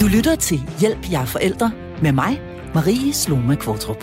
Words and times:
Du 0.00 0.06
lytter 0.06 0.36
til 0.36 0.60
Hjælp 0.80 1.12
jer 1.12 1.24
forældre 1.24 1.72
med 2.02 2.12
mig, 2.12 2.40
Marie 2.74 3.12
Sloma 3.12 3.54
Kvartrup. 3.54 4.02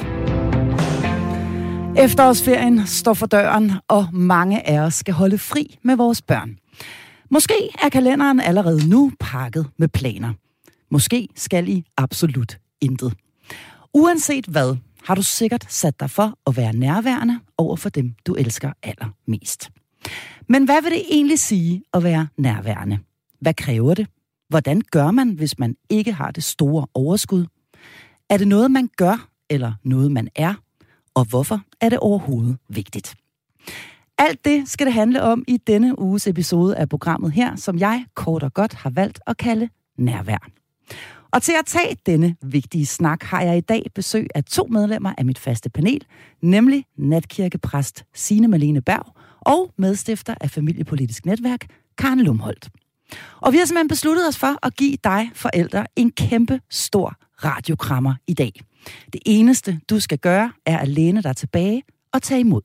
Efterårsferien 1.97 2.87
står 2.87 3.13
for 3.13 3.25
døren, 3.25 3.71
og 3.87 4.07
mange 4.13 4.67
af 4.67 4.79
os 4.79 4.93
skal 4.93 5.13
holde 5.13 5.37
fri 5.37 5.77
med 5.83 5.95
vores 5.95 6.21
børn. 6.21 6.57
Måske 7.29 7.53
er 7.83 7.89
kalenderen 7.89 8.39
allerede 8.39 8.89
nu 8.89 9.11
pakket 9.19 9.67
med 9.77 9.87
planer. 9.87 10.33
Måske 10.91 11.27
skal 11.35 11.69
I 11.69 11.85
absolut 11.97 12.57
intet. 12.81 13.13
Uanset 13.93 14.45
hvad, 14.45 14.75
har 15.03 15.15
du 15.15 15.23
sikkert 15.23 15.65
sat 15.69 15.99
dig 15.99 16.09
for 16.09 16.37
at 16.47 16.57
være 16.57 16.73
nærværende 16.73 17.39
over 17.57 17.75
for 17.75 17.89
dem, 17.89 18.13
du 18.27 18.33
elsker 18.33 18.71
allermest. 18.83 19.69
Men 20.49 20.65
hvad 20.65 20.81
vil 20.81 20.91
det 20.91 21.03
egentlig 21.11 21.39
sige 21.39 21.83
at 21.93 22.03
være 22.03 22.27
nærværende? 22.37 22.99
Hvad 23.41 23.53
kræver 23.53 23.93
det? 23.93 24.07
Hvordan 24.49 24.81
gør 24.91 25.11
man, 25.11 25.29
hvis 25.29 25.59
man 25.59 25.75
ikke 25.89 26.13
har 26.13 26.31
det 26.31 26.43
store 26.43 26.87
overskud? 26.93 27.45
Er 28.29 28.37
det 28.37 28.47
noget, 28.47 28.71
man 28.71 28.89
gør, 28.97 29.29
eller 29.49 29.73
noget, 29.83 30.11
man 30.11 30.27
er? 30.35 30.53
Og 31.13 31.25
hvorfor 31.25 31.61
er 31.81 31.89
det 31.89 31.99
overhovedet 31.99 32.57
vigtigt? 32.69 33.15
Alt 34.17 34.45
det 34.45 34.69
skal 34.69 34.85
det 34.85 34.93
handle 34.93 35.21
om 35.21 35.43
i 35.47 35.57
denne 35.57 35.99
uges 35.99 36.27
episode 36.27 36.77
af 36.77 36.89
programmet 36.89 37.31
her, 37.31 37.55
som 37.55 37.79
jeg 37.79 38.05
kort 38.13 38.43
og 38.43 38.53
godt 38.53 38.73
har 38.73 38.89
valgt 38.89 39.19
at 39.27 39.37
kalde 39.37 39.69
nærvær. 39.97 40.49
Og 41.31 41.41
til 41.41 41.53
at 41.59 41.65
tage 41.65 41.97
denne 42.05 42.35
vigtige 42.41 42.85
snak 42.85 43.23
har 43.23 43.41
jeg 43.41 43.57
i 43.57 43.61
dag 43.61 43.85
besøg 43.95 44.27
af 44.35 44.43
to 44.43 44.67
medlemmer 44.69 45.13
af 45.17 45.25
mit 45.25 45.39
faste 45.39 45.69
panel, 45.69 46.05
nemlig 46.41 46.85
natkirkepræst 46.97 48.05
Signe 48.13 48.47
Malene 48.47 48.81
Berg 48.81 49.15
og 49.41 49.73
medstifter 49.77 50.35
af 50.41 50.51
Familiepolitisk 50.51 51.25
Netværk, 51.25 51.67
Karen 51.97 52.21
Lumholdt. 52.21 52.69
Og 53.41 53.53
vi 53.53 53.57
har 53.57 53.65
simpelthen 53.65 53.87
besluttet 53.87 54.27
os 54.27 54.37
for 54.37 54.65
at 54.65 54.75
give 54.75 54.97
dig 55.03 55.31
forældre 55.33 55.85
en 55.95 56.11
kæmpe 56.11 56.61
stor 56.69 57.15
radiokrammer 57.43 58.13
i 58.27 58.33
dag. 58.33 58.51
Det 59.13 59.21
eneste, 59.25 59.79
du 59.89 59.99
skal 59.99 60.17
gøre, 60.17 60.51
er 60.65 60.77
at 60.77 60.87
læne 60.87 61.21
dig 61.21 61.35
tilbage 61.35 61.83
og 62.13 62.21
tage 62.21 62.39
imod. 62.39 62.61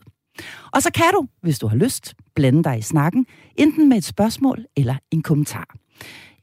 Og 0.72 0.82
så 0.82 0.90
kan 0.92 1.12
du, 1.12 1.26
hvis 1.42 1.58
du 1.58 1.66
har 1.66 1.76
lyst, 1.76 2.14
blande 2.34 2.64
dig 2.64 2.78
i 2.78 2.82
snakken, 2.82 3.26
enten 3.56 3.88
med 3.88 3.96
et 3.96 4.04
spørgsmål 4.04 4.64
eller 4.76 4.94
en 5.10 5.22
kommentar. 5.22 5.74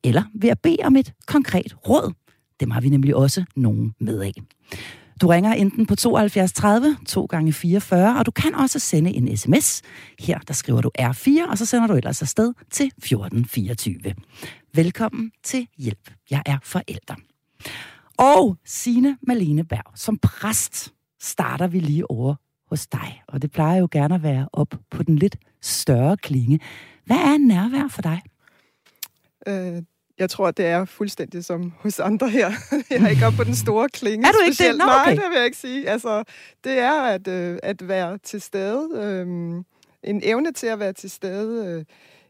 Eller 0.03 0.23
ved 0.36 0.49
at 0.49 0.59
bede 0.59 0.77
om 0.83 0.95
et 0.95 1.14
konkret 1.27 1.75
råd. 1.89 2.14
Dem 2.59 2.71
har 2.71 2.81
vi 2.81 2.89
nemlig 2.89 3.16
også 3.16 3.45
nogen 3.55 3.93
med 3.99 4.21
af. 4.21 4.33
Du 5.21 5.27
ringer 5.27 5.53
enten 5.53 5.85
på 5.85 5.95
72 5.95 6.53
30 6.53 6.97
2 7.05 7.25
gange 7.25 7.53
44, 7.53 8.19
og 8.19 8.25
du 8.25 8.31
kan 8.31 8.55
også 8.55 8.79
sende 8.79 9.13
en 9.13 9.37
sms. 9.37 9.81
Her 10.19 10.39
der 10.39 10.53
skriver 10.53 10.81
du 10.81 10.91
R4, 10.99 11.49
og 11.49 11.57
så 11.57 11.65
sender 11.65 11.87
du 11.87 11.93
ellers 11.93 12.21
afsted 12.21 12.53
til 12.71 12.85
1424. 12.85 14.13
Velkommen 14.73 15.31
til 15.43 15.67
Hjælp. 15.77 16.11
Jeg 16.31 16.41
er 16.45 16.57
forælder. 16.63 17.15
Og 18.17 18.57
Sine 18.65 19.17
Malene 19.21 19.63
Berg, 19.63 19.91
som 19.95 20.17
præst 20.17 20.93
starter 21.21 21.67
vi 21.67 21.79
lige 21.79 22.11
over 22.11 22.35
hos 22.69 22.87
dig. 22.87 23.21
Og 23.27 23.41
det 23.41 23.52
plejer 23.52 23.79
jo 23.79 23.87
gerne 23.91 24.15
at 24.15 24.23
være 24.23 24.49
op 24.53 24.75
på 24.91 25.03
den 25.03 25.15
lidt 25.15 25.37
større 25.61 26.17
klinge. 26.17 26.59
Hvad 27.05 27.17
er 27.17 27.37
nærvær 27.37 27.87
for 27.87 28.02
dig? 28.02 28.21
Øh, 29.47 29.81
jeg 30.19 30.29
tror, 30.29 30.51
det 30.51 30.65
er 30.65 30.85
fuldstændig 30.85 31.45
som 31.45 31.73
hos 31.79 31.99
andre 31.99 32.29
her. 32.29 32.51
Jeg 32.89 33.03
er 33.03 33.07
ikke 33.07 33.25
oppe 33.25 33.37
på 33.37 33.43
den 33.43 33.55
store 33.55 33.89
klinge. 33.89 34.27
Er 34.27 34.31
du 34.31 34.37
ikke 34.45 34.55
specielt. 34.55 34.81
det? 34.81 34.87
No, 34.87 34.93
okay. 34.93 35.05
Nej, 35.05 35.13
det 35.13 35.23
vil 35.29 35.35
jeg 35.35 35.45
ikke 35.45 35.57
sige. 35.57 35.89
Altså, 35.89 36.23
det 36.63 36.79
er 36.79 37.01
at, 37.01 37.27
øh, 37.27 37.59
at 37.63 37.87
være 37.87 38.17
til 38.17 38.41
stede. 38.41 38.89
Øh, 38.95 39.27
en 40.03 40.21
evne 40.23 40.51
til 40.51 40.67
at 40.67 40.79
være 40.79 40.93
til 40.93 41.09
stede 41.09 41.65
øh, 41.65 41.85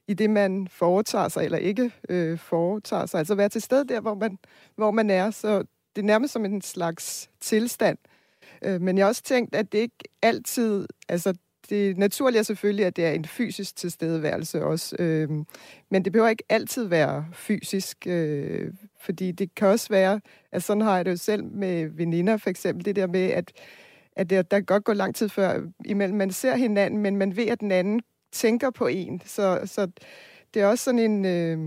i 0.08 0.14
det, 0.14 0.30
man 0.30 0.68
foretager 0.72 1.28
sig, 1.28 1.46
eller 1.46 1.58
ikke 1.58 1.92
øh, 2.10 2.38
foretager 2.38 3.06
sig. 3.06 3.18
Altså 3.18 3.36
være 3.36 3.50
til 3.50 3.62
stede 3.62 3.88
der, 3.88 4.00
hvor 4.00 4.16
man, 4.16 4.38
hvor 4.76 4.92
man 4.92 5.10
er. 5.10 5.32
Så 5.32 5.58
det 5.96 6.02
er 6.02 6.06
nærmest 6.06 6.34
som 6.34 6.46
en 6.46 6.62
slags 6.62 7.30
tilstand. 7.42 7.98
Øh, 8.62 8.82
men 8.82 8.98
jeg 8.98 9.06
har 9.06 9.10
også 9.10 9.24
tænkt, 9.24 9.56
at 9.56 9.72
det 9.72 9.78
ikke 9.78 10.04
altid... 10.22 10.88
Altså, 11.10 11.34
det 11.70 11.98
naturlige 11.98 12.40
er 12.40 12.44
selvfølgelig, 12.44 12.86
at 12.86 12.96
det 12.96 13.06
er 13.06 13.12
en 13.12 13.26
fysisk 13.26 13.76
tilstedeværelse 13.76 14.64
også. 14.64 14.96
Øh, 15.00 15.30
men 15.92 16.06
det 16.06 16.12
behøver 16.12 16.30
ikke 16.30 16.44
altid 16.50 16.84
være 16.84 17.26
fysisk, 17.34 18.08
øh, 18.08 18.74
fordi 19.02 19.32
det 19.32 19.56
kan 19.56 19.68
også 19.68 19.90
være, 19.90 20.22
at 20.52 20.64
sådan 20.64 20.82
har 20.82 20.96
jeg 20.96 21.06
det 21.06 21.12
jo 21.12 21.18
selv 21.18 21.44
med 21.44 21.86
veninder 21.86 22.38
for 22.38 22.50
eksempel, 22.50 22.86
det 22.86 22.96
der 22.96 23.08
med, 23.08 23.30
at, 23.30 23.52
at 24.16 24.30
der, 24.30 24.42
der 24.42 24.58
kan 24.58 24.66
godt 24.66 24.84
gå 24.84 24.94
lang 24.94 25.16
tid 25.16 25.30
før 25.30 25.62
imellem 25.86 26.18
man 26.18 26.32
ser 26.32 26.56
hinanden, 26.56 27.02
men 27.02 27.16
man 27.16 27.36
ved, 27.36 27.48
at 27.48 27.60
den 27.60 27.72
anden 27.72 28.02
tænker 28.32 28.70
på 28.70 28.88
en. 28.88 29.22
Så, 29.26 29.62
så 29.66 29.88
det 30.54 30.62
er 30.62 30.66
også 30.66 30.84
sådan 30.84 31.00
en, 31.00 31.26
øh, 31.26 31.58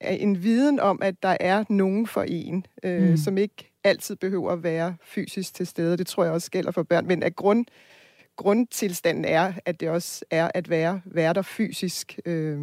en 0.00 0.42
viden 0.42 0.80
om, 0.80 0.98
at 1.02 1.22
der 1.22 1.36
er 1.40 1.64
nogen 1.68 2.06
for 2.06 2.22
en, 2.22 2.66
øh, 2.82 3.10
mm. 3.10 3.16
som 3.16 3.38
ikke 3.38 3.70
altid 3.84 4.16
behøver 4.16 4.50
at 4.50 4.62
være 4.62 4.96
fysisk 5.02 5.54
til 5.54 5.66
stede. 5.66 5.96
Det 5.96 6.06
tror 6.06 6.24
jeg 6.24 6.32
også 6.32 6.50
gælder 6.50 6.70
for 6.70 6.82
børn, 6.82 7.06
men 7.06 7.22
at 7.22 7.36
grund 7.36 7.66
grundtilstanden 8.38 9.24
er, 9.24 9.52
at 9.64 9.80
det 9.80 9.90
også 9.90 10.24
er 10.30 10.50
at 10.54 10.70
være, 10.70 11.00
være 11.04 11.34
der 11.34 11.42
fysisk. 11.42 12.18
Øh, 12.24 12.58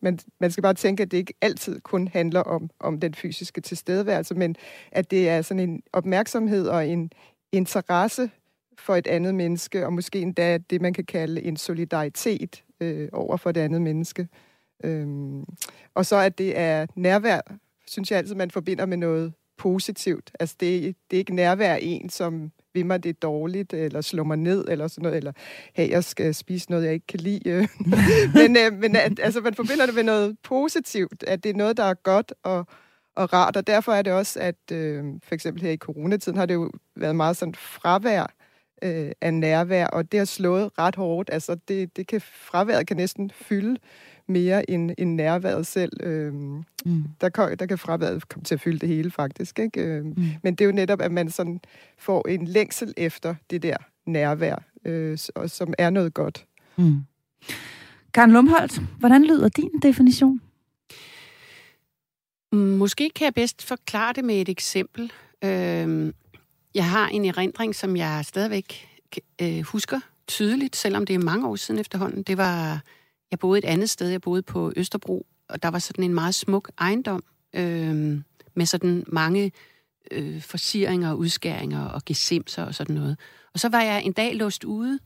man, 0.00 0.18
man 0.40 0.50
skal 0.50 0.62
bare 0.62 0.74
tænke, 0.74 1.02
at 1.02 1.10
det 1.10 1.16
ikke 1.16 1.34
altid 1.40 1.80
kun 1.80 2.08
handler 2.08 2.40
om, 2.40 2.70
om 2.80 3.00
den 3.00 3.14
fysiske 3.14 3.60
tilstedeværelse, 3.60 4.34
men 4.34 4.56
at 4.92 5.10
det 5.10 5.28
er 5.28 5.42
sådan 5.42 5.68
en 5.68 5.82
opmærksomhed 5.92 6.68
og 6.68 6.88
en 6.88 7.12
interesse 7.52 8.30
for 8.78 8.96
et 8.96 9.06
andet 9.06 9.34
menneske, 9.34 9.86
og 9.86 9.92
måske 9.92 10.20
endda 10.20 10.58
det, 10.58 10.80
man 10.80 10.92
kan 10.92 11.04
kalde 11.04 11.42
en 11.42 11.56
solidaritet 11.56 12.64
øh, 12.80 13.08
over 13.12 13.36
for 13.36 13.52
det 13.52 13.60
andet 13.60 13.82
menneske. 13.82 14.28
Øhm, 14.84 15.44
og 15.94 16.06
så 16.06 16.16
at 16.16 16.38
det 16.38 16.58
er 16.58 16.86
nærvær, 16.94 17.40
synes 17.86 18.10
jeg 18.10 18.18
altid, 18.18 18.34
man 18.34 18.50
forbinder 18.50 18.86
med 18.86 18.96
noget 18.96 19.32
positivt. 19.56 20.30
Altså 20.40 20.56
det, 20.60 20.96
det 21.10 21.16
er 21.16 21.18
ikke 21.18 21.34
nærvær 21.34 21.74
en, 21.74 22.08
som 22.10 22.52
vil 22.74 22.86
mig 22.86 23.04
det 23.04 23.22
dårligt, 23.22 23.72
eller 23.72 24.00
slår 24.00 24.24
mig 24.24 24.36
ned, 24.36 24.64
eller 24.68 24.88
sådan 24.88 25.02
noget, 25.02 25.16
eller 25.16 25.32
hey, 25.74 25.90
jeg 25.90 26.04
skal 26.04 26.34
spise 26.34 26.70
noget, 26.70 26.84
jeg 26.84 26.94
ikke 26.94 27.06
kan 27.06 27.20
lide. 27.20 27.50
Øh, 27.50 27.68
men 28.38 28.56
øh, 28.56 28.72
men 28.80 28.96
at, 28.96 29.20
altså, 29.22 29.40
man 29.40 29.54
forbinder 29.54 29.86
det 29.86 29.94
med 29.94 30.02
noget 30.02 30.36
positivt, 30.42 31.24
at 31.26 31.44
det 31.44 31.50
er 31.50 31.54
noget, 31.54 31.76
der 31.76 31.84
er 31.84 31.94
godt 31.94 32.34
og, 32.42 32.66
og 33.16 33.32
rart, 33.32 33.56
og 33.56 33.66
derfor 33.66 33.92
er 33.92 34.02
det 34.02 34.12
også, 34.12 34.40
at 34.40 34.72
øh, 34.72 35.04
for 35.22 35.34
eksempel 35.34 35.62
her 35.62 35.70
i 35.70 35.76
coronatiden 35.76 36.38
har 36.38 36.46
det 36.46 36.54
jo 36.54 36.70
været 36.96 37.16
meget 37.16 37.36
sådan 37.36 37.54
fravær 37.54 38.26
øh, 38.84 39.12
af 39.20 39.34
nærvær, 39.34 39.86
og 39.86 40.12
det 40.12 40.18
har 40.20 40.24
slået 40.24 40.70
ret 40.78 40.96
hårdt. 40.96 41.30
Altså 41.32 41.56
det, 41.68 41.96
det 41.96 42.06
kan, 42.06 42.20
fraværet 42.20 42.86
kan 42.86 42.96
næsten 42.96 43.30
fylde 43.30 43.76
mere 44.26 44.70
end, 44.70 44.90
end 44.98 45.14
nærværet 45.14 45.66
selv. 45.66 45.92
Øhm, 46.00 46.62
mm. 46.84 47.04
der, 47.20 47.28
kan, 47.28 47.56
der 47.58 47.66
kan 47.66 47.78
fraværet 47.78 48.28
komme 48.28 48.44
til 48.44 48.54
at 48.54 48.60
fylde 48.60 48.78
det 48.78 48.88
hele, 48.88 49.10
faktisk. 49.10 49.58
Ikke? 49.58 49.80
Øhm, 49.82 50.06
mm. 50.06 50.24
Men 50.42 50.54
det 50.54 50.60
er 50.60 50.66
jo 50.66 50.72
netop, 50.72 51.00
at 51.00 51.12
man 51.12 51.30
sådan 51.30 51.60
får 51.98 52.28
en 52.28 52.44
længsel 52.44 52.94
efter 52.96 53.34
det 53.50 53.62
der 53.62 53.76
nærvær, 54.06 54.62
øh, 54.84 55.18
som 55.46 55.74
er 55.78 55.90
noget 55.90 56.14
godt. 56.14 56.46
Mm. 56.76 57.00
Karen 58.14 58.32
Lumholdt, 58.32 58.82
hvordan 58.98 59.24
lyder 59.24 59.48
din 59.48 59.70
definition? 59.82 60.40
Måske 62.52 63.10
kan 63.16 63.24
jeg 63.24 63.34
bedst 63.34 63.62
forklare 63.62 64.12
det 64.12 64.24
med 64.24 64.40
et 64.40 64.48
eksempel. 64.48 65.12
Øhm, 65.44 66.14
jeg 66.74 66.90
har 66.90 67.08
en 67.08 67.24
erindring, 67.24 67.74
som 67.74 67.96
jeg 67.96 68.24
stadigvæk 68.24 68.88
øh, 69.42 69.60
husker 69.60 70.00
tydeligt, 70.26 70.76
selvom 70.76 71.06
det 71.06 71.14
er 71.14 71.18
mange 71.18 71.48
år 71.48 71.56
siden 71.56 71.80
efterhånden. 71.80 72.22
Det 72.22 72.36
var 72.36 72.80
jeg 73.30 73.38
boede 73.38 73.58
et 73.58 73.64
andet 73.64 73.90
sted. 73.90 74.08
Jeg 74.08 74.20
boede 74.20 74.42
på 74.42 74.72
Østerbro, 74.76 75.26
og 75.48 75.62
der 75.62 75.68
var 75.68 75.78
sådan 75.78 76.04
en 76.04 76.14
meget 76.14 76.34
smuk 76.34 76.70
ejendom 76.78 77.22
øh, 77.54 78.18
med 78.54 78.66
sådan 78.66 79.04
mange 79.06 79.52
øh, 80.10 80.42
forsiringer 80.42 81.10
og 81.10 81.18
udskæringer 81.18 81.84
og 81.84 82.04
gesimser 82.06 82.64
og 82.64 82.74
sådan 82.74 82.94
noget. 82.94 83.18
Og 83.54 83.60
så 83.60 83.68
var 83.68 83.82
jeg 83.82 84.02
en 84.02 84.12
dag 84.12 84.34
låst 84.34 84.64
ude, 84.64 84.98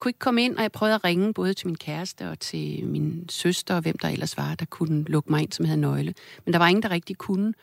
kunne 0.00 0.08
ikke 0.08 0.18
komme 0.18 0.42
ind, 0.42 0.56
og 0.56 0.62
jeg 0.62 0.72
prøvede 0.72 0.94
at 0.94 1.04
ringe 1.04 1.34
både 1.34 1.54
til 1.54 1.66
min 1.66 1.76
kæreste 1.76 2.30
og 2.30 2.40
til 2.40 2.86
min 2.86 3.28
søster 3.28 3.74
og 3.74 3.80
hvem 3.80 3.98
der 3.98 4.08
ellers 4.08 4.36
var, 4.36 4.54
der 4.54 4.64
kunne 4.64 5.04
lukke 5.04 5.30
mig 5.30 5.42
ind, 5.42 5.52
som 5.52 5.64
havde 5.64 5.80
nøgle. 5.80 6.14
Men 6.44 6.52
der 6.52 6.58
var 6.58 6.68
ingen, 6.68 6.82
der 6.82 6.90
rigtig 6.90 7.16
kunne 7.16 7.54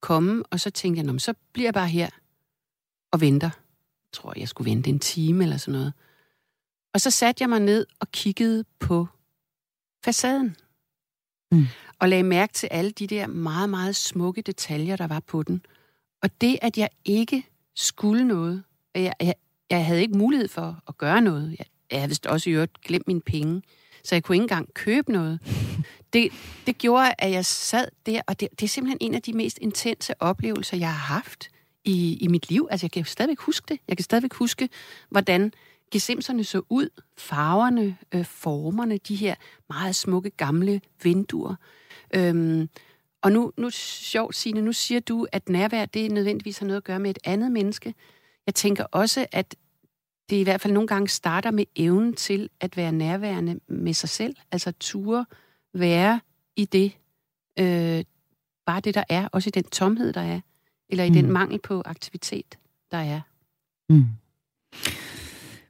komme, 0.00 0.42
og 0.50 0.60
så 0.60 0.70
tænkte 0.70 1.02
jeg, 1.02 1.20
så 1.20 1.34
bliver 1.52 1.66
jeg 1.66 1.74
bare 1.74 1.88
her 1.88 2.08
og 3.12 3.20
venter. 3.20 3.50
Jeg 4.06 4.12
tror, 4.12 4.32
jeg 4.36 4.48
skulle 4.48 4.70
vente 4.70 4.90
en 4.90 4.98
time 4.98 5.44
eller 5.44 5.56
sådan 5.56 5.72
noget. 5.72 5.92
Og 6.94 7.00
så 7.00 7.10
satte 7.10 7.42
jeg 7.42 7.48
mig 7.48 7.60
ned 7.60 7.86
og 8.00 8.12
kiggede 8.12 8.64
på 8.78 9.06
facaden. 10.04 10.56
Mm. 11.52 11.66
Og 11.98 12.08
lagde 12.08 12.22
mærke 12.22 12.52
til 12.52 12.68
alle 12.70 12.90
de 12.90 13.06
der 13.06 13.26
meget, 13.26 13.70
meget 13.70 13.96
smukke 13.96 14.42
detaljer, 14.42 14.96
der 14.96 15.06
var 15.06 15.20
på 15.20 15.42
den. 15.42 15.66
Og 16.22 16.40
det, 16.40 16.58
at 16.62 16.78
jeg 16.78 16.88
ikke 17.04 17.46
skulle 17.76 18.24
noget, 18.24 18.62
jeg, 18.94 19.12
jeg, 19.20 19.34
jeg 19.70 19.86
havde 19.86 20.00
ikke 20.00 20.18
mulighed 20.18 20.48
for 20.48 20.82
at 20.88 20.98
gøre 20.98 21.20
noget. 21.20 21.56
Jeg, 21.58 21.66
jeg 21.90 22.00
havde 22.00 22.08
vist 22.08 22.26
også 22.26 22.50
i 22.50 22.52
øvrigt 22.52 22.80
glemt 22.80 23.06
mine 23.06 23.20
penge, 23.20 23.62
så 24.04 24.14
jeg 24.14 24.22
kunne 24.22 24.36
ikke 24.36 24.42
engang 24.42 24.74
købe 24.74 25.12
noget. 25.12 25.40
Det, 26.12 26.32
det 26.66 26.78
gjorde, 26.78 27.14
at 27.18 27.30
jeg 27.30 27.46
sad 27.46 27.88
der, 28.06 28.20
og 28.26 28.40
det, 28.40 28.48
det 28.50 28.62
er 28.62 28.68
simpelthen 28.68 28.98
en 29.00 29.14
af 29.14 29.22
de 29.22 29.32
mest 29.32 29.58
intense 29.58 30.22
oplevelser, 30.22 30.76
jeg 30.76 30.88
har 30.88 31.14
haft 31.14 31.50
i, 31.84 32.18
i 32.20 32.28
mit 32.28 32.50
liv. 32.50 32.68
Altså, 32.70 32.84
jeg 32.84 32.90
kan 32.90 33.04
stadigvæk 33.04 33.38
huske 33.38 33.64
det. 33.68 33.80
Jeg 33.88 33.96
kan 33.96 34.04
stadigvæk 34.04 34.34
huske, 34.34 34.68
hvordan 35.08 35.52
gesimserne 35.90 36.44
så 36.44 36.62
ud, 36.68 36.88
farverne, 37.18 37.96
øh, 38.14 38.24
formerne, 38.24 38.98
de 38.98 39.16
her 39.16 39.34
meget 39.68 39.96
smukke 39.96 40.30
gamle 40.30 40.80
vinduer. 41.02 41.54
Øhm, 42.14 42.68
og 43.22 43.32
nu, 43.32 43.52
nu 43.56 43.70
sjovt, 43.70 44.36
Signe, 44.36 44.62
nu 44.62 44.72
siger 44.72 45.00
du, 45.00 45.26
at 45.32 45.48
nærvær, 45.48 45.86
det 45.86 46.12
nødvendigvis 46.12 46.58
har 46.58 46.66
noget 46.66 46.76
at 46.76 46.84
gøre 46.84 46.98
med 46.98 47.10
et 47.10 47.18
andet 47.24 47.52
menneske. 47.52 47.94
Jeg 48.46 48.54
tænker 48.54 48.84
også, 48.84 49.26
at 49.32 49.56
det 50.30 50.36
i 50.36 50.42
hvert 50.42 50.60
fald 50.60 50.72
nogle 50.72 50.86
gange 50.86 51.08
starter 51.08 51.50
med 51.50 51.64
evnen 51.76 52.14
til 52.14 52.50
at 52.60 52.76
være 52.76 52.92
nærværende 52.92 53.60
med 53.68 53.94
sig 53.94 54.08
selv. 54.08 54.36
Altså 54.52 54.72
ture 54.80 55.26
være 55.74 56.20
i 56.56 56.64
det, 56.64 56.92
øh, 57.58 58.04
bare 58.66 58.80
det, 58.80 58.94
der 58.94 59.04
er, 59.08 59.28
også 59.32 59.48
i 59.48 59.50
den 59.50 59.64
tomhed, 59.64 60.12
der 60.12 60.20
er, 60.20 60.40
eller 60.90 61.04
i 61.04 61.08
mm. 61.08 61.14
den 61.14 61.32
mangel 61.32 61.58
på 61.58 61.82
aktivitet, 61.84 62.58
der 62.90 62.98
er. 62.98 63.20
Mm. 63.88 64.06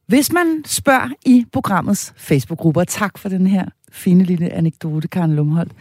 Hvis 0.07 0.33
man 0.33 0.63
spørger 0.67 1.09
i 1.27 1.47
programmets 1.53 2.13
Facebook-grupper, 2.17 2.85
tak 2.85 3.19
for 3.19 3.29
den 3.29 3.47
her 3.47 3.67
fine 3.91 4.25
lille 4.25 4.53
anekdote, 4.53 5.09
Karen 5.09 5.37
Lumholdt, 5.37 5.73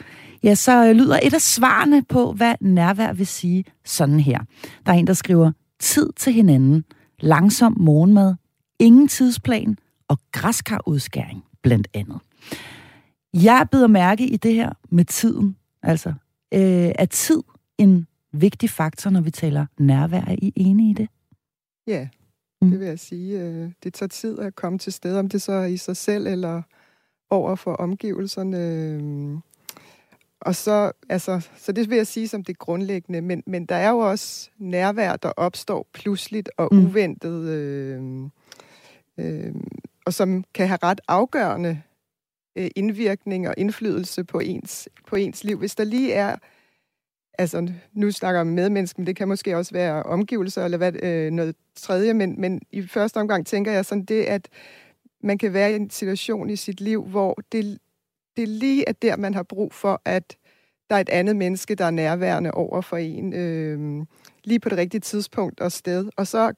ja, 0.44 0.56
så 0.56 0.94
lyder 0.94 1.20
et 1.24 1.34
af 1.34 1.42
svarene 1.42 2.04
på, 2.04 2.32
hvad 2.32 2.56
nærvær 2.62 3.14
vil 3.14 3.28
sige 3.28 3.66
sådan 3.86 4.20
her. 4.20 4.40
Der 4.86 4.92
er 4.92 4.96
en, 4.96 5.08
der 5.08 5.14
skriver, 5.14 5.52
tid 5.80 6.10
til 6.16 6.34
hinanden, 6.34 6.84
langsom 7.20 7.76
morgenmad, 7.80 8.36
ingen 8.80 9.08
tidsplan 9.08 9.78
og 10.08 10.20
græskarudskæring, 10.32 11.44
blandt 11.62 11.88
andet. 11.94 12.20
Jeg 13.34 13.68
beder 13.72 13.88
mærke 13.88 14.28
i 14.28 14.38
det 14.38 14.54
her 14.54 14.74
med 14.90 15.06
tiden. 15.06 15.56
Altså, 15.84 16.10
øh, 16.54 16.92
er 17.00 17.06
tid 17.06 17.44
en 17.78 18.08
vigtig 18.42 18.70
faktor, 18.70 19.10
når 19.10 19.22
vi 19.22 19.32
taler 19.32 19.66
nærvær? 19.80 20.22
Er 20.22 20.36
I 20.38 20.54
enige 20.56 20.92
i 20.92 20.94
det? 20.94 21.10
Ja, 21.88 22.08
mm. 22.62 22.72
det 22.72 22.80
vil 22.80 22.88
jeg 22.88 23.00
sige. 23.00 23.42
Øh, 23.42 23.72
det 23.84 23.94
tager 23.94 24.08
tid 24.08 24.40
at 24.40 24.56
komme 24.56 24.80
til 24.80 24.94
stede, 24.94 25.20
om 25.20 25.30
det 25.30 25.42
så 25.42 25.52
er 25.52 25.66
i 25.66 25.78
sig 25.78 25.98
selv 25.98 26.28
eller 26.28 26.62
over 27.30 27.56
for 27.56 27.74
omgivelserne. 27.74 29.42
Og 30.42 30.56
så, 30.56 30.92
altså, 31.10 31.48
så 31.58 31.72
det 31.72 31.90
vil 31.90 31.96
jeg 31.96 32.08
sige 32.08 32.28
som 32.28 32.44
det 32.44 32.58
grundlæggende, 32.58 33.22
men, 33.22 33.44
men 33.46 33.66
der 33.66 33.76
er 33.76 33.90
jo 33.90 34.00
også 34.00 34.50
nærvær, 34.58 35.16
der 35.16 35.30
opstår 35.30 35.88
pludseligt 35.94 36.50
og 36.58 36.70
mm. 36.72 36.86
uventet, 36.86 37.50
øh, 37.50 38.24
øh, 39.18 39.56
og 40.06 40.14
som 40.14 40.44
kan 40.54 40.68
have 40.68 40.80
ret 40.84 41.02
afgørende 41.08 41.82
øh, 42.56 42.70
indvirkning 42.76 43.48
og 43.48 43.54
indflydelse 43.58 44.24
på 44.24 44.40
ens, 44.40 44.90
på 45.08 45.16
ens 45.16 45.44
liv. 45.44 45.58
Hvis 45.58 45.76
der 45.76 45.84
lige 45.84 46.14
er, 46.14 46.36
altså 47.38 47.68
nu 47.94 48.12
snakker 48.12 48.42
om 48.42 48.48
medmennesker, 48.48 49.00
men 49.00 49.08
det 49.08 49.16
kan 49.16 49.28
måske 49.28 49.58
også 49.58 49.74
være 49.74 50.04
omgivelser 50.04 50.66
eller 50.66 50.78
hvad, 50.78 51.04
øh, 51.04 51.32
noget 51.32 51.56
tredje, 51.76 52.14
men, 52.14 52.42
men 52.42 52.62
i 52.72 52.82
første 52.82 53.18
omgang 53.18 53.48
tænker 53.48 53.72
jeg 53.72 53.86
sådan 53.86 54.06
det, 54.06 54.24
at 54.24 54.50
man 55.24 55.38
kan 55.38 55.54
være 55.54 55.72
i 55.72 55.76
en 55.76 55.90
situation 55.90 56.50
i 56.50 56.56
sit 56.56 56.82
liv, 56.82 57.04
hvor 57.04 57.38
det, 57.52 57.78
det 58.38 58.48
lige 58.48 58.90
er 58.90 58.94
der, 58.94 59.18
man 59.18 59.34
har 59.34 59.44
brug 59.44 59.74
for, 59.74 60.02
at 60.06 60.38
der 60.90 60.96
er 60.96 61.00
et 61.00 61.10
andet 61.10 61.36
menneske, 61.36 61.76
der 61.76 61.86
er 61.86 61.92
nærværende 61.92 62.52
over 62.52 62.82
for 62.82 62.98
en, 62.98 63.34
øh, 63.34 64.06
lige 64.44 64.60
på 64.60 64.70
det 64.70 64.78
rigtige 64.78 65.02
tidspunkt 65.02 65.60
og 65.60 65.72
sted. 65.72 66.10
Og 66.18 66.28
så 66.28 66.54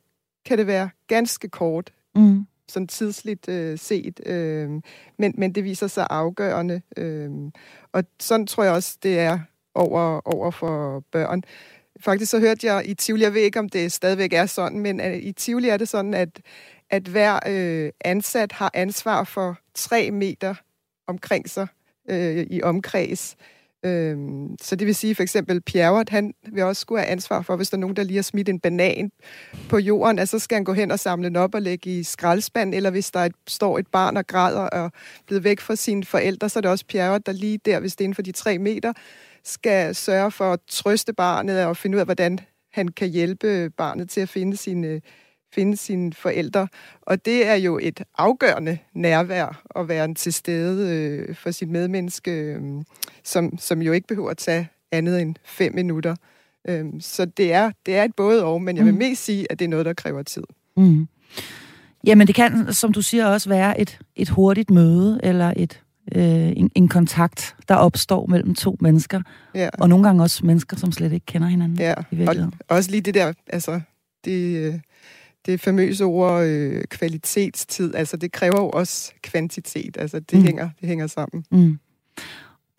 kan 0.46 0.58
det 0.58 0.68
være 0.68 0.90
ganske 1.08 1.50
kort. 1.50 1.94
Mm 2.16 2.46
sådan 2.70 2.88
tidsligt 2.88 3.50
øh, 3.50 3.78
set, 3.78 4.20
øh, 4.26 4.70
men, 5.18 5.34
men 5.38 5.56
det 5.56 5.64
viser 5.64 5.88
sig 5.88 6.08
afgørende. 6.10 6.82
Øh, 6.98 7.30
og 7.92 8.04
sådan 8.20 8.48
tror 8.48 8.64
jeg 8.64 8.74
også, 8.74 8.98
det 9.04 9.20
er 9.20 9.40
over, 9.76 10.22
over 10.36 10.52
for 10.52 11.04
børn. 11.12 11.44
Faktisk 12.00 12.32
så 12.32 12.40
hørte 12.40 12.68
jeg 12.68 12.90
i 12.90 12.94
Tivoli, 12.94 13.24
jeg 13.24 13.34
ved 13.34 13.42
ikke, 13.42 13.60
om 13.60 13.70
det 13.70 13.92
stadigvæk 13.92 14.34
er 14.34 14.46
sådan, 14.46 14.80
men 14.80 15.02
øh, 15.02 15.18
i 15.18 15.32
Tivoli 15.32 15.70
er 15.70 15.78
det 15.78 15.90
sådan, 15.90 16.14
at, 16.14 16.30
at 16.90 17.04
hver 17.04 17.40
øh, 17.48 17.92
ansat 18.06 18.52
har 18.52 18.72
ansvar 18.74 19.24
for 19.24 19.58
tre 19.74 20.12
meter 20.12 20.56
omkring 21.08 21.50
sig 21.50 21.68
øh, 22.10 22.48
i 22.50 22.62
omkreds. 22.62 23.36
Øhm, 23.86 24.56
så 24.62 24.76
det 24.76 24.88
vil 24.88 24.96
sige 24.96 25.16
for 25.16 25.24
eksempel 25.24 25.62
Pjerret, 25.62 26.10
han 26.10 26.34
vil 26.52 26.64
også 26.64 26.80
skulle 26.80 27.02
have 27.02 27.12
ansvar 27.12 27.42
for, 27.42 27.56
hvis 27.56 27.70
der 27.70 27.78
er 27.78 27.80
nogen, 27.80 27.96
der 27.96 28.04
lige 28.04 28.16
har 28.16 28.24
smidt 28.24 28.50
en 28.50 28.60
banan 28.60 29.12
på 29.70 29.78
jorden, 29.78 30.20
at 30.20 30.30
så 30.30 30.40
skal 30.40 30.56
han 30.56 30.64
gå 30.64 30.74
hen 30.74 30.92
og 30.92 31.00
samle 31.00 31.28
den 31.28 31.36
op 31.36 31.56
og 31.56 31.62
lægge 31.62 32.00
i 32.00 32.04
skraldespand, 32.04 32.76
eller 32.76 32.90
hvis 32.90 33.12
der 33.12 33.20
et, 33.20 33.36
står 33.48 33.80
et 33.80 33.88
barn 33.88 34.18
og 34.18 34.28
græder 34.28 34.60
og 34.60 34.86
er 34.86 34.90
blevet 35.28 35.44
væk 35.44 35.60
fra 35.60 35.76
sine 35.76 36.04
forældre, 36.04 36.50
så 36.50 36.60
er 36.60 36.62
det 36.62 36.72
også 36.72 36.86
Pjerret, 36.86 37.26
der 37.26 37.32
lige 37.32 37.60
der, 37.66 37.80
hvis 37.80 37.96
det 37.96 38.02
er 38.02 38.06
inden 38.06 38.16
for 38.16 38.22
de 38.22 38.32
tre 38.32 38.58
meter, 38.58 38.94
skal 39.44 39.96
sørge 39.96 40.32
for 40.32 40.54
at 40.54 40.60
trøste 40.70 41.14
barnet 41.14 41.66
og 41.66 41.78
finde 41.78 41.96
ud 41.96 42.00
af, 42.00 42.08
hvordan 42.08 42.40
han 42.74 42.88
kan 42.88 43.10
hjælpe 43.10 43.70
barnet 43.70 44.10
til 44.10 44.22
at 44.22 44.30
finde 44.30 44.58
sine 44.58 45.02
finde 45.54 45.78
sine 45.78 46.14
forældre. 46.14 46.68
Og 47.02 47.26
det 47.26 47.48
er 47.48 47.56
jo 47.56 47.80
et 47.82 48.04
afgørende 48.18 48.78
nærvær 48.94 49.64
at 49.76 49.88
være 49.88 50.14
til 50.14 50.34
stede 50.34 50.96
øh, 50.96 51.36
for 51.36 51.52
sit 51.52 51.70
medmenneske, 51.70 52.32
øh, 52.32 52.62
som, 53.24 53.58
som 53.58 53.82
jo 53.82 53.92
ikke 53.92 54.08
behøver 54.08 54.30
at 54.30 54.38
tage 54.38 54.70
andet 54.92 55.22
end 55.22 55.36
fem 55.44 55.76
minutter. 55.76 56.16
Øh, 56.68 56.86
så 57.00 57.26
det 57.26 57.54
er, 57.54 57.72
det 57.86 57.96
er 57.96 58.04
et 58.04 58.16
både 58.16 58.46
og, 58.46 58.62
men 58.62 58.78
jeg 58.78 58.86
vil 58.86 58.94
mm. 58.94 59.00
mest 59.00 59.24
sige, 59.24 59.52
at 59.52 59.60
det 59.60 59.66
er 59.66 59.70
noget, 59.70 59.86
der 59.86 59.94
kræver 59.94 60.24
tid. 60.24 60.44
Mm. 60.78 61.08
Jamen 62.06 62.28
det 62.28 62.36
kan, 62.36 62.74
som 62.74 62.94
du 62.94 63.02
siger, 63.02 63.26
også 63.26 63.50
være 63.50 63.82
et, 63.82 64.00
et 64.16 64.30
hurtigt 64.30 64.70
møde, 64.70 65.20
eller 65.24 65.54
et, 65.58 65.84
øh, 66.16 66.24
en, 66.58 66.72
en 66.76 66.88
kontakt, 66.88 67.56
der 67.68 67.76
opstår 67.76 68.26
mellem 68.26 68.56
to 68.56 68.78
mennesker. 68.82 69.22
Ja. 69.56 69.70
Og 69.74 69.90
nogle 69.90 70.06
gange 70.06 70.24
også 70.24 70.46
mennesker, 70.46 70.78
som 70.78 70.92
slet 70.92 71.14
ikke 71.14 71.26
kender 71.26 71.48
hinanden. 71.48 71.80
Ja, 71.80 71.94
i 72.12 72.28
og 72.28 72.52
også 72.70 72.92
lige 72.92 73.02
det 73.02 73.14
der, 73.14 73.34
altså, 73.48 73.82
det, 74.26 74.58
øh, 74.58 74.80
det 75.46 75.62
famøse 75.62 76.04
ord 76.04 76.44
øh, 76.44 76.84
kvalitetstid, 76.84 77.96
altså 77.96 78.18
det 78.18 78.32
kræver 78.32 78.60
jo 78.60 78.70
også 78.70 79.14
kvantitet, 79.22 79.98
altså 79.98 80.20
det, 80.20 80.40
mm. 80.40 80.46
hænger, 80.46 80.70
det 80.80 80.88
hænger 80.90 81.08
sammen. 81.08 81.46
Mm. 81.52 81.80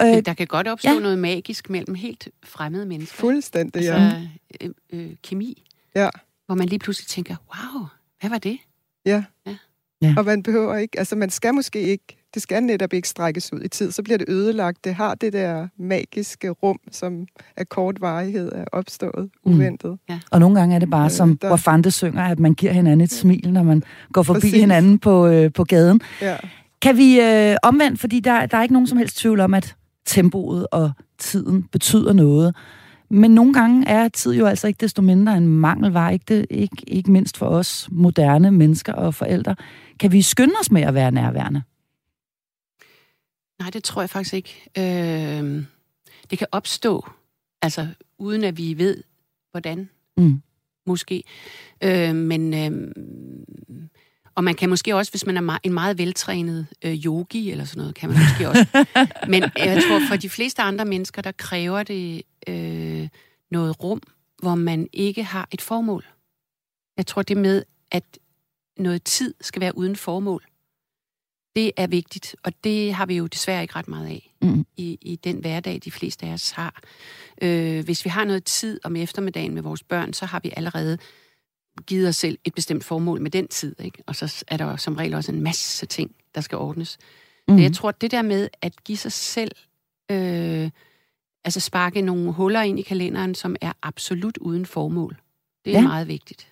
Øh, 0.02 0.22
der 0.26 0.34
kan 0.34 0.46
godt 0.46 0.68
opstå 0.68 0.90
ja. 0.90 0.98
noget 0.98 1.18
magisk 1.18 1.70
mellem 1.70 1.94
helt 1.94 2.28
fremmede 2.44 2.86
mennesker. 2.86 3.16
Fuldstændig, 3.16 3.90
altså, 3.90 4.26
ja. 4.60 4.66
Øh, 4.66 4.70
øh, 4.92 5.10
kemi. 5.22 5.64
Ja. 5.94 6.08
Hvor 6.46 6.54
man 6.54 6.68
lige 6.68 6.78
pludselig 6.78 7.06
tænker, 7.06 7.36
wow, 7.36 7.86
hvad 8.20 8.30
var 8.30 8.38
det? 8.38 8.58
Ja. 9.06 9.24
ja. 9.46 9.56
ja. 10.02 10.14
Og 10.16 10.24
man 10.24 10.42
behøver 10.42 10.76
ikke, 10.76 10.98
altså 10.98 11.16
man 11.16 11.30
skal 11.30 11.54
måske 11.54 11.82
ikke 11.82 12.19
det 12.34 12.42
skal 12.42 12.62
netop 12.62 12.92
ikke 12.92 13.08
strækkes 13.08 13.52
ud 13.52 13.60
i 13.64 13.68
tid, 13.68 13.90
så 13.92 14.02
bliver 14.02 14.18
det 14.18 14.28
ødelagt. 14.28 14.84
Det 14.84 14.94
har 14.94 15.14
det 15.14 15.32
der 15.32 15.68
magiske 15.78 16.50
rum, 16.50 16.78
som 16.90 17.26
af 17.56 17.68
kort 17.68 18.00
varighed 18.00 18.52
er 18.52 18.64
opstået, 18.72 19.30
mm. 19.46 19.52
uventet. 19.52 19.90
Mm. 19.90 19.98
Ja. 20.08 20.18
Og 20.30 20.40
nogle 20.40 20.58
gange 20.58 20.74
er 20.74 20.78
det 20.78 20.90
bare, 20.90 21.04
øh, 21.04 21.10
som 21.10 21.36
der... 21.36 21.48
hvor 21.48 21.56
Fante 21.56 21.90
synger, 21.90 22.22
at 22.22 22.38
man 22.38 22.54
giver 22.54 22.72
hinanden 22.72 23.00
et 23.00 23.12
smil, 23.12 23.52
når 23.52 23.62
man 23.62 23.82
går 24.12 24.22
forbi 24.22 24.40
Præcis. 24.40 24.60
hinanden 24.60 24.98
på, 24.98 25.26
øh, 25.26 25.52
på 25.52 25.64
gaden. 25.64 26.00
Ja. 26.20 26.36
Kan 26.82 26.96
vi 26.96 27.20
øh, 27.20 27.56
omvendt, 27.62 28.00
fordi 28.00 28.20
der, 28.20 28.46
der 28.46 28.58
er 28.58 28.62
ikke 28.62 28.74
nogen 28.74 28.86
som 28.86 28.98
helst 28.98 29.16
tvivl 29.16 29.40
om, 29.40 29.54
at 29.54 29.76
tempoet 30.06 30.66
og 30.72 30.90
tiden 31.18 31.62
betyder 31.62 32.12
noget. 32.12 32.56
Men 33.10 33.30
nogle 33.30 33.54
gange 33.54 33.88
er 33.88 34.08
tid 34.08 34.34
jo 34.34 34.46
altså 34.46 34.66
ikke 34.66 34.78
desto 34.80 35.02
mindre 35.02 35.36
en 35.36 35.48
mangelvare, 35.48 36.12
ikke, 36.12 36.24
det, 36.28 36.46
ikke, 36.50 36.76
ikke 36.86 37.12
mindst 37.12 37.36
for 37.36 37.46
os 37.46 37.88
moderne 37.92 38.50
mennesker 38.50 38.92
og 38.92 39.14
forældre. 39.14 39.56
Kan 40.00 40.12
vi 40.12 40.22
skynde 40.22 40.54
os 40.60 40.70
med 40.70 40.82
at 40.82 40.94
være 40.94 41.10
nærværende? 41.10 41.62
Nej, 43.60 43.70
det 43.70 43.84
tror 43.84 44.02
jeg 44.02 44.10
faktisk 44.10 44.34
ikke. 44.34 44.70
Øh, 44.78 45.64
det 46.30 46.38
kan 46.38 46.46
opstå, 46.52 47.08
altså 47.62 47.88
uden 48.18 48.44
at 48.44 48.56
vi 48.56 48.78
ved, 48.78 49.02
hvordan. 49.50 49.88
Mm. 50.16 50.42
Måske. 50.86 51.22
Øh, 51.84 52.14
men... 52.14 52.54
Øh, 52.54 52.92
og 54.34 54.44
man 54.44 54.54
kan 54.54 54.68
måske 54.68 54.96
også, 54.96 55.12
hvis 55.12 55.26
man 55.26 55.36
er 55.36 55.58
en 55.62 55.72
meget 55.72 55.98
veltrænet 55.98 56.66
øh, 56.84 56.94
yogi 56.94 57.50
eller 57.50 57.64
sådan 57.64 57.80
noget, 57.80 57.94
kan 57.94 58.08
man 58.08 58.18
måske 58.18 58.48
også. 58.48 58.66
Men 59.32 59.42
jeg 59.42 59.82
tror, 59.88 60.00
for 60.08 60.16
de 60.16 60.30
fleste 60.30 60.62
andre 60.62 60.84
mennesker, 60.84 61.22
der 61.22 61.32
kræver 61.32 61.82
det 61.82 62.22
øh, 62.48 63.08
noget 63.50 63.82
rum, 63.82 64.02
hvor 64.38 64.54
man 64.54 64.88
ikke 64.92 65.24
har 65.24 65.48
et 65.50 65.60
formål. 65.60 66.04
Jeg 66.96 67.06
tror 67.06 67.22
det 67.22 67.36
med, 67.36 67.62
at 67.90 68.04
noget 68.78 69.02
tid 69.02 69.34
skal 69.40 69.60
være 69.60 69.76
uden 69.76 69.96
formål, 69.96 70.44
det 71.56 71.72
er 71.76 71.86
vigtigt, 71.86 72.36
og 72.42 72.52
det 72.64 72.94
har 72.94 73.06
vi 73.06 73.16
jo 73.16 73.26
desværre 73.26 73.62
ikke 73.62 73.76
ret 73.76 73.88
meget 73.88 74.06
af 74.06 74.34
mm. 74.42 74.66
i, 74.76 74.98
i 75.02 75.16
den 75.16 75.36
hverdag, 75.36 75.80
de 75.84 75.90
fleste 75.90 76.26
af 76.26 76.32
os 76.32 76.50
har. 76.50 76.82
Øh, 77.42 77.84
hvis 77.84 78.04
vi 78.04 78.10
har 78.10 78.24
noget 78.24 78.44
tid 78.44 78.80
om 78.84 78.96
eftermiddagen 78.96 79.54
med 79.54 79.62
vores 79.62 79.82
børn, 79.82 80.12
så 80.12 80.26
har 80.26 80.40
vi 80.42 80.52
allerede 80.56 80.98
givet 81.86 82.08
os 82.08 82.16
selv 82.16 82.38
et 82.44 82.54
bestemt 82.54 82.84
formål 82.84 83.20
med 83.20 83.30
den 83.30 83.48
tid, 83.48 83.76
ikke? 83.80 84.02
og 84.06 84.16
så 84.16 84.44
er 84.48 84.56
der 84.56 84.76
som 84.76 84.94
regel 84.94 85.14
også 85.14 85.32
en 85.32 85.40
masse 85.40 85.86
ting, 85.86 86.10
der 86.34 86.40
skal 86.40 86.58
ordnes. 86.58 86.98
Mm. 87.48 87.58
Så 87.58 87.62
jeg 87.62 87.72
tror, 87.72 87.90
det 87.90 88.10
der 88.10 88.22
med 88.22 88.48
at 88.62 88.84
give 88.84 88.98
sig 88.98 89.12
selv, 89.12 89.52
øh, 90.10 90.70
altså 91.44 91.60
sparke 91.60 92.02
nogle 92.02 92.32
huller 92.32 92.62
ind 92.62 92.78
i 92.78 92.82
kalenderen, 92.82 93.34
som 93.34 93.56
er 93.60 93.72
absolut 93.82 94.36
uden 94.36 94.66
formål, 94.66 95.16
det 95.64 95.76
er 95.76 95.80
ja. 95.80 95.86
meget 95.86 96.08
vigtigt. 96.08 96.48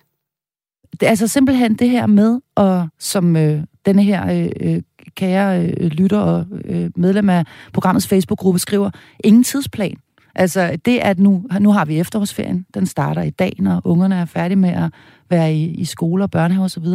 Det 0.91 1.03
er 1.03 1.09
altså 1.09 1.27
simpelthen 1.27 1.75
det 1.75 1.89
her 1.89 2.05
med, 2.05 2.41
og 2.55 2.87
som 2.99 3.35
øh, 3.35 3.63
denne 3.85 4.03
her 4.03 4.45
øh, 4.45 4.51
øh, 4.61 4.81
kære 5.15 5.65
øh, 5.65 5.87
lytter 5.87 6.19
og 6.19 6.45
øh, 6.65 6.89
medlem 6.95 7.29
af 7.29 7.45
programmets 7.73 8.07
Facebook-gruppe 8.07 8.59
skriver, 8.59 8.89
ingen 9.23 9.43
tidsplan. 9.43 9.97
Altså 10.35 10.77
det, 10.85 10.99
at 10.99 11.19
nu, 11.19 11.45
nu 11.59 11.71
har 11.71 11.85
vi 11.85 11.99
efterårsferien, 11.99 12.65
den 12.73 12.85
starter 12.85 13.21
i 13.21 13.29
dag, 13.29 13.53
når 13.59 13.81
ungerne 13.83 14.15
er 14.15 14.25
færdige 14.25 14.57
med 14.57 14.69
at 14.69 14.93
være 15.29 15.53
i, 15.53 15.65
i 15.65 15.85
skole 15.85 16.23
og 16.23 16.31
børnehave 16.31 16.65
osv. 16.65 16.85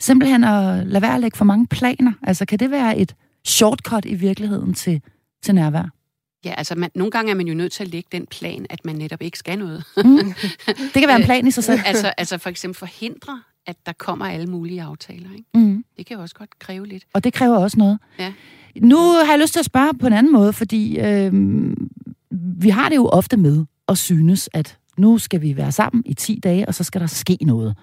Simpelthen 0.00 0.44
at 0.44 0.86
lade 0.86 1.02
være 1.02 1.14
at 1.14 1.20
lægge 1.20 1.36
for 1.36 1.44
mange 1.44 1.66
planer. 1.66 2.12
Altså 2.22 2.46
kan 2.46 2.58
det 2.58 2.70
være 2.70 2.98
et 2.98 3.14
shortcut 3.44 4.04
i 4.04 4.14
virkeligheden 4.14 4.74
til, 4.74 5.02
til 5.42 5.54
nærvær? 5.54 5.90
Ja, 6.44 6.54
altså 6.54 6.74
man, 6.74 6.90
nogle 6.94 7.10
gange 7.10 7.30
er 7.30 7.34
man 7.34 7.46
jo 7.46 7.54
nødt 7.54 7.72
til 7.72 7.84
at 7.84 7.88
lægge 7.88 8.08
den 8.12 8.26
plan, 8.26 8.66
at 8.70 8.84
man 8.84 8.96
netop 8.96 9.22
ikke 9.22 9.38
skal 9.38 9.58
noget. 9.58 9.84
Mm. 9.96 10.02
Det 10.66 10.94
kan 10.94 11.08
være 11.08 11.16
en 11.16 11.24
plan 11.24 11.46
i 11.46 11.50
sig 11.50 11.64
selv. 11.64 11.80
altså, 11.86 12.12
altså 12.18 12.38
for 12.38 12.50
eksempel 12.50 12.78
forhindre, 12.78 13.42
at 13.66 13.76
der 13.86 13.92
kommer 13.92 14.26
alle 14.26 14.46
mulige 14.46 14.82
aftaler. 14.82 15.28
Ikke? 15.32 15.48
Mm. 15.54 15.84
Det 15.96 16.06
kan 16.06 16.16
jo 16.16 16.22
også 16.22 16.34
godt 16.34 16.58
kræve 16.58 16.86
lidt. 16.86 17.04
Og 17.12 17.24
det 17.24 17.32
kræver 17.32 17.56
også 17.56 17.78
noget. 17.78 17.98
Ja. 18.18 18.32
Nu 18.82 18.96
har 18.96 19.32
jeg 19.32 19.40
lyst 19.40 19.52
til 19.52 19.60
at 19.60 19.64
spørge 19.64 19.94
på 19.98 20.06
en 20.06 20.12
anden 20.12 20.32
måde, 20.32 20.52
fordi 20.52 20.98
øh, 20.98 21.32
vi 22.30 22.68
har 22.68 22.88
det 22.88 22.96
jo 22.96 23.06
ofte 23.06 23.36
med 23.36 23.64
at 23.88 23.98
synes, 23.98 24.48
at 24.52 24.78
nu 24.98 25.18
skal 25.18 25.42
vi 25.42 25.56
være 25.56 25.72
sammen 25.72 26.02
i 26.06 26.14
10 26.14 26.40
dage, 26.42 26.68
og 26.68 26.74
så 26.74 26.84
skal 26.84 27.00
der 27.00 27.06
ske 27.06 27.38
noget. 27.40 27.76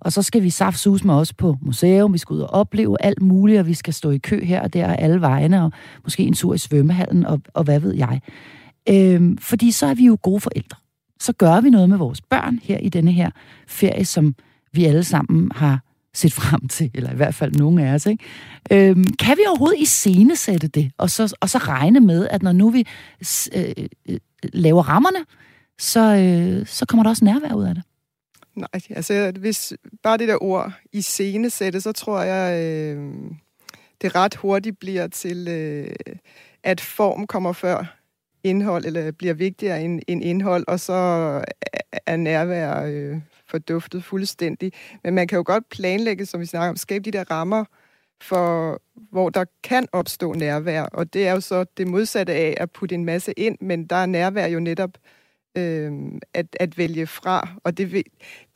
Og 0.00 0.12
så 0.12 0.22
skal 0.22 0.42
vi 0.42 0.50
saftsus 0.50 1.04
med 1.04 1.14
os 1.14 1.32
på 1.32 1.56
museum, 1.62 2.12
vi 2.12 2.18
skal 2.18 2.34
ud 2.34 2.40
og 2.40 2.50
opleve 2.50 2.96
alt 3.00 3.22
muligt, 3.22 3.60
og 3.60 3.66
vi 3.66 3.74
skal 3.74 3.94
stå 3.94 4.10
i 4.10 4.18
kø 4.18 4.44
her 4.44 4.60
og 4.60 4.72
der 4.72 4.86
alle 4.86 5.20
vegne, 5.20 5.64
og 5.64 5.72
måske 6.04 6.22
en 6.22 6.34
tur 6.34 6.54
i 6.54 6.58
svømmehallen, 6.58 7.26
og, 7.26 7.40
og 7.54 7.64
hvad 7.64 7.80
ved 7.80 7.94
jeg. 7.94 8.20
Øhm, 8.90 9.38
fordi 9.38 9.70
så 9.70 9.86
er 9.86 9.94
vi 9.94 10.06
jo 10.06 10.18
gode 10.22 10.40
forældre. 10.40 10.76
Så 11.20 11.32
gør 11.32 11.60
vi 11.60 11.70
noget 11.70 11.88
med 11.88 11.98
vores 11.98 12.20
børn 12.20 12.58
her 12.62 12.78
i 12.78 12.88
denne 12.88 13.12
her 13.12 13.30
ferie, 13.66 14.04
som 14.04 14.34
vi 14.78 14.84
alle 14.84 15.04
sammen 15.04 15.50
har 15.54 15.80
set 16.14 16.32
frem 16.32 16.68
til, 16.68 16.90
eller 16.94 17.12
i 17.12 17.16
hvert 17.16 17.34
fald 17.34 17.52
nogle 17.52 17.86
af 17.86 17.94
os. 17.94 18.06
Ikke? 18.06 18.24
Øhm, 18.72 19.04
kan 19.18 19.36
vi 19.36 19.42
overhovedet 19.48 19.78
iscenesætte 19.78 20.68
det, 20.68 20.92
og 20.98 21.10
så, 21.10 21.36
og 21.40 21.50
så 21.50 21.58
regne 21.58 22.00
med, 22.00 22.28
at 22.28 22.42
når 22.42 22.52
nu 22.52 22.70
vi 22.70 22.86
øh, 23.54 23.88
øh, 24.08 24.18
laver 24.42 24.82
rammerne, 24.82 25.18
så, 25.78 26.00
øh, 26.00 26.66
så 26.66 26.86
kommer 26.86 27.02
der 27.02 27.10
også 27.10 27.24
nærvær 27.24 27.54
ud 27.54 27.64
af 27.64 27.74
det? 27.74 27.84
Nej, 28.56 28.96
altså 28.96 29.32
hvis 29.40 29.72
bare 30.02 30.18
det 30.18 30.28
der 30.28 30.42
ord 30.42 30.72
i 30.92 31.02
så 31.02 31.92
tror 31.96 32.22
jeg, 32.22 32.64
øh, 32.64 33.12
det 34.02 34.14
ret 34.14 34.34
hurtigt 34.34 34.78
bliver 34.78 35.06
til, 35.06 35.48
øh, 35.48 36.16
at 36.62 36.80
form 36.80 37.26
kommer 37.26 37.52
før 37.52 37.98
indhold, 38.44 38.84
eller 38.84 39.12
bliver 39.12 39.34
vigtigere 39.34 39.82
end, 39.82 40.00
end 40.08 40.24
indhold, 40.24 40.64
og 40.68 40.80
så 40.80 40.92
er 42.06 42.16
nærvær 42.16 42.82
øh, 42.82 43.16
forduftet 43.50 44.04
fuldstændig. 44.04 44.72
Men 45.04 45.14
man 45.14 45.28
kan 45.28 45.36
jo 45.36 45.42
godt 45.46 45.68
planlægge, 45.68 46.26
som 46.26 46.40
vi 46.40 46.46
snakker 46.46 46.70
om, 46.70 46.76
skabe 46.76 47.04
de 47.04 47.18
der 47.18 47.30
rammer, 47.30 47.64
for 48.20 48.80
hvor 49.10 49.30
der 49.30 49.44
kan 49.62 49.86
opstå 49.92 50.32
nærvær, 50.32 50.82
og 50.82 51.14
det 51.14 51.28
er 51.28 51.32
jo 51.32 51.40
så 51.40 51.64
det 51.76 51.86
modsatte 51.86 52.32
af 52.32 52.54
at 52.56 52.70
putte 52.70 52.94
en 52.94 53.04
masse 53.04 53.32
ind, 53.32 53.58
men 53.60 53.86
der 53.86 53.96
er 53.96 54.06
nærvær 54.06 54.46
jo 54.46 54.60
netop 54.60 54.90
øh, 55.58 55.92
at, 56.34 56.46
at 56.60 56.78
vælge 56.78 57.06
fra. 57.06 57.48
Og 57.64 57.78
det 57.78 57.92
ved, 57.92 58.02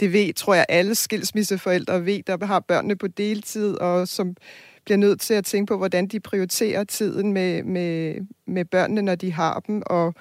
det 0.00 0.12
ved, 0.12 0.32
tror 0.34 0.54
jeg, 0.54 0.66
alle 0.68 0.94
skilsmisseforældre 0.94 2.06
ved, 2.06 2.22
der 2.22 2.46
har 2.46 2.60
børnene 2.60 2.96
på 2.96 3.08
deltid, 3.08 3.74
og 3.74 4.08
som 4.08 4.36
bliver 4.84 4.98
nødt 4.98 5.20
til 5.20 5.34
at 5.34 5.44
tænke 5.44 5.70
på, 5.70 5.76
hvordan 5.76 6.06
de 6.06 6.20
prioriterer 6.20 6.84
tiden 6.84 7.32
med, 7.32 7.62
med, 7.62 8.16
med 8.46 8.64
børnene, 8.64 9.02
når 9.02 9.14
de 9.14 9.32
har 9.32 9.60
dem. 9.60 9.82
Og 9.86 10.14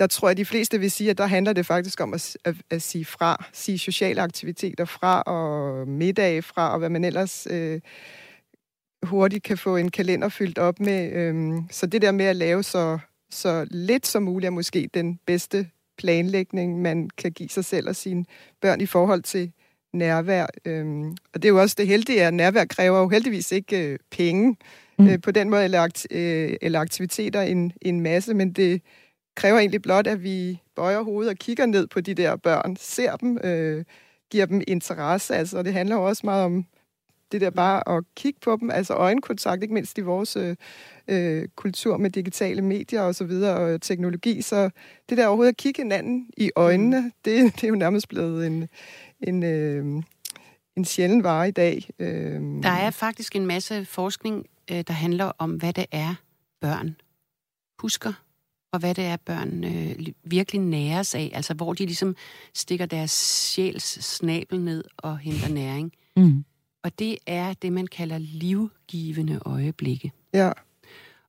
der 0.00 0.06
tror 0.06 0.28
jeg, 0.28 0.30
at 0.30 0.36
de 0.36 0.44
fleste 0.44 0.80
vil 0.80 0.90
sige, 0.90 1.10
at 1.10 1.18
der 1.18 1.26
handler 1.26 1.52
det 1.52 1.66
faktisk 1.66 2.00
om 2.00 2.14
at, 2.14 2.36
at, 2.44 2.54
at 2.70 2.82
sige 2.82 3.04
fra, 3.04 3.44
sige 3.52 3.78
sociale 3.78 4.22
aktiviteter 4.22 4.84
fra, 4.84 5.22
og 5.22 5.88
middag 5.88 6.44
fra, 6.44 6.72
og 6.72 6.78
hvad 6.78 6.88
man 6.88 7.04
ellers 7.04 7.46
øh, 7.50 7.80
hurtigt 9.02 9.44
kan 9.44 9.58
få 9.58 9.76
en 9.76 9.90
kalender 9.90 10.28
fyldt 10.28 10.58
op 10.58 10.80
med. 10.80 11.12
Øh, 11.12 11.62
så 11.70 11.86
det 11.86 12.02
der 12.02 12.12
med 12.12 12.24
at 12.24 12.36
lave 12.36 12.62
så, 12.62 12.98
så 13.30 13.66
lidt 13.70 14.06
som 14.06 14.22
muligt 14.22 14.46
er 14.46 14.50
måske 14.50 14.90
den 14.94 15.20
bedste 15.26 15.68
planlægning, 15.98 16.82
man 16.82 17.10
kan 17.18 17.32
give 17.32 17.48
sig 17.48 17.64
selv 17.64 17.88
og 17.88 17.96
sine 17.96 18.24
børn 18.60 18.80
i 18.80 18.86
forhold 18.86 19.22
til 19.22 19.52
nærvær. 19.92 20.46
Øhm, 20.64 21.10
og 21.10 21.42
det 21.42 21.44
er 21.44 21.48
jo 21.48 21.60
også 21.60 21.74
det 21.78 21.86
heldige, 21.86 22.26
at 22.26 22.34
nærvær 22.34 22.64
kræver 22.64 22.98
jo 22.98 23.08
heldigvis 23.08 23.52
ikke 23.52 23.92
øh, 23.92 23.98
penge 24.10 24.56
mm. 24.98 25.08
øh, 25.08 25.20
på 25.20 25.30
den 25.30 25.50
måde, 25.50 25.64
eller, 25.64 25.80
akt, 25.80 26.06
øh, 26.10 26.56
eller 26.62 26.80
aktiviteter 26.80 27.42
en, 27.42 27.72
en 27.82 28.00
masse, 28.00 28.34
men 28.34 28.52
det 28.52 28.82
kræver 29.40 29.58
egentlig 29.58 29.82
blot, 29.82 30.06
at 30.06 30.22
vi 30.22 30.60
bøjer 30.76 31.02
hovedet 31.02 31.30
og 31.30 31.36
kigger 31.36 31.66
ned 31.66 31.86
på 31.86 32.00
de 32.00 32.14
der 32.14 32.36
børn, 32.36 32.76
ser 32.76 33.16
dem, 33.16 33.38
øh, 33.44 33.84
giver 34.30 34.46
dem 34.46 34.62
interesse. 34.68 35.34
Altså, 35.34 35.62
det 35.62 35.72
handler 35.72 35.96
jo 35.96 36.04
også 36.04 36.20
meget 36.24 36.44
om 36.44 36.64
det 37.32 37.40
der 37.40 37.50
bare 37.50 37.96
at 37.96 38.04
kigge 38.16 38.40
på 38.40 38.56
dem, 38.60 38.70
altså 38.70 38.94
øjenkontakt, 38.94 39.62
ikke 39.62 39.74
mindst 39.74 39.98
i 39.98 40.00
vores 40.00 40.36
øh, 40.36 40.56
øh, 41.08 41.48
kultur 41.56 41.96
med 41.96 42.10
digitale 42.10 42.62
medier 42.62 43.02
og 43.02 43.14
så 43.14 43.24
videre, 43.24 43.56
og 43.56 43.82
teknologi. 43.82 44.42
Så 44.42 44.70
det 45.08 45.18
der 45.18 45.26
overhovedet 45.26 45.52
at 45.52 45.56
kigge 45.56 45.82
hinanden 45.82 46.30
i 46.36 46.50
øjnene, 46.56 47.00
mm. 47.00 47.12
det, 47.24 47.54
det 47.54 47.64
er 47.64 47.68
jo 47.68 47.74
nærmest 47.74 48.08
blevet 48.08 48.46
en, 48.46 48.68
en, 49.20 49.42
øh, 49.42 50.02
en 50.76 50.84
sjælden 50.84 51.22
vare 51.22 51.48
i 51.48 51.52
dag. 51.52 51.90
Øh. 51.98 52.40
Der 52.62 52.68
er 52.68 52.90
faktisk 52.90 53.36
en 53.36 53.46
masse 53.46 53.84
forskning, 53.84 54.46
øh, 54.70 54.84
der 54.86 54.92
handler 54.92 55.32
om, 55.38 55.50
hvad 55.50 55.72
det 55.72 55.86
er, 55.92 56.14
børn 56.60 56.96
husker, 57.78 58.12
og 58.72 58.78
hvad 58.78 58.94
det 58.94 59.04
er, 59.04 59.16
børn 59.16 59.64
øh, 59.64 60.06
virkelig 60.24 60.60
næres 60.60 61.14
af. 61.14 61.30
Altså, 61.34 61.54
hvor 61.54 61.74
de 61.74 61.86
ligesom 61.86 62.16
stikker 62.54 62.86
deres 62.86 63.10
sjæls 63.10 64.04
snabel 64.04 64.60
ned 64.60 64.84
og 64.96 65.18
henter 65.18 65.48
næring. 65.48 65.92
Mm. 66.16 66.44
Og 66.82 66.98
det 66.98 67.18
er 67.26 67.52
det, 67.52 67.72
man 67.72 67.86
kalder 67.86 68.18
livgivende 68.18 69.40
øjeblikke. 69.44 70.12
Ja. 70.34 70.52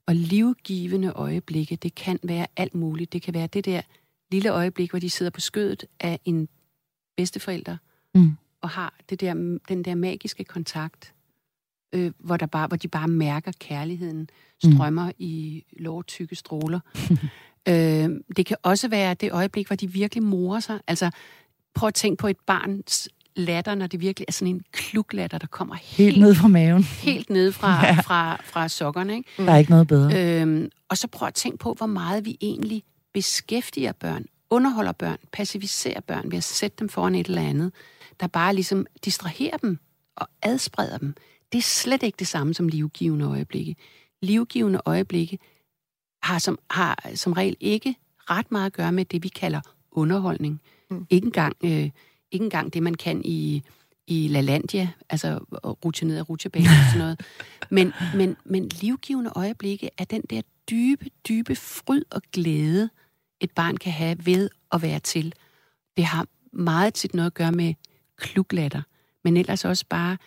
Og 0.05 0.15
livgivende 0.15 1.09
øjeblikke, 1.09 1.75
det 1.75 1.95
kan 1.95 2.19
være 2.23 2.47
alt 2.57 2.75
muligt. 2.75 3.13
Det 3.13 3.21
kan 3.21 3.33
være 3.33 3.47
det 3.47 3.65
der 3.65 3.81
lille 4.31 4.49
øjeblik, 4.49 4.89
hvor 4.89 4.99
de 4.99 5.09
sidder 5.09 5.29
på 5.29 5.39
skødet 5.39 5.85
af 5.99 6.19
en 6.25 6.49
bedsteforælder, 7.17 7.77
mm. 8.15 8.31
og 8.61 8.69
har 8.69 8.93
det 9.09 9.21
der, 9.21 9.33
den 9.69 9.85
der 9.85 9.95
magiske 9.95 10.43
kontakt, 10.43 11.13
øh, 11.93 12.11
hvor, 12.19 12.37
der 12.37 12.45
bare, 12.45 12.67
hvor 12.67 12.77
de 12.77 12.87
bare 12.87 13.07
mærker 13.07 13.51
kærligheden 13.59 14.29
strømmer 14.63 15.05
mm. 15.05 15.13
i 15.19 15.63
lovtykke 15.79 16.35
stråler. 16.35 16.79
øh, 17.69 18.09
det 18.37 18.45
kan 18.45 18.57
også 18.63 18.87
være 18.87 19.13
det 19.13 19.31
øjeblik, 19.31 19.67
hvor 19.67 19.75
de 19.75 19.91
virkelig 19.91 20.23
morer 20.23 20.59
sig. 20.59 20.79
Altså, 20.87 21.11
prøv 21.73 21.87
at 21.87 21.93
tænke 21.93 22.21
på 22.21 22.27
et 22.27 22.37
barns 22.47 23.09
latter, 23.35 23.75
når 23.75 23.87
det 23.87 23.99
virkelig 23.99 24.25
er 24.27 24.31
sådan 24.31 24.55
en 24.55 24.61
kluglatter, 24.71 25.37
der 25.37 25.47
kommer 25.47 25.75
helt, 25.75 26.13
helt 26.13 26.21
ned 26.21 26.35
fra 26.35 26.47
maven. 26.47 26.83
Helt 26.83 27.29
ned 27.29 27.51
fra, 27.51 27.85
ja. 27.85 27.93
fra, 27.93 28.41
fra 28.43 28.67
sokkerne. 28.67 29.15
Ikke? 29.15 29.29
Der 29.37 29.51
er 29.51 29.57
ikke 29.57 29.71
noget 29.71 29.87
bedre. 29.87 30.41
Øhm, 30.41 30.69
og 30.89 30.97
så 30.97 31.07
prøv 31.07 31.27
at 31.27 31.33
tænke 31.33 31.57
på, 31.57 31.73
hvor 31.73 31.85
meget 31.85 32.25
vi 32.25 32.37
egentlig 32.41 32.83
beskæftiger 33.13 33.91
børn, 33.91 34.25
underholder 34.49 34.91
børn, 34.91 35.17
pacificerer 35.31 35.99
børn 35.99 36.31
ved 36.31 36.37
at 36.37 36.43
sætte 36.43 36.77
dem 36.79 36.89
foran 36.89 37.15
et 37.15 37.27
eller 37.27 37.41
andet, 37.41 37.71
der 38.19 38.27
bare 38.27 38.55
ligesom 38.55 38.85
distraherer 39.05 39.57
dem 39.57 39.79
og 40.15 40.27
adspreder 40.41 40.97
dem. 40.97 41.15
Det 41.51 41.57
er 41.57 41.61
slet 41.61 42.03
ikke 42.03 42.15
det 42.19 42.27
samme 42.27 42.53
som 42.53 42.67
livgivende 42.67 43.25
øjeblikke. 43.25 43.75
Livgivende 44.21 44.81
øjeblikke 44.85 45.39
har 46.23 46.39
som, 46.39 46.59
har 46.69 47.11
som 47.15 47.33
regel 47.33 47.57
ikke 47.59 47.95
ret 48.17 48.51
meget 48.51 48.65
at 48.65 48.73
gøre 48.73 48.91
med 48.91 49.05
det, 49.05 49.23
vi 49.23 49.27
kalder 49.27 49.61
underholdning. 49.91 50.61
Mm. 50.89 51.07
Ikke 51.09 51.25
engang... 51.25 51.55
Øh, 51.63 51.89
ikke 52.31 52.43
engang 52.43 52.73
det, 52.73 52.83
man 52.83 52.95
kan 52.95 53.21
i, 53.25 53.63
i 54.07 54.27
LaLandia, 54.27 54.89
altså 55.09 55.39
at 55.63 55.85
rutsche 55.85 56.07
ned 56.07 56.17
af 56.17 56.29
rutsjebanen 56.29 56.67
og 56.67 56.85
sådan 56.87 56.99
noget. 56.99 57.21
Men, 57.69 57.93
men, 58.15 58.37
men 58.45 58.69
livgivende 58.81 59.31
øjeblikke 59.35 59.89
er 59.97 60.03
den 60.03 60.21
der 60.29 60.41
dybe, 60.69 61.05
dybe 61.27 61.55
fryd 61.55 62.03
og 62.11 62.21
glæde, 62.31 62.89
et 63.39 63.51
barn 63.51 63.77
kan 63.77 63.91
have 63.91 64.25
ved 64.25 64.49
at 64.71 64.81
være 64.81 64.99
til. 64.99 65.33
Det 65.97 66.05
har 66.05 66.27
meget 66.53 66.93
tit 66.93 67.13
noget 67.13 67.27
at 67.27 67.33
gøre 67.33 67.51
med 67.51 67.73
kluglatter, 68.17 68.81
men 69.23 69.37
ellers 69.37 69.65
også 69.65 69.85
bare 69.89 70.17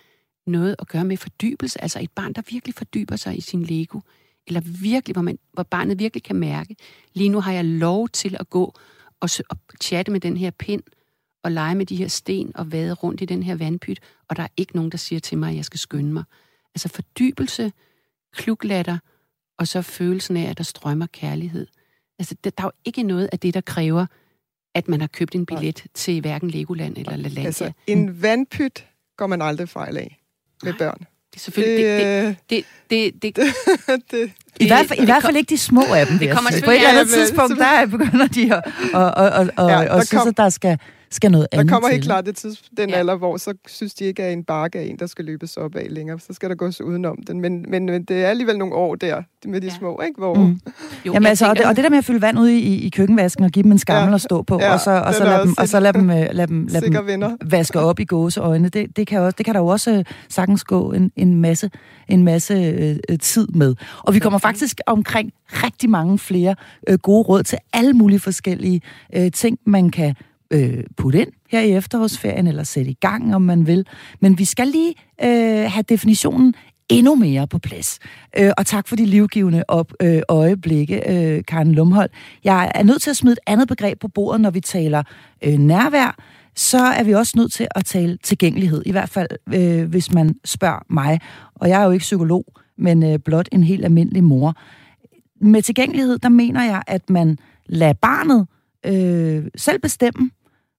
noget 0.46 0.76
at 0.78 0.88
gøre 0.88 1.04
med 1.04 1.16
fordybelse. 1.16 1.82
Altså 1.82 2.00
et 2.00 2.10
barn, 2.10 2.32
der 2.32 2.42
virkelig 2.50 2.74
fordyber 2.74 3.16
sig 3.16 3.38
i 3.38 3.40
sin 3.40 3.62
Lego, 3.62 4.00
eller 4.46 4.60
virkelig, 4.82 5.12
hvor, 5.12 5.22
man, 5.22 5.38
hvor 5.52 5.62
barnet 5.62 5.98
virkelig 5.98 6.22
kan 6.22 6.36
mærke, 6.36 6.76
lige 7.14 7.28
nu 7.28 7.40
har 7.40 7.52
jeg 7.52 7.64
lov 7.64 8.08
til 8.08 8.36
at 8.40 8.50
gå 8.50 8.74
og, 9.20 9.28
og 9.48 9.56
chatte 9.82 10.12
med 10.12 10.20
den 10.20 10.36
her 10.36 10.50
pind, 10.50 10.82
og 11.44 11.52
lege 11.52 11.74
med 11.74 11.86
de 11.86 11.96
her 11.96 12.08
sten 12.08 12.52
og 12.56 12.72
vade 12.72 12.92
rundt 12.92 13.20
i 13.20 13.24
den 13.24 13.42
her 13.42 13.54
vandpyt, 13.54 14.00
og 14.28 14.36
der 14.36 14.42
er 14.42 14.48
ikke 14.56 14.76
nogen, 14.76 14.90
der 14.90 14.98
siger 14.98 15.20
til 15.20 15.38
mig, 15.38 15.50
at 15.50 15.56
jeg 15.56 15.64
skal 15.64 15.80
skynde 15.80 16.12
mig. 16.12 16.24
Altså 16.74 16.88
fordybelse, 16.88 17.72
kluglatter, 18.32 18.98
og 19.58 19.68
så 19.68 19.82
følelsen 19.82 20.36
af, 20.36 20.50
at 20.50 20.58
der 20.58 20.64
strømmer 20.64 21.06
kærlighed. 21.06 21.66
Altså, 22.18 22.34
der, 22.44 22.50
der 22.50 22.62
er 22.62 22.66
jo 22.66 22.72
ikke 22.84 23.02
noget 23.02 23.28
af 23.32 23.38
det, 23.38 23.54
der 23.54 23.60
kræver, 23.60 24.06
at 24.74 24.88
man 24.88 25.00
har 25.00 25.06
købt 25.06 25.34
en 25.34 25.46
billet 25.46 25.80
Nej. 25.84 25.88
til 25.94 26.20
hverken 26.20 26.50
Legoland 26.50 26.96
eller 26.96 27.16
LaLandia. 27.16 27.44
Altså, 27.44 27.72
en 27.86 28.22
vandpyt 28.22 28.86
går 29.16 29.26
man 29.26 29.42
aldrig 29.42 29.68
fejl 29.68 29.96
af 29.96 30.23
med 30.64 30.72
Nej. 30.72 30.78
børn. 30.78 30.98
Det 30.98 31.36
er 31.36 31.40
selvfølgelig... 31.40 31.84
Det, 31.84 32.34
det, 32.50 32.64
det, 32.90 33.22
det, 33.22 33.36
det, 33.36 33.36
det, 33.36 34.10
det, 34.10 34.30
I, 34.60 34.66
hvert 34.66 34.86
fald, 34.86 35.00
I 35.00 35.04
hvert 35.04 35.22
fald 35.22 35.36
ikke 35.36 35.50
de 35.50 35.58
små 35.58 35.82
af 35.94 36.06
dem. 36.06 36.18
Det 36.18 36.30
kommer 36.30 36.50
På 36.64 36.70
et 36.70 36.76
eller 36.76 36.88
andet 36.88 37.08
tidspunkt, 37.08 37.58
der 37.58 37.86
begynder 37.86 38.26
de 38.26 38.54
at, 38.54 38.62
og, 38.94 39.04
og, 39.04 39.30
og, 39.30 39.48
og, 39.56 39.70
ja, 39.70 39.94
og 39.94 40.06
synes, 40.06 40.26
at 40.26 40.36
der 40.36 40.48
skal 40.48 40.78
skal 41.14 41.30
noget 41.30 41.46
Der 41.52 41.58
andet 41.58 41.72
kommer 41.72 41.88
til. 41.88 41.94
helt 41.94 42.04
klart 42.04 42.26
det 42.26 42.36
tids, 42.36 42.62
den 42.76 42.90
Ja. 42.90 42.96
alder, 42.96 43.16
hvor 43.16 43.36
så 43.36 43.54
synes 43.66 43.94
de 43.94 44.04
ikke, 44.04 44.22
at 44.24 44.32
en 44.32 44.44
bakke 44.44 44.78
er 44.78 44.82
en, 44.82 44.96
der 44.98 45.06
skal 45.06 45.24
løbes 45.24 45.56
op 45.56 45.76
af 45.76 45.86
længere. 45.90 46.18
Så 46.18 46.26
skal 46.32 46.48
der 46.48 46.54
gås 46.54 46.80
udenom 46.80 47.18
den. 47.26 47.40
Men, 47.40 47.64
men, 47.68 47.86
men 47.86 48.04
det 48.04 48.24
er 48.24 48.28
alligevel 48.28 48.58
nogle 48.58 48.74
år 48.74 48.94
der, 48.94 49.22
med 49.46 49.60
de 49.60 49.66
Ja. 49.66 49.72
små, 49.78 50.00
ikke? 50.00 50.18
Hvor, 50.18 50.34
Mm. 50.34 50.60
Jo, 51.06 51.12
Jamen 51.12 51.26
altså, 51.26 51.46
og 51.50 51.56
det, 51.56 51.64
og 51.66 51.76
det 51.76 51.84
der 51.84 51.90
med 51.90 51.98
at 51.98 52.04
fylde 52.04 52.22
vand 52.22 52.38
ud 52.38 52.48
i, 52.48 52.86
i 52.86 52.88
køkkenvasken 52.90 53.44
og 53.44 53.50
give 53.50 53.62
dem 53.62 53.72
en 53.72 53.78
skammel 53.78 54.08
Ja. 54.10 54.14
at 54.14 54.20
stå 54.20 54.42
på, 54.42 54.58
Ja, 54.60 54.72
og 54.72 54.80
så, 54.80 54.90
og 54.90 55.14
så 55.14 55.24
lade 55.24 55.42
dem, 55.42 55.54
og 55.58 55.68
så 55.68 55.80
lade 55.80 55.92
dem, 55.98 56.06
lade 56.08 56.46
dem, 56.46 56.68
Sikker 56.68 57.02
dem 57.06 57.38
vaske 57.50 57.80
op 57.80 58.00
i 58.00 58.04
gåseøjne, 58.04 58.68
det, 58.68 58.96
det, 58.96 59.06
kan 59.06 59.20
også, 59.20 59.34
det 59.38 59.44
kan 59.46 59.54
der 59.54 59.60
jo 59.60 59.66
også 59.66 59.90
øh, 59.92 60.04
sagtens 60.28 60.64
gå 60.64 60.92
en, 60.92 61.12
en 61.16 61.40
masse, 61.40 61.70
en 62.08 62.22
masse 62.24 62.54
øh, 62.54 62.96
øh, 63.10 63.18
tid 63.18 63.48
med. 63.48 63.74
Og 64.02 64.14
vi 64.14 64.18
kommer 64.18 64.38
faktisk 64.38 64.78
omkring 64.86 65.32
rigtig 65.48 65.90
mange 65.90 66.18
flere 66.18 66.54
øh, 66.88 66.98
gode 66.98 67.22
råd 67.22 67.42
til 67.42 67.58
alle 67.72 67.92
mulige 67.92 68.20
forskellige 68.20 68.80
øh, 69.16 69.30
ting, 69.32 69.58
man 69.66 69.90
kan 69.90 70.14
øh, 70.50 70.84
putte 70.96 71.20
ind 71.20 71.28
her 71.50 71.60
i 71.60 71.72
efterårsferien, 71.72 72.46
eller 72.46 72.62
sætte 72.62 72.90
i 72.90 72.98
gang, 73.00 73.34
om 73.34 73.42
man 73.42 73.66
vil. 73.66 73.86
Men 74.20 74.38
vi 74.38 74.44
skal 74.44 74.66
lige 74.66 74.94
øh, 75.22 75.70
have 75.70 75.84
definitionen 75.88 76.54
endnu 76.88 77.14
mere 77.14 77.46
på 77.46 77.58
plads. 77.58 77.98
Øh, 78.38 78.50
og 78.56 78.66
tak 78.66 78.88
for 78.88 78.96
de 78.96 79.06
livgivende 79.06 79.64
op, 79.68 79.92
øh, 80.02 80.22
øjeblikke, 80.28 81.02
øh, 81.10 81.44
Karen 81.48 81.72
Lumhold. 81.72 82.10
Jeg 82.44 82.72
er 82.74 82.82
nødt 82.82 83.02
til 83.02 83.10
at 83.10 83.16
smide 83.16 83.32
et 83.32 83.38
andet 83.46 83.68
begreb 83.68 84.00
på 84.00 84.08
bordet, 84.08 84.40
når 84.40 84.50
vi 84.50 84.60
taler 84.60 85.02
øh, 85.44 85.58
nærvær. 85.58 86.16
Så 86.56 86.78
er 86.78 87.04
vi 87.04 87.14
også 87.14 87.32
nødt 87.36 87.52
til 87.52 87.68
at 87.74 87.84
tale 87.84 88.18
tilgængelighed, 88.22 88.82
i 88.86 88.90
hvert 88.90 89.08
fald 89.08 89.28
øh, 89.54 89.88
hvis 89.88 90.12
man 90.12 90.34
spørger 90.44 90.84
mig. 90.90 91.20
Og 91.54 91.68
jeg 91.68 91.80
er 91.80 91.84
jo 91.84 91.90
ikke 91.90 92.02
psykolog, 92.02 92.44
men 92.78 93.02
øh, 93.02 93.18
blot 93.18 93.48
en 93.52 93.64
helt 93.64 93.84
almindelig 93.84 94.24
mor. 94.24 94.54
Med 95.40 95.62
tilgængelighed, 95.62 96.18
der 96.18 96.28
mener 96.28 96.64
jeg, 96.64 96.82
at 96.86 97.10
man 97.10 97.38
lader 97.66 97.92
barnet 97.92 98.46
øh, 98.84 99.50
selv 99.56 99.78
bestemme, 99.78 100.30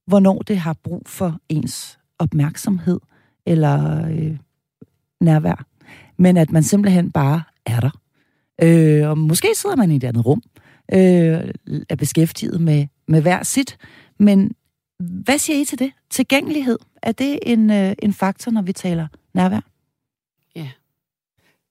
hvornår 0.07 0.41
det 0.41 0.57
har 0.57 0.73
brug 0.83 1.01
for 1.05 1.39
ens 1.49 1.99
opmærksomhed 2.19 2.99
eller 3.45 4.07
øh, 4.07 4.37
nærvær. 5.21 5.65
Men 6.17 6.37
at 6.37 6.51
man 6.51 6.63
simpelthen 6.63 7.11
bare 7.11 7.43
er 7.65 7.79
der. 7.79 7.99
Øh, 8.61 9.09
og 9.09 9.17
måske 9.17 9.47
sidder 9.55 9.75
man 9.75 9.91
i 9.91 9.95
et 9.95 10.03
andet 10.03 10.25
rum, 10.25 10.41
øh, 10.93 11.53
er 11.89 11.95
beskæftiget 11.97 12.61
med, 12.61 12.87
med 13.07 13.21
hver 13.21 13.43
sit. 13.43 13.77
Men 14.19 14.51
hvad 14.99 15.37
siger 15.37 15.61
I 15.61 15.65
til 15.65 15.79
det? 15.79 15.91
Tilgængelighed, 16.09 16.77
er 17.01 17.11
det 17.11 17.39
en, 17.41 17.71
øh, 17.71 17.93
en 17.99 18.13
faktor, 18.13 18.51
når 18.51 18.61
vi 18.61 18.73
taler 18.73 19.07
nærvær? 19.33 19.61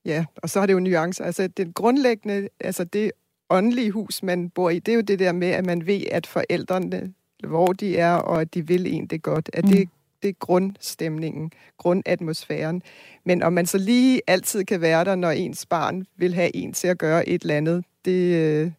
Ja, 0.05 0.25
og 0.35 0.49
så 0.49 0.59
har 0.59 0.67
det 0.67 0.73
jo 0.73 0.79
nuancer. 0.79 1.23
Altså, 1.23 1.47
det 1.47 1.75
grundlæggende, 1.75 2.49
altså 2.59 2.83
det 2.83 3.11
åndelige 3.49 3.91
hus, 3.91 4.23
man 4.23 4.49
bor 4.49 4.69
i, 4.69 4.79
det 4.79 4.91
er 4.91 4.95
jo 4.95 5.01
det 5.01 5.19
der 5.19 5.31
med, 5.31 5.47
at 5.47 5.65
man 5.65 5.87
ved, 5.87 6.01
at 6.11 6.27
forældrene, 6.27 7.13
hvor 7.47 7.67
de 7.67 7.97
er, 7.97 8.13
og 8.13 8.41
at 8.41 8.53
de 8.53 8.67
vil 8.67 8.93
en 8.93 9.07
det 9.07 9.21
godt. 9.21 9.49
At 9.53 9.63
Mm. 9.65 9.69
det, 9.71 9.89
det 10.23 10.29
er 10.29 10.33
grundstemningen, 10.39 11.51
grundatmosfæren. 11.77 12.81
Men 13.23 13.43
om 13.43 13.53
man 13.53 13.65
så 13.65 13.77
lige 13.77 14.21
altid 14.27 14.63
kan 14.63 14.81
være 14.81 15.05
der, 15.05 15.15
når 15.15 15.31
ens 15.31 15.65
barn 15.65 16.05
vil 16.17 16.33
have 16.33 16.55
en 16.55 16.73
til 16.73 16.87
at 16.87 16.97
gøre 16.97 17.29
et 17.29 17.41
eller 17.41 17.57
andet, 17.57 17.83
det... 18.05 18.73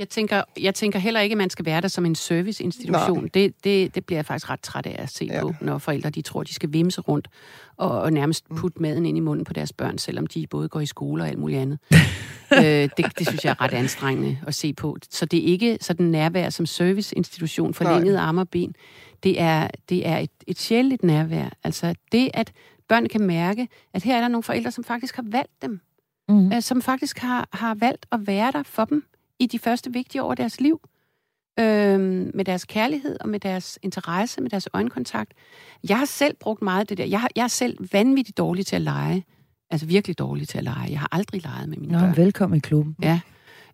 Jeg 0.00 0.08
tænker, 0.08 0.42
jeg 0.60 0.74
tænker 0.74 0.98
heller 0.98 1.20
ikke, 1.20 1.32
at 1.32 1.38
man 1.38 1.50
skal 1.50 1.64
være 1.64 1.80
der 1.80 1.88
som 1.88 2.06
en 2.06 2.14
serviceinstitution. 2.14 3.28
Det, 3.34 3.64
det, 3.64 3.94
det 3.94 4.04
bliver 4.06 4.18
jeg 4.18 4.26
faktisk 4.26 4.50
ret 4.50 4.60
træt 4.60 4.86
af 4.86 4.96
at 4.98 5.10
se 5.10 5.24
ja. 5.24 5.40
På, 5.40 5.54
når 5.60 5.78
forældre 5.78 6.10
de 6.10 6.22
tror, 6.22 6.42
de 6.42 6.54
skal 6.54 6.72
vimse 6.72 7.00
rundt 7.00 7.28
og, 7.76 8.00
og 8.00 8.12
nærmest 8.12 8.44
putte 8.56 8.82
maden 8.82 9.06
ind 9.06 9.16
i 9.16 9.20
munden 9.20 9.44
på 9.44 9.52
deres 9.52 9.72
børn, 9.72 9.98
selvom 9.98 10.26
de 10.26 10.46
både 10.46 10.68
går 10.68 10.80
i 10.80 10.86
skole 10.86 11.22
og 11.22 11.28
alt 11.28 11.38
muligt 11.38 11.60
andet. 11.60 11.78
øh, 12.58 12.62
det, 12.96 13.18
det 13.18 13.28
synes 13.28 13.44
jeg 13.44 13.50
er 13.50 13.60
ret 13.60 13.72
anstrengende 13.72 14.38
at 14.46 14.54
se 14.54 14.72
på. 14.72 14.96
Så 15.10 15.26
det 15.26 15.38
er 15.38 15.44
ikke 15.44 15.78
sådan 15.80 16.06
nærvær 16.06 16.50
som 16.50 16.66
serviceinstitution, 16.66 17.74
forlænget 17.74 18.16
arm 18.16 18.38
og 18.38 18.48
ben. 18.48 18.74
Det 19.22 19.40
er, 19.40 19.68
det 19.88 20.08
er 20.08 20.18
et, 20.18 20.30
et 20.46 20.58
sjældent 20.58 21.02
nærvær. 21.02 21.48
Altså 21.64 21.94
det, 22.12 22.30
at 22.34 22.52
børn 22.88 23.06
kan 23.06 23.20
mærke, 23.20 23.68
at 23.94 24.02
her 24.02 24.16
er 24.16 24.20
der 24.20 24.28
nogle 24.28 24.42
forældre, 24.42 24.70
som 24.70 24.84
faktisk 24.84 25.16
har 25.16 25.24
valgt 25.26 25.62
dem. 25.62 25.80
Mm. 26.28 26.52
øh, 26.52 26.62
som 26.62 26.82
faktisk 26.82 27.18
har, 27.18 27.48
har 27.52 27.74
valgt 27.74 28.06
at 28.12 28.26
være 28.26 28.52
der 28.52 28.62
for 28.62 28.84
dem 28.84 29.04
i 29.40 29.46
de 29.46 29.58
første 29.58 29.92
vigtige 29.92 30.22
år 30.22 30.30
af 30.30 30.36
deres 30.36 30.60
liv. 30.60 30.80
Øhm, 31.60 32.30
med 32.34 32.44
deres 32.44 32.64
kærlighed 32.64 33.16
og 33.20 33.28
med 33.28 33.40
deres 33.40 33.78
interesse, 33.82 34.40
med 34.40 34.50
deres 34.50 34.68
øjenkontakt. 34.72 35.32
Jeg 35.88 35.98
har 35.98 36.04
selv 36.04 36.36
brugt 36.40 36.62
meget 36.62 36.80
af 36.80 36.86
det 36.86 36.98
der. 36.98 37.04
Jeg, 37.04 37.20
har, 37.20 37.30
jeg 37.36 37.42
er 37.44 37.48
selv 37.48 37.92
vanvittigt 37.92 38.38
dårlig 38.38 38.66
til 38.66 38.76
at 38.76 38.82
lege. 38.82 39.24
Altså 39.70 39.86
virkelig 39.86 40.18
dårlig 40.18 40.48
til 40.48 40.58
at 40.58 40.64
lege. 40.64 40.90
Jeg 40.90 41.00
har 41.00 41.08
aldrig 41.12 41.42
leget 41.42 41.68
med 41.68 41.78
mine 41.78 41.92
Nå, 41.92 41.98
børn. 41.98 42.16
velkommen 42.16 42.56
i 42.56 42.60
klubben. 42.60 42.96
Ja. 43.02 43.20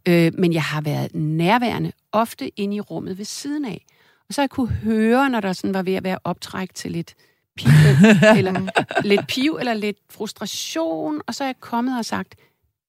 Øh, 0.08 0.32
men 0.38 0.52
jeg 0.52 0.62
har 0.62 0.80
været 0.80 1.14
nærværende, 1.14 1.92
ofte 2.12 2.48
inde 2.60 2.76
i 2.76 2.80
rummet 2.80 3.18
ved 3.18 3.24
siden 3.24 3.64
af. 3.64 3.84
Og 4.28 4.34
så 4.34 4.42
jeg 4.42 4.50
kunne 4.50 4.68
høre, 4.68 5.30
når 5.30 5.40
der 5.40 5.52
sådan 5.52 5.74
var 5.74 5.82
ved 5.82 5.94
at 5.94 6.04
være 6.04 6.18
optræk 6.24 6.74
til 6.74 6.90
lidt 6.90 7.14
piv, 7.56 7.70
eller 8.38 8.70
lidt 9.02 9.26
piv, 9.26 9.56
eller 9.60 9.74
lidt 9.74 9.96
frustration, 10.10 11.20
og 11.26 11.34
så 11.34 11.44
er 11.44 11.48
jeg 11.48 11.60
kommet 11.60 11.98
og 11.98 12.04
sagt, 12.04 12.34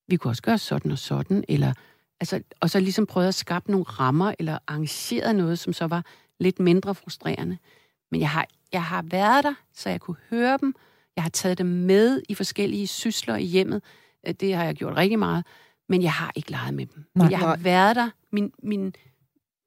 vi 0.08 0.15
kunne 0.15 0.32
også 0.32 0.41
gøre 0.41 0.58
sådan 0.58 0.91
og 0.91 0.97
sådan, 0.97 1.43
eller, 1.49 1.73
altså, 2.19 2.41
og 2.60 2.69
så 2.69 2.80
ligesom 2.80 3.06
prøvet 3.06 3.27
at 3.27 3.36
skabe 3.36 3.71
nogle 3.71 3.84
rammer, 3.86 4.34
eller 4.39 4.58
arrangeret 4.67 5.36
noget, 5.36 5.60
som 5.60 5.73
så 5.73 5.88
var 5.88 6.06
lidt 6.39 6.60
mindre 6.60 6.95
frustrerende. 6.95 7.58
Men 8.12 8.19
jeg 8.21 8.30
har, 8.30 8.47
jeg 8.73 8.84
har 8.84 9.01
været 9.01 9.43
der, 9.43 9.53
så 9.73 9.89
jeg 9.89 10.01
kunne 10.01 10.17
høre 10.30 10.58
dem. 10.62 10.75
Jeg 11.15 11.23
har 11.23 11.30
taget 11.30 11.58
dem 11.58 11.65
med 11.67 12.21
i 12.30 12.36
forskellige 12.36 12.88
sysler 12.88 13.36
i 13.36 13.43
hjemmet. 13.45 13.82
Øh, 14.27 14.34
Det 14.34 14.56
har 14.56 14.63
jeg 14.63 14.75
gjort 14.75 14.97
rigtig 14.97 15.19
meget. 15.19 15.45
Men 15.89 16.01
jeg 16.01 16.13
har 16.13 16.32
ikke 16.36 16.51
leget 16.51 16.73
med 16.73 16.86
dem. 16.86 17.06
Nej. 17.15 17.25
Men 17.25 17.32
jeg 17.32 17.39
har 17.39 17.47
Nej. 17.47 17.58
været 17.63 17.95
der. 17.95 18.10
Min, 18.32 18.51
min, 18.63 18.93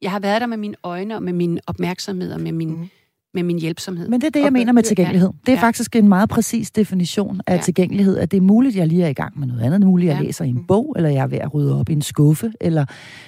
jeg 0.03 0.11
har 0.11 0.19
været 0.21 0.41
der 0.41 0.47
med 0.47 0.57
mine 0.57 0.77
øjne 0.83 1.17
og 1.17 1.23
med 1.23 1.33
min 1.33 1.61
opmærksomhed 1.67 2.33
og 2.33 2.41
med 2.41 2.53
min, 2.53 2.71
Mhm. 2.71 2.91
Med 3.35 3.43
min 3.43 3.59
hjælpsomhed. 3.59 4.09
Men 4.09 4.21
det 4.21 4.27
er 4.27 4.31
det, 4.31 4.41
jeg 4.41 4.47
Og- 4.47 4.53
mener 4.53 4.73
med 4.73 4.83
ja. 4.83 4.87
tilgængelighed. 4.89 5.29
Det 5.47 5.53
er 5.53 5.57
Ja. 5.57 5.63
faktisk 5.63 5.97
en 5.97 6.09
meget 6.09 6.29
præcis 6.29 6.71
definition 6.71 7.41
af 7.47 7.57
Ja. 7.57 7.63
tilgængelighed, 7.63 8.17
at 8.19 8.31
det 8.31 8.37
er 8.37 8.41
muligt, 8.41 8.73
at 8.75 8.79
jeg 8.79 8.87
lige 8.87 9.05
er 9.05 9.09
i 9.09 9.13
gang 9.13 9.39
med 9.39 9.47
noget 9.47 9.61
andet. 9.63 9.81
Det 9.81 9.85
er 9.85 9.89
muligt, 9.91 10.11
at 10.11 10.15
jeg 10.17 10.23
Ja. 10.23 10.27
læser 10.27 10.45
i 10.45 10.49
en 10.49 10.65
bog, 10.69 10.93
eller 10.97 11.09
jeg 11.11 11.23
er 11.23 11.27
ved 11.27 11.39
at 11.39 11.55
rydde 11.55 11.81
op 11.81 11.89
i 11.89 11.93
en 11.93 12.03
skuffe, 12.03 12.53
eller 12.61 12.85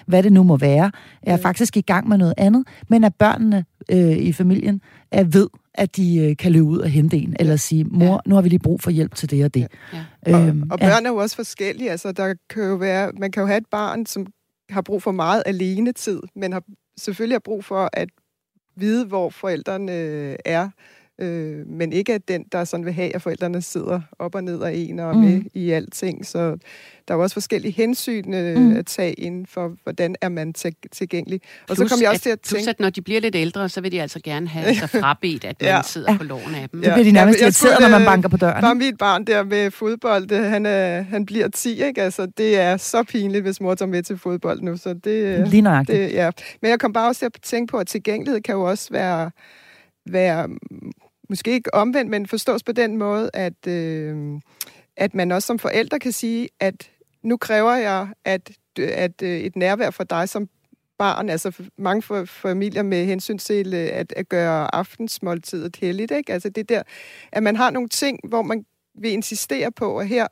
hvad 0.07 0.23
det 0.23 0.33
nu 0.33 0.43
må 0.43 0.57
være. 0.57 0.83
Jeg 0.83 0.93
er 1.23 1.31
Ja. 1.33 1.37
faktisk 1.37 1.77
i 1.77 1.81
gang 1.81 2.09
med 2.09 2.19
noget 2.19 2.35
andet, 2.37 2.65
men 2.89 3.05
at 3.05 3.15
børnene 3.15 3.65
øh, 3.91 4.17
i 4.17 4.33
familien 4.33 4.81
er 5.13 5.25
ved, 5.25 5.49
at 5.75 5.97
de 5.97 6.17
øh, 6.19 6.37
kan 6.37 6.53
løbe 6.53 6.65
ud 6.65 6.79
og 6.79 6.89
hente 6.89 7.17
en, 7.17 7.37
eller 7.41 7.57
sige, 7.57 7.85
mor, 7.85 8.23
nu 8.27 8.35
har 8.35 8.43
vi 8.43 8.49
lige 8.49 8.59
brug 8.59 8.81
for 8.81 8.91
hjælp 8.91 9.15
til 9.15 9.31
det 9.31 9.45
og 9.45 9.55
det. 9.55 9.67
Ja. 10.27 10.49
Øhm, 10.49 10.63
og 10.71 10.79
børn 10.79 11.07
er 11.07 11.11
jo 11.11 11.17
også 11.17 11.37
forskellige. 11.37 11.91
Altså, 11.91 12.13
der 12.13 12.35
kan 12.51 12.63
jo 12.65 12.75
være, 12.75 13.11
man 13.21 13.31
kan 13.31 13.41
jo 13.41 13.47
have 13.47 13.59
et 13.59 13.67
barn, 13.71 14.07
som 14.07 14.27
har 14.71 14.83
brug 14.83 15.03
for 15.03 15.13
meget 15.13 15.43
alene 15.47 15.93
tid, 15.93 16.21
men 16.37 16.53
har 16.53 16.63
selvfølgelig 17.01 17.35
har 17.35 17.41
brug 17.45 17.65
for 17.65 17.91
at 17.93 18.09
vide, 18.75 19.07
hvor 19.07 19.31
forældrene 19.31 19.93
øh, 19.93 20.37
er, 20.45 20.69
øh, 21.19 21.67
men 21.67 21.93
ikke 21.93 22.15
at 22.15 22.29
den, 22.29 22.45
der 22.53 22.65
sådan 22.65 22.87
vil 22.87 22.93
have, 22.93 23.15
at 23.15 23.23
forældrene 23.23 23.63
sidder 23.63 24.01
op 24.19 24.35
og 24.35 24.45
ned 24.45 24.63
af 24.63 24.73
en 24.77 24.99
og 24.99 25.09
er 25.09 25.13
Mm. 25.13 25.21
med 25.21 25.43
i 25.55 25.71
alting. 25.71 26.27
Så 26.27 26.39
der 27.09 27.15
er 27.15 27.19
jo 27.19 27.23
også 27.23 27.35
forskellige 27.35 27.73
hensyn 27.73 28.35
øh, 28.35 28.57
Mm. 28.57 28.63
mm. 28.63 28.77
at 28.77 28.87
tage 28.87 29.13
inden 29.13 29.47
for, 29.47 29.73
hvordan 29.83 30.17
er 30.21 30.29
man 30.29 30.53
til, 30.53 30.75
tilgængelig. 30.93 31.41
Og 31.69 31.77
så 31.77 31.83
Plus, 31.83 31.93
kom 31.93 32.01
jeg 32.03 32.09
også 32.11 32.19
at, 32.19 32.23
til 32.23 32.31
at 32.31 32.41
plus, 32.41 32.59
tænke... 32.59 32.71
at 32.71 32.81
når 32.81 32.91
de 32.91 33.03
bliver 33.03 33.21
lidt 33.21 33.35
ældre, 33.37 33.69
så 33.69 33.81
vil 33.81 33.93
de 33.93 34.03
altså 34.03 34.21
gerne 34.25 34.49
have 34.49 34.75
sig 34.75 34.91
frabedt, 35.01 35.45
at 35.45 35.57
man 35.61 35.69
Ja. 35.71 35.83
sidder 35.85 36.13
Ja. 36.13 36.19
på 36.19 36.25
loven 36.25 36.55
af 36.55 36.69
dem. 36.71 36.83
Så 36.83 36.89
Ja. 36.89 36.95
bliver 36.95 37.05
de 37.05 37.13
nærmest 37.13 37.39
jeg 37.39 37.45
irriteret, 37.47 37.81
når 37.81 37.89
man 37.89 38.01
øh, 38.01 38.07
banker 38.07 38.29
på 38.29 38.37
døren. 38.37 38.61
Bare 38.63 38.75
mit 38.75 38.99
barn 38.99 39.25
der 39.25 39.43
med 39.45 39.71
fodbold, 39.71 40.27
det, 40.27 40.45
han, 40.45 40.67
er, 40.67 41.03
han 41.03 41.27
bliver 41.27 41.49
10, 41.49 41.83
ikke? 41.85 42.03
Altså, 42.03 42.27
det 42.39 42.59
er 42.59 42.77
så 42.77 43.03
pinligt, 43.03 43.43
hvis 43.45 43.61
mor 43.61 43.75
tager 43.75 43.89
med 43.89 44.03
til 44.03 44.19
fodbold 44.19 44.61
nu, 44.61 44.77
så 44.77 44.95
det... 44.95 45.39
øh, 45.39 45.47
Lige 45.47 45.61
nøjagtigt. 45.63 45.99
det 45.99 46.13
ja. 46.13 46.31
Men 46.63 46.71
jeg 46.71 46.81
kom 46.81 46.93
bare 46.93 47.09
også 47.09 47.19
til 47.19 47.27
at 47.27 47.33
tænke 47.43 47.71
på, 47.71 47.77
at 47.79 47.87
tilgængelighed 47.87 48.41
kan 48.41 48.55
jo 48.55 48.63
også 48.63 48.89
være, 48.93 49.31
være 50.07 50.47
mm, 50.47 50.57
måske 51.33 51.51
ikke 51.51 51.75
omvendt, 51.75 52.11
men 52.11 52.27
forstås 52.27 52.63
på 52.63 52.73
den 52.73 52.97
måde, 52.97 53.31
at, 53.35 53.67
øh, 53.67 54.41
at 54.97 55.15
man 55.15 55.33
også 55.33 55.47
som 55.47 55.59
forældre 55.59 55.99
kan 55.99 56.13
sige, 56.13 56.49
at 56.61 56.91
nu 57.23 57.37
kræver 57.37 57.75
jeg, 57.75 58.09
at, 58.25 58.51
at 58.79 59.23
øh, 59.23 59.41
et 59.41 59.57
nærvær 59.57 59.91
for 59.91 60.05
dig 60.05 60.29
som 60.29 60.49
barn, 60.99 61.29
altså 61.29 61.63
mange 61.79 62.03
for, 62.03 62.25
familier 62.25 62.83
med 62.83 63.05
hensyn 63.05 63.39
til 63.39 63.75
øh, 63.75 63.89
at, 63.93 64.13
at 64.17 64.29
gøre 64.29 64.75
aftensmåltidet 64.75 65.77
heldigt, 65.77 66.11
ikke? 66.11 66.33
Altså 66.33 66.49
det 66.49 66.69
der, 66.69 66.83
at 67.33 67.43
man 67.43 67.57
har 67.57 67.71
nogle 67.71 67.89
ting, 67.89 68.19
hvor 68.29 68.43
man 68.43 68.65
vil 68.95 69.11
insistere 69.11 69.73
på, 69.73 69.99
at 69.99 70.09
her, 70.09 70.27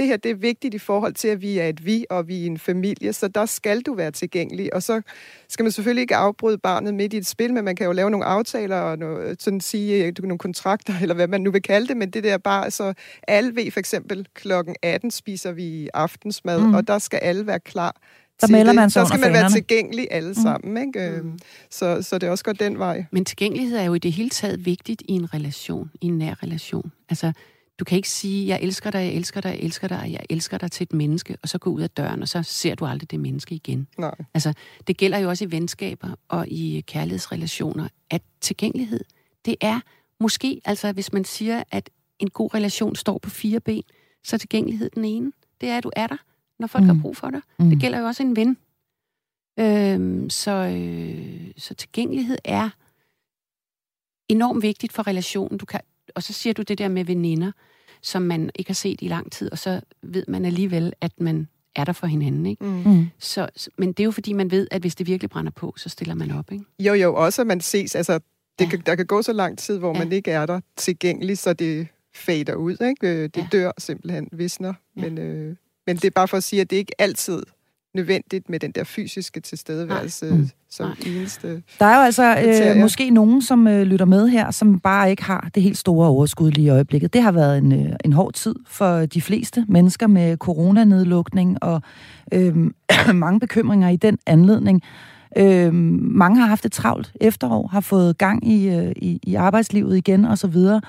det 0.00 0.08
her 0.08 0.16
det 0.16 0.30
er 0.30 0.34
vigtigt 0.34 0.74
i 0.74 0.78
forhold 0.78 1.14
til, 1.14 1.28
at 1.28 1.42
vi 1.42 1.58
er 1.58 1.66
et 1.68 1.86
vi, 1.86 2.06
og 2.10 2.28
vi 2.28 2.42
er 2.42 2.46
en 2.46 2.58
familie, 2.58 3.12
så 3.12 3.28
der 3.28 3.46
skal 3.46 3.80
du 3.80 3.94
være 3.94 4.10
tilgængelig. 4.10 4.74
Og 4.74 4.82
så 4.82 5.02
skal 5.48 5.62
man 5.62 5.72
selvfølgelig 5.72 6.02
ikke 6.02 6.16
afbryde 6.16 6.58
barnet 6.58 6.94
midt 6.94 7.12
i 7.12 7.16
et 7.16 7.26
spil, 7.26 7.54
men 7.54 7.64
man 7.64 7.76
kan 7.76 7.86
jo 7.86 7.92
lave 7.92 8.10
nogle 8.10 8.26
aftaler 8.26 8.76
og 8.76 8.98
noget, 8.98 9.42
sådan 9.42 9.60
sige, 9.60 10.06
øh, 10.06 10.12
nogle 10.22 10.38
kontrakter, 10.38 10.94
eller 11.02 11.14
hvad 11.14 11.28
man 11.28 11.40
nu 11.40 11.50
vil 11.50 11.62
kalde 11.62 11.88
det, 11.88 11.96
men 11.96 12.10
det 12.10 12.24
der 12.24 12.38
bare, 12.38 12.70
så 12.70 12.94
alle 13.28 13.56
ved 13.56 13.70
for 13.70 13.80
eksempel 13.80 14.26
klokken 14.34 14.76
18 14.82 15.10
spiser 15.10 15.52
vi 15.52 15.88
aftensmad, 15.94 16.60
Mm. 16.60 16.66
mm. 16.66 16.74
og 16.74 16.88
der 16.88 16.98
skal 16.98 17.18
alle 17.22 17.46
være 17.46 17.60
klar 17.60 17.96
Der 18.40 18.48
melder 18.48 18.72
man 18.72 18.90
sig 18.90 19.00
Der 19.00 19.06
skal 19.08 19.20
man 19.20 19.32
være 19.32 19.50
tilgængelig 19.50 20.08
alle 20.10 20.34
sammen, 20.34 20.86
ikke? 20.86 21.10
Mm. 21.22 21.26
Mm. 21.26 21.38
Så, 21.70 22.02
så 22.02 22.18
det 22.18 22.26
er 22.26 22.30
også 22.30 22.44
godt 22.44 22.60
den 22.60 22.78
vej. 22.78 23.04
Men 23.10 23.24
tilgængelighed 23.24 23.76
er 23.78 23.84
jo 23.84 23.94
i 23.94 23.98
det 23.98 24.12
hele 24.12 24.30
taget 24.30 24.66
vigtigt 24.66 25.02
i 25.08 25.12
en 25.12 25.34
relation, 25.34 25.90
i 26.00 26.06
en 26.06 26.18
nær 26.18 26.42
relation. 26.42 26.92
Altså, 27.08 27.32
du 27.80 27.84
kan 27.84 27.96
ikke 27.96 28.08
sige, 28.08 28.46
jeg 28.46 28.58
elsker 28.62 28.90
dig, 28.90 28.98
jeg 28.98 29.12
elsker 29.12 29.40
dig, 29.40 29.48
jeg 29.48 29.58
elsker 29.58 29.88
dig, 29.88 30.08
jeg 30.10 30.20
elsker 30.30 30.58
dig 30.58 30.72
til 30.72 30.84
et 30.84 30.92
menneske, 30.92 31.36
og 31.42 31.48
så 31.48 31.58
gå 31.58 31.70
ud 31.70 31.80
af 31.80 31.90
døren, 31.90 32.22
og 32.22 32.28
så 32.28 32.42
ser 32.42 32.74
du 32.74 32.86
aldrig 32.86 33.10
det 33.10 33.20
menneske 33.20 33.54
igen. 33.54 33.86
Nej. 33.98 34.14
Altså, 34.34 34.52
det 34.86 34.96
gælder 34.96 35.18
jo 35.18 35.28
også 35.28 35.44
i 35.44 35.50
venskaber 35.50 36.08
og 36.28 36.48
i 36.48 36.84
kærlighedsrelationer, 36.86 37.88
at 38.10 38.22
tilgængelighed, 38.40 39.04
det 39.44 39.56
er 39.60 39.80
måske, 40.20 40.60
altså 40.64 40.92
hvis 40.92 41.12
man 41.12 41.24
siger, 41.24 41.62
at 41.70 41.90
en 42.18 42.30
god 42.30 42.54
relation 42.54 42.96
står 42.96 43.18
på 43.18 43.30
fire 43.30 43.60
ben, 43.60 43.82
så 44.24 44.36
er 44.36 44.38
tilgængelighed 44.38 44.90
den 44.90 45.04
ene. 45.04 45.32
Det 45.60 45.68
er, 45.68 45.76
at 45.76 45.84
du 45.84 45.90
er 45.96 46.06
der, 46.06 46.16
når 46.58 46.66
folk 46.66 46.84
mm. 46.84 46.90
har 46.90 46.98
brug 47.02 47.16
for 47.16 47.30
dig. 47.30 47.40
Mm. 47.58 47.70
Det 47.70 47.80
gælder 47.80 47.98
jo 47.98 48.06
også 48.06 48.22
en 48.22 48.36
ven. 48.36 48.56
Øhm, 49.58 50.30
så, 50.30 50.50
øh, 50.50 51.50
så 51.56 51.74
tilgængelighed 51.74 52.38
er 52.44 52.70
enormt 54.28 54.62
vigtigt 54.62 54.92
for 54.92 55.06
relationen. 55.06 55.58
Du 55.58 55.66
kan, 55.66 55.80
og 56.14 56.22
så 56.22 56.32
siger 56.32 56.52
du 56.52 56.62
det 56.62 56.78
der 56.78 56.88
med 56.88 57.04
veninder, 57.04 57.52
som 58.02 58.22
man 58.22 58.50
ikke 58.54 58.68
har 58.68 58.74
set 58.74 58.98
i 59.02 59.08
lang 59.08 59.32
tid, 59.32 59.52
og 59.52 59.58
så 59.58 59.80
ved 60.02 60.24
man 60.28 60.44
alligevel, 60.44 60.92
at 61.00 61.12
man 61.20 61.48
er 61.76 61.84
der 61.84 61.92
for 61.92 62.06
hinanden. 62.06 62.46
Ikke? 62.46 62.64
Mm. 62.64 62.82
mm. 62.84 63.06
Så, 63.18 63.48
men 63.78 63.88
det 63.88 64.00
er 64.00 64.04
jo 64.04 64.10
fordi, 64.10 64.32
man 64.32 64.50
ved, 64.50 64.68
at 64.70 64.80
hvis 64.80 64.94
det 64.94 65.06
virkelig 65.06 65.30
brænder 65.30 65.52
på, 65.52 65.74
så 65.76 65.88
stiller 65.88 66.14
man 66.14 66.30
op. 66.30 66.52
Ikke? 66.52 66.64
Jo, 66.78 66.94
jo, 66.94 67.14
også 67.14 67.40
at 67.40 67.46
man 67.46 67.60
ses. 67.60 67.94
Altså, 67.94 68.12
det 68.58 68.64
ja. 68.64 68.70
kan, 68.70 68.82
der 68.86 68.94
kan 68.94 69.06
gå 69.06 69.22
så 69.22 69.32
lang 69.32 69.58
tid, 69.58 69.78
hvor 69.78 69.92
ja. 69.94 69.98
man 69.98 70.12
ikke 70.12 70.30
er 70.30 70.46
der 70.46 70.60
tilgængelig, 70.76 71.38
så 71.38 71.52
det 71.52 71.88
fader 72.14 72.54
ud. 72.54 72.76
Ikke? 72.88 73.08
Øh, 73.08 73.22
det 73.22 73.36
ja. 73.36 73.46
dør 73.52 73.72
simpelthen, 73.78 74.28
visner. 74.32 74.74
Ja. 74.96 75.02
Men, 75.02 75.18
øh, 75.18 75.56
men 75.86 75.96
det 75.96 76.04
er 76.04 76.10
bare 76.10 76.28
for 76.28 76.36
at 76.36 76.44
sige, 76.44 76.60
at 76.60 76.70
det 76.70 76.76
ikke 76.76 76.92
altid 76.98 77.42
nødvendigt 77.94 78.50
med 78.50 78.60
den 78.60 78.70
der 78.70 78.84
fysiske 78.84 79.40
tilstedeværelse 79.40 80.26
mm. 80.26 80.50
som 80.70 80.86
Nej. 80.86 80.96
eneste 81.06 81.62
Der 81.78 81.86
er 81.86 81.96
jo 81.96 82.02
altså 82.02 82.36
øh, 82.74 82.80
måske 82.80 83.10
nogen, 83.10 83.42
som 83.42 83.66
øh, 83.66 83.82
lytter 83.82 84.06
med 84.06 84.28
her, 84.28 84.50
som 84.50 84.80
bare 84.80 85.10
ikke 85.10 85.24
har 85.24 85.50
det 85.54 85.62
helt 85.62 85.78
store 85.78 86.08
overskud 86.08 86.50
lige 86.50 86.66
i 86.66 86.68
øjeblikket. 86.68 87.12
Det 87.12 87.22
har 87.22 87.32
været 87.32 87.58
en, 87.58 87.72
øh, 87.72 87.92
en 88.04 88.12
hård 88.12 88.32
tid 88.32 88.54
for 88.66 89.06
de 89.06 89.20
fleste 89.20 89.64
mennesker 89.68 90.06
med 90.06 90.36
coronanedlukning 90.36 91.62
og 91.62 91.82
øh, 92.32 92.56
mange 93.14 93.40
bekymringer 93.40 93.88
i 93.88 93.96
den 93.96 94.18
anledning. 94.26 94.82
Øh, 95.36 95.74
mange 95.74 96.40
har 96.40 96.46
haft 96.46 96.64
et 96.64 96.72
travlt 96.72 97.12
efterår, 97.20 97.66
har 97.66 97.80
fået 97.80 98.18
gang 98.18 98.48
i, 98.48 98.68
øh, 98.68 98.92
i, 98.96 99.20
i 99.22 99.34
arbejdslivet 99.34 99.96
igen 99.96 100.24
og 100.24 100.38
så 100.38 100.46
videre. 100.46 100.80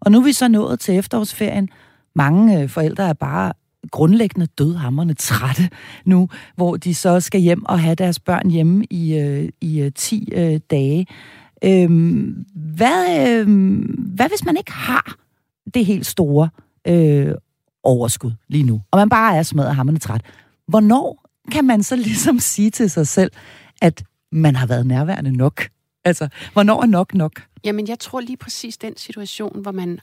Og 0.00 0.12
nu 0.12 0.18
er 0.18 0.24
vi 0.24 0.32
så 0.32 0.48
nået 0.48 0.80
til 0.80 0.96
efterårsferien. 0.96 1.68
Mange 2.14 2.62
øh, 2.62 2.68
forældre 2.68 3.08
er 3.08 3.12
bare 3.12 3.52
grundlæggende 3.90 4.46
dødhammerne 4.46 5.14
trætte 5.14 5.68
nu, 6.04 6.28
hvor 6.56 6.76
de 6.76 6.94
så 6.94 7.20
skal 7.20 7.40
hjem 7.40 7.64
og 7.64 7.80
have 7.80 7.94
deres 7.94 8.18
børn 8.18 8.50
hjemme 8.50 8.84
i, 8.90 9.18
øh, 9.18 9.48
i 9.60 9.80
øh, 9.80 9.92
10 9.92 10.28
øh, 10.32 10.60
dage. 10.70 11.06
Øhm, 11.64 12.44
hvad, 12.54 13.28
øh, 13.28 13.48
hvad 14.14 14.28
hvis 14.28 14.44
man 14.44 14.56
ikke 14.56 14.72
har 14.72 15.16
det 15.74 15.86
helt 15.86 16.06
store 16.06 16.48
øh, 16.88 17.34
overskud 17.82 18.32
lige 18.48 18.64
nu, 18.64 18.82
og 18.90 18.98
man 18.98 19.08
bare 19.08 19.36
er 19.36 19.42
smadret 19.42 19.74
hammerne 19.74 19.98
træt? 19.98 20.20
Hvornår 20.68 21.26
kan 21.52 21.64
man 21.64 21.82
så 21.82 21.96
ligesom 21.96 22.38
sige 22.38 22.70
til 22.70 22.90
sig 22.90 23.06
selv, 23.06 23.30
at 23.82 24.04
man 24.32 24.56
har 24.56 24.66
været 24.66 24.86
nærværende 24.86 25.32
nok? 25.32 25.68
Altså, 26.04 26.28
hvornår 26.52 26.82
er 26.82 26.86
nok 26.86 27.14
nok? 27.14 27.42
Jamen, 27.64 27.88
jeg 27.88 27.98
tror 27.98 28.20
lige 28.20 28.36
præcis 28.36 28.76
den 28.76 28.96
situation, 28.96 29.62
hvor 29.62 29.72
man 29.72 29.98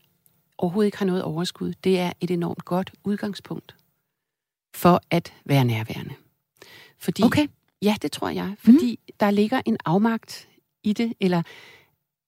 overhovedet 0.58 0.88
ikke 0.88 0.98
har 0.98 1.06
noget 1.06 1.24
overskud, 1.24 1.74
det 1.84 2.00
er 2.00 2.12
et 2.22 2.32
enormt 2.32 2.66
godt 2.66 2.92
udgangspunkt 3.04 3.76
for 4.76 5.02
at 5.10 5.34
være 5.46 5.66
nærværende. 5.66 6.14
Fordi, 7.00 7.24
okay. 7.24 7.48
Ja, 7.82 7.96
det 8.02 8.12
tror 8.12 8.30
jeg. 8.30 8.56
Fordi 8.60 9.00
mm. 9.08 9.16
der 9.20 9.32
ligger 9.32 9.62
en 9.66 9.78
afmagt 9.86 10.48
i 10.84 10.94
det, 10.94 11.14
eller 11.20 11.42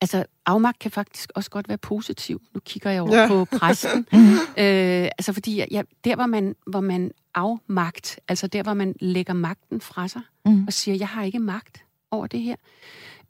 altså 0.01 0.25
afmagt 0.45 0.79
kan 0.79 0.91
faktisk 0.91 1.31
også 1.35 1.49
godt 1.49 1.69
være 1.69 1.77
positiv. 1.77 2.41
Nu 2.53 2.59
kigger 2.59 2.91
jeg 2.91 3.01
over 3.01 3.21
ja. 3.21 3.27
på 3.27 3.45
præsten. 3.45 4.07
mm. 4.13 4.33
øh, 4.33 5.09
altså 5.17 5.33
fordi 5.33 5.63
ja, 5.71 5.81
der, 6.03 6.15
hvor 6.15 6.25
man, 6.25 6.55
hvor 6.67 6.81
man 6.81 7.11
afmagt, 7.33 8.19
altså 8.27 8.47
der, 8.47 8.63
hvor 8.63 8.73
man 8.73 8.95
lægger 8.99 9.33
magten 9.33 9.81
fra 9.81 10.07
sig, 10.07 10.21
mm. 10.45 10.67
og 10.67 10.73
siger, 10.73 10.95
jeg 10.95 11.07
har 11.07 11.23
ikke 11.23 11.39
magt 11.39 11.83
over 12.11 12.27
det 12.27 12.41
her. 12.41 12.55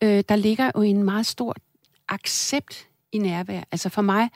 Øh, 0.03 0.23
der 0.29 0.35
ligger 0.35 0.71
jo 0.75 0.81
en 0.81 1.03
meget 1.03 1.25
stor 1.25 1.55
accept 2.07 2.87
i 3.11 3.17
nærvær. 3.17 3.63
Altså 3.71 3.89
for 3.89 4.01
mig, 4.01 4.29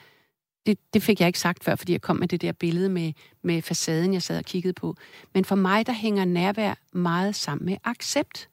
det, 0.70 0.94
det 0.94 1.02
fik 1.02 1.20
jeg 1.20 1.26
ikke 1.26 1.38
sagt 1.38 1.64
før, 1.64 1.74
fordi 1.74 1.92
jeg 1.92 2.00
kom 2.00 2.16
med 2.16 2.28
det 2.28 2.42
der 2.42 2.52
billede 2.52 2.88
med, 2.88 3.12
med 3.42 3.62
facaden, 3.62 4.12
jeg 4.12 4.22
sad 4.22 4.38
og 4.38 4.44
kiggede 4.44 4.72
på. 4.72 4.96
Men 5.34 5.44
for 5.44 5.56
mig, 5.56 5.86
der 5.86 5.92
hænger 5.92 6.24
nærvær 6.24 6.74
meget 6.92 7.34
sammen 7.34 7.66
med 7.66 7.76
accept. 7.84 8.48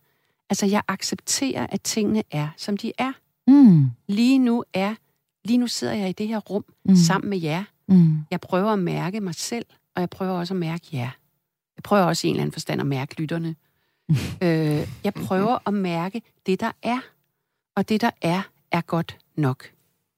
Altså, 0.49 0.65
jeg 0.65 0.81
accepterer, 0.87 1.67
at 1.69 1.81
tingene 1.81 2.23
er, 2.31 2.49
som 2.57 2.77
de 2.77 2.91
er. 2.97 3.11
Mm. 3.47 3.85
Lige 4.07 4.39
nu 4.39 4.63
er, 4.73 4.95
lige 5.45 5.57
nu 5.57 5.67
sidder 5.67 5.93
jeg 5.93 6.09
i 6.09 6.11
det 6.11 6.27
her 6.27 6.37
rum 6.37 6.65
mm. 6.85 6.95
sammen 6.95 7.29
med 7.29 7.39
jer. 7.39 7.63
Mm. 7.87 8.17
Jeg 8.31 8.41
prøver 8.41 8.71
at 8.71 8.79
mærke 8.79 9.21
mig 9.21 9.35
selv, 9.35 9.65
og 9.95 10.01
jeg 10.01 10.09
prøver 10.09 10.33
også 10.33 10.53
at 10.53 10.59
mærke 10.59 10.87
jer. 10.93 11.09
Jeg 11.77 11.83
prøver 11.83 12.03
også 12.03 12.27
i 12.27 12.29
en 12.29 12.35
eller 12.35 12.41
anden 12.41 12.53
forstand 12.53 12.81
at 12.81 12.87
mærke 12.87 13.21
lytterne. 13.21 13.55
øh, 14.43 14.87
jeg 15.03 15.13
prøver 15.13 15.57
at 15.67 15.73
mærke 15.73 16.21
det, 16.45 16.59
der 16.59 16.71
er. 16.83 16.99
Og 17.75 17.89
det, 17.89 18.01
der 18.01 18.11
er, 18.21 18.41
er 18.71 18.81
godt 18.81 19.17
nok. 19.35 19.71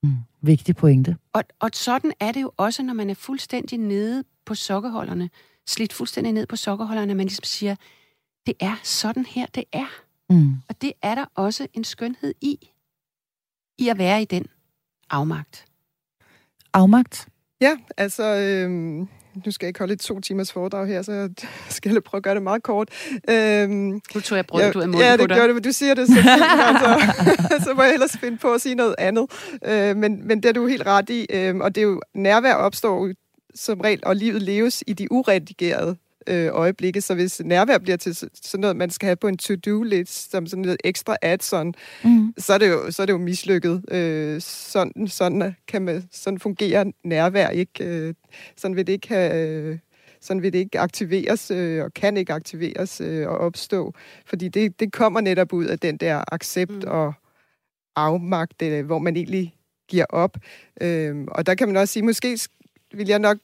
Mm, 0.03 0.17
vigtig 0.41 0.75
pointe. 0.75 1.17
Og, 1.33 1.43
og 1.59 1.69
sådan 1.73 2.13
er 2.19 2.31
det 2.31 2.41
jo 2.41 2.51
også, 2.57 2.83
når 2.83 2.93
man 2.93 3.09
er 3.09 3.13
fuldstændig 3.13 3.77
nede 3.77 4.23
på 4.45 4.55
sokkeholderne, 4.55 5.29
slidt 5.67 5.93
fuldstændig 5.93 6.33
ned 6.33 6.47
på 6.47 6.55
sokkeholderne, 6.55 7.15
man 7.15 7.25
ligesom 7.25 7.43
siger, 7.43 7.75
det 8.45 8.53
er 8.59 8.75
sådan 8.83 9.25
her, 9.25 9.45
det 9.45 9.63
er. 9.71 9.87
Mm. 10.29 10.53
Og 10.69 10.81
det 10.81 10.93
er 11.01 11.15
der 11.15 11.25
også 11.35 11.67
en 11.73 11.83
skønhed 11.83 12.33
i, 12.41 12.69
i 13.77 13.87
at 13.87 13.97
være 13.97 14.21
i 14.21 14.25
den 14.25 14.47
afmagt. 15.09 15.65
Afmagt? 16.73 17.27
Ja, 17.61 17.77
altså, 17.97 18.23
øhm, 18.23 19.07
nu 19.45 19.51
skal 19.51 19.65
jeg 19.65 19.69
ikke 19.69 19.79
holde 19.79 19.93
et 19.93 19.99
to 19.99 20.19
timers 20.19 20.51
foredrag 20.51 20.87
her, 20.87 21.01
så 21.01 21.11
jeg 21.11 21.29
skal 21.69 22.01
prøve 22.01 22.19
at 22.19 22.23
gøre 22.23 22.35
det 22.35 22.43
meget 22.43 22.63
kort. 22.63 22.89
Øhm, 23.29 24.01
nu 24.15 24.21
tror 24.21 24.35
jeg 24.35 24.45
brød 24.45 24.71
du 24.71 24.79
af 24.81 24.87
munden 24.87 25.01
Ja, 25.01 25.17
det 25.17 25.29
gør 25.29 25.45
det, 25.45 25.55
men 25.55 25.63
du 25.63 25.71
siger 25.71 25.93
det, 25.93 26.07
så, 26.07 26.13
altså, 26.69 27.63
så 27.65 27.73
må 27.75 27.83
jeg 27.83 27.93
ellers 27.93 28.17
finde 28.17 28.37
på 28.37 28.53
at 28.53 28.61
sige 28.61 28.75
noget 28.75 28.95
andet. 28.97 29.25
Øh, 29.65 29.97
men, 29.97 30.27
men 30.27 30.43
det 30.43 30.49
er 30.49 30.53
du 30.53 30.67
helt 30.67 30.85
ret 30.85 31.09
i, 31.09 31.27
øh, 31.29 31.55
og 31.55 31.75
det 31.75 31.81
er 31.81 31.85
jo, 31.85 32.01
nærvær 32.13 32.53
opstår 32.53 33.09
som 33.55 33.81
regel, 33.81 33.99
og 34.03 34.15
livet 34.15 34.41
leves 34.41 34.83
i 34.87 34.93
de 34.93 35.11
uredigerede 35.11 35.95
øh, 36.27 36.49
øjeblikke. 36.51 37.01
Så 37.01 37.15
hvis 37.15 37.41
nærvær 37.45 37.77
bliver 37.77 37.97
til 37.97 38.15
sådan 38.15 38.61
noget, 38.61 38.75
man 38.75 38.89
skal 38.89 39.07
have 39.07 39.15
på 39.15 39.27
en 39.27 39.37
to-do-list, 39.37 40.31
som 40.31 40.47
sådan 40.47 40.61
noget 40.61 40.77
ekstra 40.83 41.17
add-on, 41.21 41.71
mm. 42.03 42.33
så, 42.37 42.53
er 42.53 42.57
det 42.57 42.69
jo, 42.69 42.91
så 42.91 43.01
er 43.01 43.05
det 43.05 43.13
jo 43.13 43.17
mislykket. 43.17 43.83
Øh, 43.91 44.41
sådan, 44.41 45.07
sådan, 45.07 45.55
kan 45.67 45.81
man, 45.81 46.03
sådan 46.11 46.39
fungerer 46.39 46.91
nærvær 47.03 47.49
ikke. 47.49 47.83
Øh, 47.85 48.13
sådan 48.57 48.75
vil 48.75 48.87
det 48.87 48.93
ikke 48.93 49.07
have... 49.07 49.47
Øh, 49.47 49.77
sådan 50.21 50.43
vil 50.43 50.53
det 50.53 50.59
ikke 50.59 50.79
aktiveres, 50.79 51.51
øh, 51.51 51.83
og 51.83 51.93
kan 51.93 52.17
ikke 52.17 52.33
aktiveres 52.33 53.01
øh, 53.01 53.27
og 53.27 53.37
opstå. 53.37 53.93
Fordi 54.25 54.47
det, 54.47 54.79
det 54.79 54.93
kommer 54.93 55.21
netop 55.21 55.53
ud 55.53 55.65
af 55.65 55.79
den 55.79 55.97
der 55.97 56.23
accept 56.33 56.71
mm. 56.71 56.81
og 56.87 57.13
afmagt, 57.95 58.61
øh, 58.61 58.85
hvor 58.85 58.99
man 58.99 59.15
egentlig 59.15 59.55
giver 59.87 60.05
op. 60.09 60.37
Øh, 60.81 61.15
og 61.27 61.45
der 61.45 61.55
kan 61.55 61.67
man 61.67 61.77
også 61.77 61.93
sige, 61.93 62.03
måske 62.03 62.39
vil 62.93 63.07
jeg 63.07 63.19
nok 63.19 63.37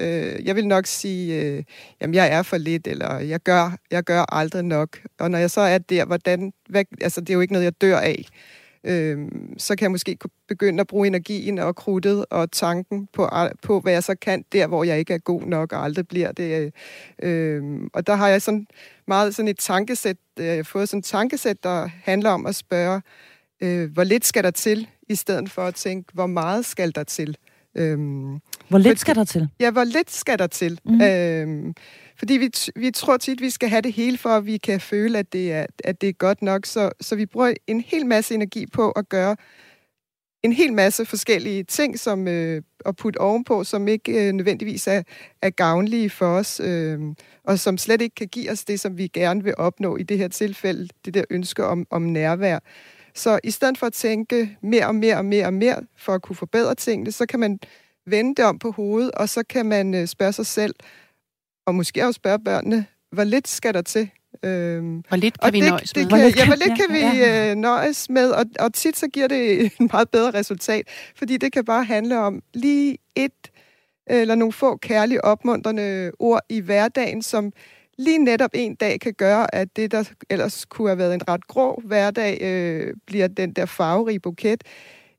Øh, 0.00 0.46
jeg 0.46 0.56
vil 0.56 0.66
nok 0.66 0.86
sige, 0.86 1.42
øh, 1.42 1.64
jamen 2.00 2.14
jeg 2.14 2.32
er 2.32 2.42
for 2.42 2.56
lidt, 2.56 2.86
eller 2.86 3.18
jeg 3.18 3.40
gør, 3.40 3.76
jeg 3.90 4.04
gør 4.04 4.34
aldrig 4.34 4.62
nok. 4.62 4.98
Og 5.18 5.30
når 5.30 5.38
jeg 5.38 5.50
så 5.50 5.60
er 5.60 5.78
der, 5.78 6.04
hvordan, 6.04 6.52
hvad, 6.68 6.84
altså 7.00 7.20
det 7.20 7.30
er 7.30 7.34
jo 7.34 7.40
ikke 7.40 7.52
noget, 7.52 7.64
jeg 7.64 7.80
dør 7.80 7.98
af. 7.98 8.24
Øh, 8.84 9.18
så 9.58 9.76
kan 9.76 9.82
jeg 9.84 9.90
måske 9.90 10.18
begynde 10.48 10.80
at 10.80 10.86
bruge 10.86 11.06
energien 11.06 11.58
og 11.58 11.76
krudtet 11.76 12.26
og 12.30 12.52
tanken 12.52 13.08
på, 13.12 13.28
på, 13.62 13.80
hvad 13.80 13.92
jeg 13.92 14.02
så 14.02 14.14
kan 14.14 14.44
der, 14.52 14.66
hvor 14.66 14.84
jeg 14.84 14.98
ikke 14.98 15.14
er 15.14 15.18
god 15.18 15.42
nok 15.42 15.72
og 15.72 15.84
aldrig 15.84 16.08
bliver 16.08 16.32
det. 16.32 16.72
Øh, 17.22 17.58
øh 17.58 17.80
og 17.92 18.06
der 18.06 18.14
har 18.14 18.28
jeg 18.28 18.42
sådan 18.42 18.66
meget 19.06 19.34
sådan 19.34 19.48
et 19.48 19.58
tankesæt, 19.58 20.16
øh, 20.40 20.64
fået 20.64 20.88
sådan 20.88 20.98
et 20.98 21.04
tankesæt, 21.04 21.62
der 21.62 21.88
handler 22.04 22.30
om 22.30 22.46
at 22.46 22.54
spørge, 22.54 23.02
øh, 23.60 23.92
hvor 23.92 24.04
lidt 24.04 24.26
skal 24.26 24.44
der 24.44 24.50
til, 24.50 24.88
i 25.08 25.14
stedet 25.14 25.50
for 25.50 25.62
at 25.62 25.74
tænke, 25.74 26.12
hvor 26.14 26.26
meget 26.26 26.64
skal 26.64 26.94
der 26.94 27.04
til. 27.04 27.36
Øhm, 27.74 28.40
hvor 28.68 28.78
lidt 28.78 29.00
skal 29.00 29.14
der 29.14 29.24
til? 29.24 29.48
Ja, 29.60 29.70
hvor 29.70 29.84
lidt 29.84 30.10
skal 30.10 30.38
der 30.38 30.46
til? 30.46 30.80
Mm. 30.84 31.00
Øhm, 31.00 31.74
fordi 32.18 32.34
vi, 32.34 32.50
vi 32.76 32.90
tror 32.90 33.16
tit, 33.16 33.40
vi 33.40 33.50
skal 33.50 33.68
have 33.68 33.82
det 33.82 33.92
hele, 33.92 34.18
for 34.18 34.28
at 34.28 34.46
vi 34.46 34.56
kan 34.56 34.80
føle, 34.80 35.18
at 35.18 35.32
det 35.32 35.52
er, 35.52 35.66
at 35.84 36.00
det 36.00 36.08
er 36.08 36.12
godt 36.12 36.42
nok. 36.42 36.66
Så, 36.66 36.90
så 37.00 37.16
vi 37.16 37.26
bruger 37.26 37.54
en 37.66 37.80
hel 37.80 38.06
masse 38.06 38.34
energi 38.34 38.66
på 38.66 38.90
at 38.90 39.08
gøre 39.08 39.36
en 40.42 40.52
hel 40.52 40.72
masse 40.72 41.04
forskellige 41.04 41.64
ting, 41.64 41.98
som 41.98 42.28
øh, 42.28 42.62
at 42.86 42.96
putte 42.96 43.20
ovenpå, 43.20 43.64
som 43.64 43.88
ikke 43.88 44.28
øh, 44.28 44.32
nødvendigvis 44.32 44.86
er, 44.86 45.02
er 45.42 45.50
gavnlige 45.50 46.10
for 46.10 46.26
os, 46.26 46.60
øh, 46.64 47.00
og 47.44 47.58
som 47.58 47.78
slet 47.78 48.02
ikke 48.02 48.14
kan 48.14 48.28
give 48.28 48.50
os 48.50 48.64
det, 48.64 48.80
som 48.80 48.98
vi 48.98 49.06
gerne 49.06 49.44
vil 49.44 49.54
opnå 49.58 49.96
i 49.96 50.02
det 50.02 50.18
her 50.18 50.28
tilfælde, 50.28 50.88
det 51.04 51.14
der 51.14 51.24
ønske 51.30 51.64
om, 51.64 51.86
om 51.90 52.02
nærvær. 52.02 52.58
Så 53.14 53.40
i 53.44 53.50
stedet 53.50 53.78
for 53.78 53.86
at 53.86 53.92
tænke 53.92 54.56
mere 54.62 54.86
og 54.86 54.94
mere 54.94 55.16
og 55.16 55.24
mere 55.24 55.46
og 55.46 55.54
mere 55.54 55.80
for 55.96 56.14
at 56.14 56.22
kunne 56.22 56.36
forbedre 56.36 56.74
tingene, 56.74 57.12
så 57.12 57.26
kan 57.26 57.40
man 57.40 57.58
vende 58.06 58.34
det 58.34 58.44
om 58.44 58.58
på 58.58 58.70
hovedet, 58.70 59.10
og 59.10 59.28
så 59.28 59.42
kan 59.48 59.66
man 59.66 59.94
øh, 59.94 60.06
spørge 60.06 60.32
sig 60.32 60.46
selv, 60.46 60.74
og 61.66 61.74
måske 61.74 62.06
også 62.06 62.18
spørge 62.18 62.38
børnene, 62.38 62.86
hvor 63.12 63.24
lidt 63.24 63.48
skal 63.48 63.74
der 63.74 63.82
til? 63.82 64.10
Øhm, 64.42 65.04
hvor 65.08 65.16
lidt 65.16 65.40
kan 65.40 65.52
vi 65.52 65.60
det, 65.60 65.68
nøjes 65.68 65.92
det 65.92 66.10
med? 66.10 66.32
Kan, 66.32 66.38
ja, 66.38 66.46
hvor 66.46 66.54
lidt 66.54 66.78
kan 66.78 66.88
vi 66.90 67.24
øh, 67.24 67.54
nøjes 67.54 68.10
med? 68.10 68.30
Og, 68.30 68.44
og 68.58 68.74
tit 68.74 68.98
så 68.98 69.08
giver 69.08 69.28
det 69.28 69.60
en 69.60 69.70
meget 69.92 70.10
bedre 70.10 70.30
resultat, 70.30 70.88
fordi 71.16 71.36
det 71.36 71.52
kan 71.52 71.64
bare 71.64 71.84
handle 71.84 72.18
om 72.18 72.42
lige 72.54 72.98
et 73.14 73.50
eller 74.06 74.34
nogle 74.34 74.52
få 74.52 74.76
kærlige 74.76 75.24
opmuntrende 75.24 76.12
ord 76.18 76.40
i 76.48 76.60
hverdagen, 76.60 77.22
som 77.22 77.52
lige 77.98 78.18
netop 78.18 78.50
en 78.54 78.74
dag 78.74 79.00
kan 79.00 79.14
gøre, 79.14 79.54
at 79.54 79.76
det, 79.76 79.90
der 79.90 80.04
ellers 80.30 80.64
kunne 80.64 80.88
have 80.88 80.98
været 80.98 81.14
en 81.14 81.28
ret 81.28 81.46
grå 81.46 81.82
hverdag, 81.84 82.42
øh, 82.42 82.94
bliver 83.06 83.28
den 83.28 83.52
der 83.52 83.66
farverige 83.66 84.20
buket. 84.20 84.64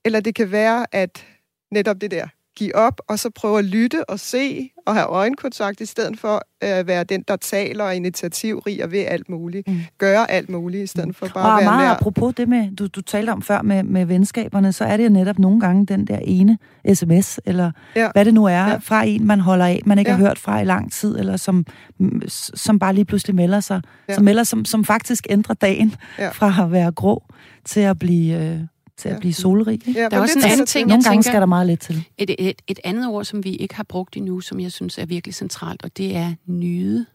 Eller 0.06 0.20
det 0.20 0.36
kan 0.36 0.52
være, 0.52 0.86
at 0.92 1.26
netop 1.72 2.02
det 2.02 2.12
der 2.12 2.28
give 2.58 2.76
op, 2.76 3.02
og 3.08 3.20
så 3.20 3.30
prøve 3.36 3.60
at 3.60 3.66
lytte 3.66 4.10
og 4.10 4.20
se 4.20 4.70
og 4.88 4.94
have 4.96 5.06
øjenkontakt, 5.06 5.82
i 5.82 5.86
stedet 5.86 6.20
for 6.20 6.42
at 6.62 6.88
være 6.88 7.04
den, 7.04 7.24
der 7.28 7.36
taler 7.36 7.84
og 7.84 7.96
initiativrig 7.96 8.84
og 8.84 8.92
ved 8.92 9.00
alt 9.08 9.30
muligt. 9.30 9.68
Mm. 9.68 9.80
Gøre 9.98 10.32
alt 10.32 10.50
muligt, 10.50 10.84
i 10.84 10.88
stedet 10.88 11.16
for 11.16 11.28
bare 11.34 11.44
og 11.46 11.52
at 11.54 11.58
være 11.58 11.66
meget 11.72 11.86
nær. 11.88 11.94
apropos 11.96 12.34
det, 12.36 12.48
med, 12.50 12.76
du, 12.76 12.88
du 12.88 13.02
talte 13.02 13.30
om 13.30 13.42
før 13.42 13.62
med, 13.62 13.84
med 13.84 14.06
venskaberne, 14.06 14.74
så 14.74 14.84
er 14.86 14.98
det 14.98 15.04
jo 15.04 15.10
netop 15.10 15.40
nogle 15.40 15.60
gange 15.60 15.86
den 15.86 16.08
der 16.08 16.20
ene 16.22 16.58
sms, 16.94 17.40
eller 17.46 17.72
Ja. 17.96 18.10
hvad 18.14 18.26
det 18.26 18.34
nu 18.34 18.46
er, 18.46 18.52
Ja. 18.68 18.78
fra 18.78 19.04
en, 19.06 19.28
man 19.28 19.40
holder 19.40 19.66
af, 19.66 19.82
man 19.86 20.00
ikke 20.00 20.12
Ja. 20.12 20.18
har 20.18 20.24
hørt 20.28 20.40
fra 20.40 20.60
i 20.62 20.66
lang 20.66 20.92
tid, 20.92 21.20
eller 21.20 21.38
som, 21.38 21.66
mm, 22.00 22.22
som 22.56 22.80
bare 22.80 22.94
lige 22.94 23.06
pludselig 23.06 23.36
melder 23.36 23.60
sig, 23.60 23.82
Ja. 24.10 24.14
som, 24.16 24.24
melder, 24.24 24.44
som, 24.44 24.66
som 24.66 24.86
faktisk 24.86 25.28
ændrer 25.30 25.56
dagen 25.56 25.96
Ja. 26.20 26.30
fra 26.30 26.64
at 26.64 26.72
være 26.72 26.92
grå 26.92 27.24
til 27.66 27.80
at 27.80 28.00
blive, 28.00 28.44
øh, 28.44 28.60
til 28.98 29.10
at 29.10 29.20
blive 29.20 29.34
solrig. 29.34 29.74
Ikke? 29.88 29.92
Ja, 30.02 30.10
Der 30.10 30.18
er 30.18 30.22
også 30.22 30.34
det 30.40 30.46
en 30.46 30.52
anden 30.52 30.68
sig 30.68 30.68
ting, 30.68 30.88
Nogle 30.88 31.04
gange 31.04 31.16
tænker- 31.16 31.30
skal 31.32 31.40
der 31.42 31.46
meget 31.46 31.68
lidt 31.68 31.80
til. 31.80 32.08
Et, 32.18 32.36
et, 32.40 32.62
et 32.68 32.80
andet 32.84 33.08
ord, 33.08 33.26
som 33.26 33.44
vi 33.44 33.56
ikke 33.56 33.76
har 33.76 33.84
brugt 33.84 34.18
endnu, 34.18 34.40
som 34.40 34.60
jeg 34.60 34.72
synes 34.72 34.98
er 34.98 35.06
virkelig 35.06 35.36
centralt, 35.36 35.84
og 35.84 35.98
det 35.98 36.16
er 36.16 36.34
nyde. 36.46 37.06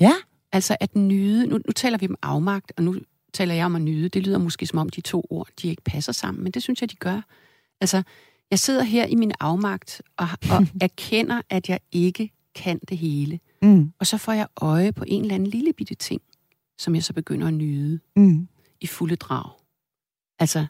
Ja. 0.00 0.12
Altså 0.52 0.76
at 0.80 0.96
nyde. 0.96 1.46
Nu, 1.46 1.56
nu 1.66 1.72
taler 1.76 1.98
vi 1.98 2.06
om 2.08 2.16
afmagt, 2.22 2.72
og 2.76 2.82
nu 2.84 2.96
taler 3.32 3.54
jeg 3.54 3.66
om 3.66 3.76
at 3.76 3.82
nyde. 3.82 4.08
Det 4.08 4.22
lyder 4.26 4.38
måske 4.38 4.66
som 4.66 4.78
om 4.78 4.88
de 4.88 5.00
to 5.00 5.26
ord, 5.30 5.48
de 5.62 5.68
ikke 5.68 5.82
passer 5.82 6.12
sammen, 6.12 6.42
men 6.44 6.52
det 6.52 6.62
synes 6.62 6.80
jeg, 6.80 6.90
de 6.90 6.96
gør. 6.96 7.20
Altså, 7.80 8.02
jeg 8.50 8.58
sidder 8.58 8.82
her 8.82 9.06
i 9.06 9.14
min 9.14 9.32
afmagt 9.40 10.02
og, 10.16 10.28
og 10.50 10.66
erkender, 10.80 11.42
at 11.50 11.68
jeg 11.68 11.80
ikke 11.92 12.30
kan 12.54 12.78
det 12.88 12.98
hele. 12.98 13.40
Mm. 13.62 13.92
Og 13.98 14.06
så 14.06 14.18
får 14.18 14.32
jeg 14.32 14.46
øje 14.60 14.92
på 14.92 15.04
en 15.08 15.22
eller 15.22 15.34
anden 15.34 15.48
lille 15.48 15.72
bitte 15.72 15.94
ting, 15.94 16.22
som 16.78 16.94
jeg 16.94 17.04
så 17.04 17.12
begynder 17.12 17.46
at 17.46 17.54
nyde 17.54 18.00
Mm. 18.16 18.48
i 18.80 18.86
fulde 18.86 19.16
drag. 19.16 19.50
Altså, 20.38 20.66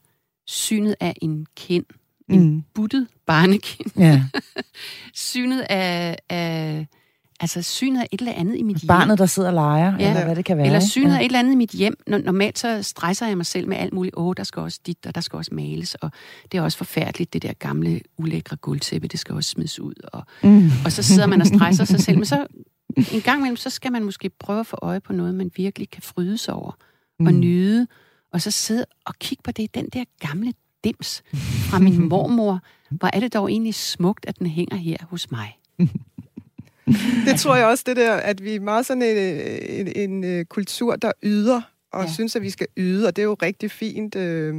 synet 0.47 0.95
af 1.01 1.15
en 1.23 1.47
kind. 1.57 1.85
En 2.31 2.41
Mm. 2.51 2.63
buttet 2.75 3.07
barnekind. 3.27 3.91
Ja. 3.99 4.23
synet 5.15 5.61
af, 5.71 6.17
af 6.29 6.87
altså 7.41 7.63
synet 7.63 8.01
af 8.01 8.07
et 8.13 8.19
eller 8.21 8.33
andet 8.33 8.57
i 8.57 8.63
mit 8.63 8.77
hjem. 8.77 8.87
Barnet, 8.89 9.19
der 9.19 9.27
sidder 9.27 9.49
og 9.49 9.55
leger, 9.55 9.97
Ja. 9.99 10.09
eller 10.11 10.25
hvad 10.25 10.37
det 10.37 10.45
kan 10.45 10.57
være. 10.57 10.67
Eller 10.67 10.81
synet 10.81 11.11
Ja. 11.13 11.17
af 11.17 11.21
et 11.21 11.25
eller 11.25 11.39
andet 11.39 11.53
i 11.53 11.57
mit 11.57 11.71
hjem. 11.71 11.97
Normalt 12.07 12.59
så 12.59 12.83
stresser 12.83 13.27
jeg 13.27 13.37
mig 13.37 13.47
selv 13.47 13.69
med 13.69 13.77
alt 13.77 13.93
muligt. 13.93 14.15
Åh, 14.17 14.35
der 14.37 14.43
skal 14.45 14.61
også 14.63 14.81
dit, 14.87 15.07
og 15.07 15.15
der 15.15 15.21
skal 15.21 15.37
også 15.37 15.55
males. 15.55 15.95
Og 15.95 16.11
det 16.53 16.59
er 16.59 16.63
også 16.63 16.79
forfærdeligt, 16.79 17.33
det 17.33 17.43
der 17.43 17.53
gamle, 17.53 18.01
ulækre 18.19 18.57
gulvtæppe, 18.57 19.09
det 19.09 19.21
skal 19.21 19.35
også 19.35 19.51
smides 19.51 19.81
ud. 19.81 19.95
Og, 20.13 20.23
Mm. 20.43 20.71
og 20.85 20.93
så 20.93 21.03
sidder 21.03 21.27
man 21.27 21.41
og 21.41 21.47
stresser 21.47 21.85
sig 21.85 22.01
selv. 22.01 22.17
Men 22.19 22.25
så 22.27 22.47
en 23.15 23.21
gang 23.21 23.39
imellem, 23.39 23.57
så 23.57 23.71
skal 23.71 23.93
man 23.93 24.05
måske 24.05 24.31
prøve 24.41 24.61
at 24.61 24.67
få 24.67 24.79
øje 24.83 25.01
på 25.01 25.13
noget, 25.13 25.35
man 25.35 25.51
virkelig 25.57 25.91
kan 25.91 26.03
fryde 26.03 26.39
sig 26.39 26.55
over. 26.55 26.73
Mm. 27.21 27.27
Og 27.27 27.33
nyde. 27.33 27.87
Og 28.33 28.41
så 28.43 28.51
sidde 28.51 28.85
og 29.05 29.15
kigge 29.19 29.43
på 29.43 29.53
det, 29.53 29.75
den 29.75 29.87
der 29.93 30.05
gamle 30.21 30.53
dims 30.85 31.23
fra 31.71 31.79
min 31.79 32.03
mormor. 32.09 32.61
Hvor 32.91 33.11
er 33.13 33.21
det 33.21 33.35
dog 33.35 33.51
egentlig 33.51 33.75
smukt, 33.75 34.25
at 34.29 34.39
den 34.39 34.47
hænger 34.47 34.77
her 34.77 34.97
hos 35.11 35.31
mig. 35.31 35.59
Det 37.27 37.41
tror 37.41 37.57
jeg 37.57 37.67
også, 37.67 37.85
det 37.87 37.97
der, 37.97 38.15
at 38.15 38.45
vi 38.45 38.55
er 38.55 38.61
meget 38.61 38.87
sådan 38.87 39.03
en, 39.03 39.17
en, 39.87 40.11
en, 40.11 40.25
en 40.25 40.47
kultur, 40.47 40.97
der 40.97 41.13
yder, 41.23 41.61
og 41.93 42.05
Ja. 42.05 42.13
synes, 42.13 42.37
at 42.37 42.43
vi 42.43 42.51
skal 42.51 42.67
yde, 42.77 43.07
og 43.07 43.17
det 43.17 43.23
er 43.23 43.27
jo 43.27 43.37
rigtig 43.43 43.71
fint. 43.71 44.17
Øh, 44.17 44.55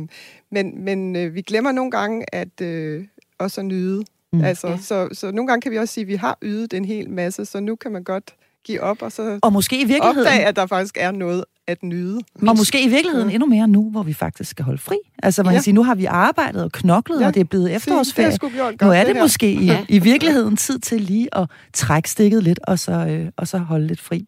men 0.52 0.84
men 0.84 1.16
øh, 1.16 1.34
vi 1.36 1.42
glemmer 1.42 1.72
nogle 1.72 1.92
gange 1.92 2.26
at 2.36 2.62
øh, 2.62 3.06
også 3.38 3.62
at 3.62 3.66
nyde. 3.66 4.04
Mm. 4.34 4.44
Altså, 4.44 4.68
Ja. 4.68 4.74
ja. 4.74 4.80
så, 4.80 5.10
så 5.14 5.32
nogle 5.32 5.48
gange 5.48 5.62
kan 5.62 5.72
vi 5.72 5.78
også 5.78 5.94
sige, 5.94 6.02
at 6.02 6.08
vi 6.08 6.16
har 6.16 6.38
ydet 6.42 6.74
en 6.74 6.86
hel 6.86 7.10
masse, 7.10 7.46
så 7.46 7.60
nu 7.60 7.76
kan 7.76 7.92
man 7.92 8.04
godt 8.04 8.36
give 8.66 8.82
op, 8.82 9.02
og 9.02 9.12
så 9.12 9.40
Og 9.42 9.54
måske 9.54 9.76
i 9.82 9.84
virkeligheden... 9.86 10.28
opdage, 10.28 10.46
at 10.46 10.56
der 10.56 10.66
faktisk 10.66 10.98
er 11.00 11.12
noget 11.12 11.44
at 11.68 11.84
nyde. 11.84 12.20
Og 12.48 12.58
måske 12.58 12.84
i 12.84 12.88
virkeligheden 12.88 13.30
endnu 13.30 13.46
mere 13.46 13.68
nu, 13.68 13.90
hvor 13.92 14.04
vi 14.04 14.14
faktisk 14.14 14.50
skal 14.50 14.66
holde 14.66 14.78
fri. 14.82 14.96
Altså 15.24 15.44
man 15.44 15.52
Ja. 15.52 15.56
kan 15.58 15.64
sige, 15.64 15.74
nu 15.74 15.84
har 15.84 15.96
vi 15.96 16.06
arbejdet 16.06 16.64
og 16.64 16.72
knoklet, 16.72 17.22
Ja, 17.22 17.28
og 17.28 17.34
det 17.34 17.40
er 17.40 17.44
blevet 17.44 17.66
Se, 17.66 17.70
det 17.70 17.76
efterårsferie. 17.76 18.30
har 18.30 18.36
sgu 18.36 18.50
gjort 18.50 18.72
Nu 18.82 18.88
godt, 18.88 18.98
er 18.98 19.04
det 19.04 19.16
her. 19.16 19.24
måske 19.24 19.52
i, 19.54 19.66
Ja. 19.66 19.86
i 19.90 20.00
virkeligheden 20.00 20.58
tid 20.58 20.80
til 20.80 21.02
lige 21.02 21.38
at 21.38 21.50
trække 21.74 22.10
stikket 22.10 22.44
lidt, 22.44 22.60
og 22.68 22.80
så, 22.80 22.92
øh, 22.92 23.28
og 23.38 23.48
så 23.48 23.58
holde 23.58 23.88
lidt 23.88 24.02
fri. 24.02 24.28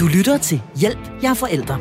Du 0.00 0.06
lytter 0.06 0.38
til 0.38 0.62
Hjælp, 0.76 0.98
jeg 1.22 1.30
er 1.30 1.34
forældre. 1.34 1.78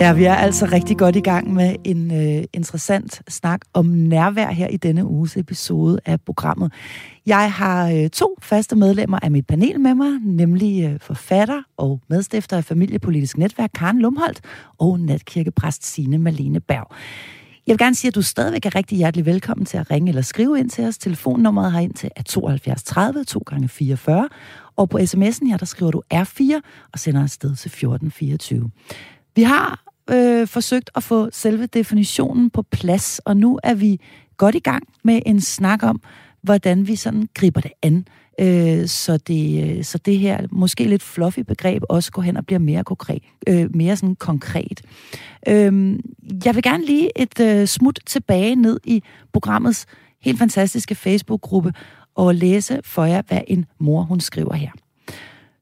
Ja, 0.00 0.12
vi 0.12 0.24
er 0.24 0.34
altså 0.34 0.68
rigtig 0.72 0.98
godt 0.98 1.16
i 1.16 1.20
gang 1.20 1.52
med 1.52 1.76
en 1.84 2.10
øh, 2.10 2.44
interessant 2.52 3.22
snak 3.28 3.60
om 3.72 3.86
nærvær 3.86 4.50
her 4.50 4.68
i 4.68 4.76
denne 4.76 5.06
uges 5.06 5.36
episode 5.36 6.00
af 6.04 6.20
programmet. 6.20 6.72
Jeg 7.26 7.52
har 7.52 7.90
øh, 7.90 8.10
to 8.10 8.36
faste 8.42 8.76
medlemmer 8.76 9.18
af 9.22 9.30
mit 9.30 9.46
panel 9.46 9.80
med 9.80 9.94
mig, 9.94 10.10
nemlig 10.24 10.84
øh, 10.84 11.00
forfatter 11.00 11.62
og 11.76 12.00
medstifter 12.08 12.56
af 12.56 12.64
Familiepolitisk 12.64 13.38
Netværk 13.38 13.70
Karen 13.74 13.98
Lumholdt 13.98 14.40
og 14.78 15.00
natkirkepræst 15.00 15.86
Sine 15.86 16.18
Malene 16.18 16.60
Berg. 16.60 16.94
Jeg 17.66 17.72
vil 17.72 17.78
gerne 17.78 17.94
sige, 17.94 18.08
at 18.08 18.14
du 18.14 18.22
stadigvæk 18.22 18.66
er 18.66 18.74
rigtig 18.74 18.98
hjertelig 18.98 19.26
velkommen 19.26 19.66
til 19.66 19.78
at 19.78 19.90
ringe 19.90 20.08
eller 20.08 20.22
skrive 20.22 20.58
ind 20.58 20.70
til 20.70 20.84
os. 20.84 20.98
Telefonnummeret 20.98 21.72
herind 21.72 21.94
til 21.94 22.10
er 22.16 22.22
72 22.22 22.82
30 22.82 23.24
2 23.24 23.42
gange 23.46 23.68
44 23.68 24.28
og 24.76 24.88
på 24.88 24.98
sms'en 24.98 25.48
her, 25.48 25.56
der 25.56 25.66
skriver 25.66 25.90
du 25.90 26.02
R4 26.14 26.60
og 26.92 26.98
sender 26.98 27.22
afsted 27.22 27.48
til 27.48 27.68
1424. 27.68 28.70
Vi 29.36 29.42
har 29.42 29.85
øh, 30.10 30.46
forsøgt 30.46 30.90
at 30.94 31.02
få 31.02 31.28
selve 31.32 31.66
definitionen 31.66 32.50
på 32.50 32.62
plads, 32.62 33.18
og 33.18 33.36
nu 33.36 33.58
er 33.62 33.74
vi 33.74 34.00
godt 34.36 34.54
i 34.54 34.58
gang 34.58 34.82
med 35.04 35.20
en 35.26 35.40
snak 35.40 35.82
om, 35.82 36.00
hvordan 36.42 36.86
vi 36.86 36.96
sådan 36.96 37.28
griber 37.34 37.60
det 37.60 37.72
an, 37.82 38.06
øh, 38.40 38.86
så, 38.86 39.16
det, 39.16 39.76
øh, 39.78 39.84
så 39.84 39.98
det 39.98 40.18
her 40.18 40.46
måske 40.50 40.84
lidt 40.84 41.02
fluffy 41.02 41.40
begreb 41.40 41.82
også 41.88 42.12
går 42.12 42.22
hen 42.22 42.36
og 42.36 42.46
bliver 42.46 42.58
mere 42.58 42.84
konkret. 42.84 43.22
Øh, 43.48 43.76
mere 43.76 43.96
sådan 43.96 44.16
konkret. 44.16 44.82
Øh, 45.48 45.98
jeg 46.44 46.54
vil 46.54 46.62
gerne 46.62 46.86
lige 46.86 47.20
et 47.20 47.40
øh, 47.40 47.66
smut 47.66 47.98
tilbage 48.06 48.54
ned 48.54 48.80
i 48.84 49.02
programmets 49.32 49.86
helt 50.20 50.38
fantastiske 50.38 50.94
Facebook-gruppe 50.94 51.72
og 52.14 52.34
læse 52.34 52.80
for 52.84 53.04
jer, 53.04 53.22
hvad 53.28 53.40
en 53.46 53.66
mor 53.78 54.02
hun 54.02 54.20
skriver 54.20 54.54
her. 54.54 54.70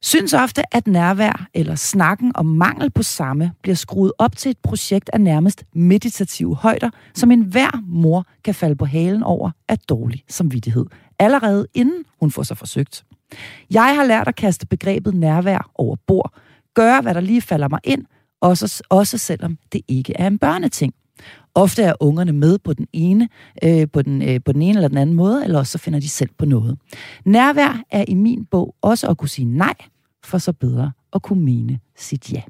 Synes 0.05 0.33
ofte, 0.33 0.63
at 0.77 0.87
nærvær 0.87 1.47
eller 1.55 1.75
snakken 1.75 2.33
om 2.35 2.47
mangel 2.47 2.91
på 2.91 3.03
samme 3.03 3.53
bliver 3.63 3.75
skruet 3.75 4.13
op 4.19 4.37
til 4.37 4.51
et 4.51 4.59
projekt 4.63 5.11
af 5.13 5.21
nærmest 5.21 5.65
meditative 5.75 6.57
højder, 6.57 6.91
som 7.15 7.31
enhver 7.31 7.83
mor 7.87 8.27
kan 8.45 8.55
falde 8.55 8.77
på 8.77 8.85
halen 8.85 9.23
over 9.23 9.51
af 9.69 9.79
dårlig 9.79 10.25
samvittighed, 10.29 10.87
allerede 11.19 11.67
inden 11.75 12.05
hun 12.21 12.31
får 12.31 12.43
sig 12.43 12.57
forsøgt. 12.57 13.05
Jeg 13.71 13.97
har 13.97 14.05
lært 14.05 14.29
at 14.29 14.37
kaste 14.37 14.67
begrebet 14.67 15.15
nærvær 15.15 15.71
over 15.75 15.97
bord, 16.07 16.33
gøre 16.75 17.01
hvad 17.01 17.15
der 17.15 17.21
lige 17.21 17.43
falder 17.43 17.69
mig 17.69 17.81
ind, 17.85 18.05
også, 18.41 18.83
også 18.89 19.19
selvom 19.19 19.59
det 19.73 19.81
ikke 19.89 20.13
er 20.17 20.27
en 20.27 20.39
børneting. 20.39 20.95
Ofte 21.55 21.83
er 21.83 21.95
ungerne 22.01 22.33
med 22.33 22.59
på 22.59 22.73
den 22.73 22.87
ene, 22.93 23.29
øh, 23.65 23.87
på, 23.93 24.03
den, 24.03 24.23
øh, 24.23 24.41
på 24.45 24.53
den 24.53 24.63
ene 24.63 24.75
eller 24.75 24.89
den 24.89 24.99
anden 24.99 25.17
måde, 25.17 25.45
eller 25.45 25.59
også 25.59 25.73
så 25.73 25.79
finder 25.79 26.01
de 26.01 26.09
selv 26.09 26.31
på 26.39 26.45
noget. 26.45 26.79
Nærvær 27.25 27.83
er 27.91 28.05
i 28.09 28.15
min 28.15 28.45
bog 28.45 28.75
også 28.83 29.07
at 29.07 29.19
kunne 29.19 29.29
sige 29.29 29.45
nej, 29.45 29.75
for 30.25 30.39
så 30.39 30.53
bedre 30.53 30.93
at 31.13 31.23
kunne 31.23 31.45
mene 31.45 31.81
sit 31.97 32.33
ja. 32.33 32.43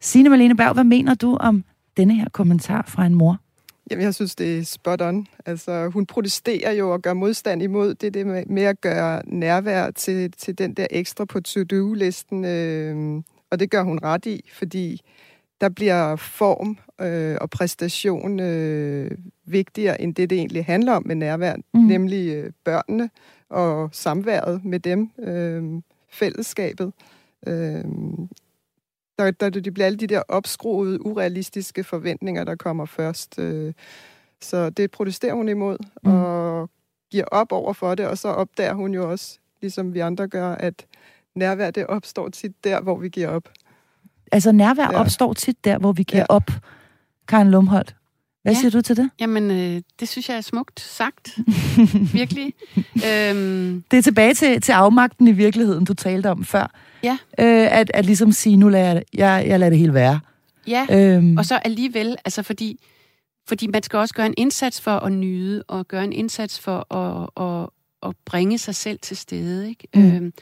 Signe 0.00 0.28
Malene 0.28 0.56
Berg, 0.56 0.72
hvad 0.72 0.84
mener 0.84 1.14
du 1.14 1.36
om 1.36 1.64
denne 1.96 2.14
her 2.14 2.28
kommentar 2.32 2.84
fra 2.88 3.06
en 3.06 3.14
mor? 3.14 3.38
Jamen, 3.90 4.04
jeg 4.04 4.14
synes, 4.14 4.34
det 4.34 4.58
er 4.58 4.64
spot 4.64 5.02
on. 5.02 5.26
Altså, 5.46 5.88
hun 5.88 6.06
protesterer 6.06 6.72
jo 6.72 6.92
og 6.92 7.02
gør 7.02 7.14
modstand 7.14 7.62
imod 7.62 7.94
det, 7.94 8.14
det 8.14 8.26
med, 8.46 8.62
at 8.62 8.80
gøre 8.80 9.22
nærvær 9.26 9.90
til, 9.90 10.32
til 10.32 10.58
den 10.58 10.74
der 10.74 10.86
ekstra 10.90 11.24
på 11.24 11.40
to-do-listen. 11.40 12.44
Øh, 12.44 13.22
og 13.50 13.60
det 13.60 13.70
gør 13.70 13.82
hun 13.82 13.98
ret 14.02 14.26
i, 14.26 14.50
fordi 14.52 15.00
der 15.60 15.68
bliver 15.68 16.16
form 16.16 16.78
øh, 17.00 17.36
og 17.40 17.50
præstation 17.50 18.40
øh, 18.40 19.10
vigtigere 19.44 20.00
end 20.00 20.14
det, 20.14 20.30
det 20.30 20.38
egentlig 20.38 20.64
handler 20.64 20.92
om 20.92 21.02
med 21.06 21.14
nærvær, 21.14 21.56
mm. 21.74 21.80
nemlig 21.80 22.34
øh, 22.34 22.50
børnene 22.64 23.10
og 23.50 23.88
samværet 23.92 24.64
med 24.64 24.80
dem, 24.80 25.10
øh, 25.18 25.82
fællesskabet. 26.10 26.92
Øh, 27.46 27.84
der, 29.18 29.30
der, 29.30 29.50
det 29.50 29.74
bliver 29.74 29.86
alle 29.86 29.98
de 29.98 30.06
der 30.06 30.22
opskruede, 30.28 31.06
urealistiske 31.06 31.84
forventninger, 31.84 32.44
der 32.44 32.54
kommer 32.56 32.84
først. 32.86 33.38
Øh, 33.38 33.72
så 34.42 34.70
det 34.70 34.90
protesterer 34.90 35.34
hun 35.34 35.48
imod, 35.48 35.76
Mm. 36.04 36.12
og 36.12 36.70
giver 37.10 37.24
op 37.24 37.52
over 37.52 37.72
for 37.72 37.94
det, 37.94 38.06
og 38.06 38.18
så 38.18 38.28
opdager 38.28 38.74
hun 38.74 38.94
jo 38.94 39.10
også, 39.10 39.38
ligesom 39.60 39.94
vi 39.94 39.98
andre 39.98 40.28
gør, 40.28 40.52
at 40.54 40.86
nærvær, 41.34 41.70
det 41.70 41.86
opstår 41.86 42.28
tit 42.28 42.64
der, 42.64 42.80
hvor 42.80 42.96
vi 42.98 43.08
giver 43.08 43.28
op. 43.28 43.48
Altså 44.32 44.52
nærvær 44.52 44.88
ja. 44.92 45.00
Opstår 45.00 45.32
tit 45.32 45.64
der, 45.64 45.78
hvor 45.78 45.92
vi 45.92 46.02
giver. 46.02 46.20
Ja. 46.20 46.26
op. 46.28 46.50
Karen 47.28 47.50
Lumholdt, 47.50 47.96
hvad 48.42 48.52
ja. 48.52 48.58
Siger 48.60 48.70
du 48.70 48.80
til 48.80 48.96
det? 48.96 49.10
Jamen, 49.20 49.50
øh, 49.50 49.82
det 50.00 50.08
synes 50.08 50.28
jeg 50.28 50.36
er 50.36 50.40
smukt 50.40 50.80
sagt. 50.80 51.38
Virkelig. 52.12 52.52
øhm, 53.06 53.84
Det 53.90 53.96
er 53.98 54.02
tilbage 54.02 54.34
til, 54.34 54.60
til 54.60 54.72
afmagten 54.72 55.28
i 55.28 55.32
virkeligheden, 55.32 55.84
du 55.84 55.94
talte 55.94 56.30
om 56.30 56.44
før. 56.44 56.70
Ja. 57.02 57.18
Øh, 57.40 57.78
at, 57.78 57.90
at 57.94 58.06
ligesom 58.06 58.32
sige, 58.32 58.56
nu 58.56 58.68
lader 58.68 58.92
jeg, 58.92 59.02
jeg, 59.14 59.44
jeg 59.48 59.60
lader 59.60 59.70
det 59.70 59.78
hele 59.78 59.94
være. 59.94 60.20
ja, 60.66 60.86
Øhm, 60.90 61.36
og 61.36 61.44
så 61.44 61.56
alligevel, 61.56 62.16
altså 62.24 62.42
fordi, 62.42 62.80
fordi 63.48 63.66
man 63.66 63.82
skal 63.82 63.98
også 63.98 64.14
gøre 64.14 64.26
en 64.26 64.34
indsats 64.36 64.80
for 64.80 64.90
at 64.96 65.12
nyde, 65.12 65.62
og 65.68 65.88
gøre 65.88 66.04
en 66.04 66.12
indsats 66.12 66.60
for 66.60 66.94
at, 66.94 67.30
at, 67.46 67.68
at 68.10 68.16
bringe 68.24 68.58
sig 68.58 68.74
selv 68.74 68.98
til 69.02 69.16
stede, 69.16 69.68
ikke? 69.68 69.88
Mm. 69.94 70.16
Øhm, 70.16 70.32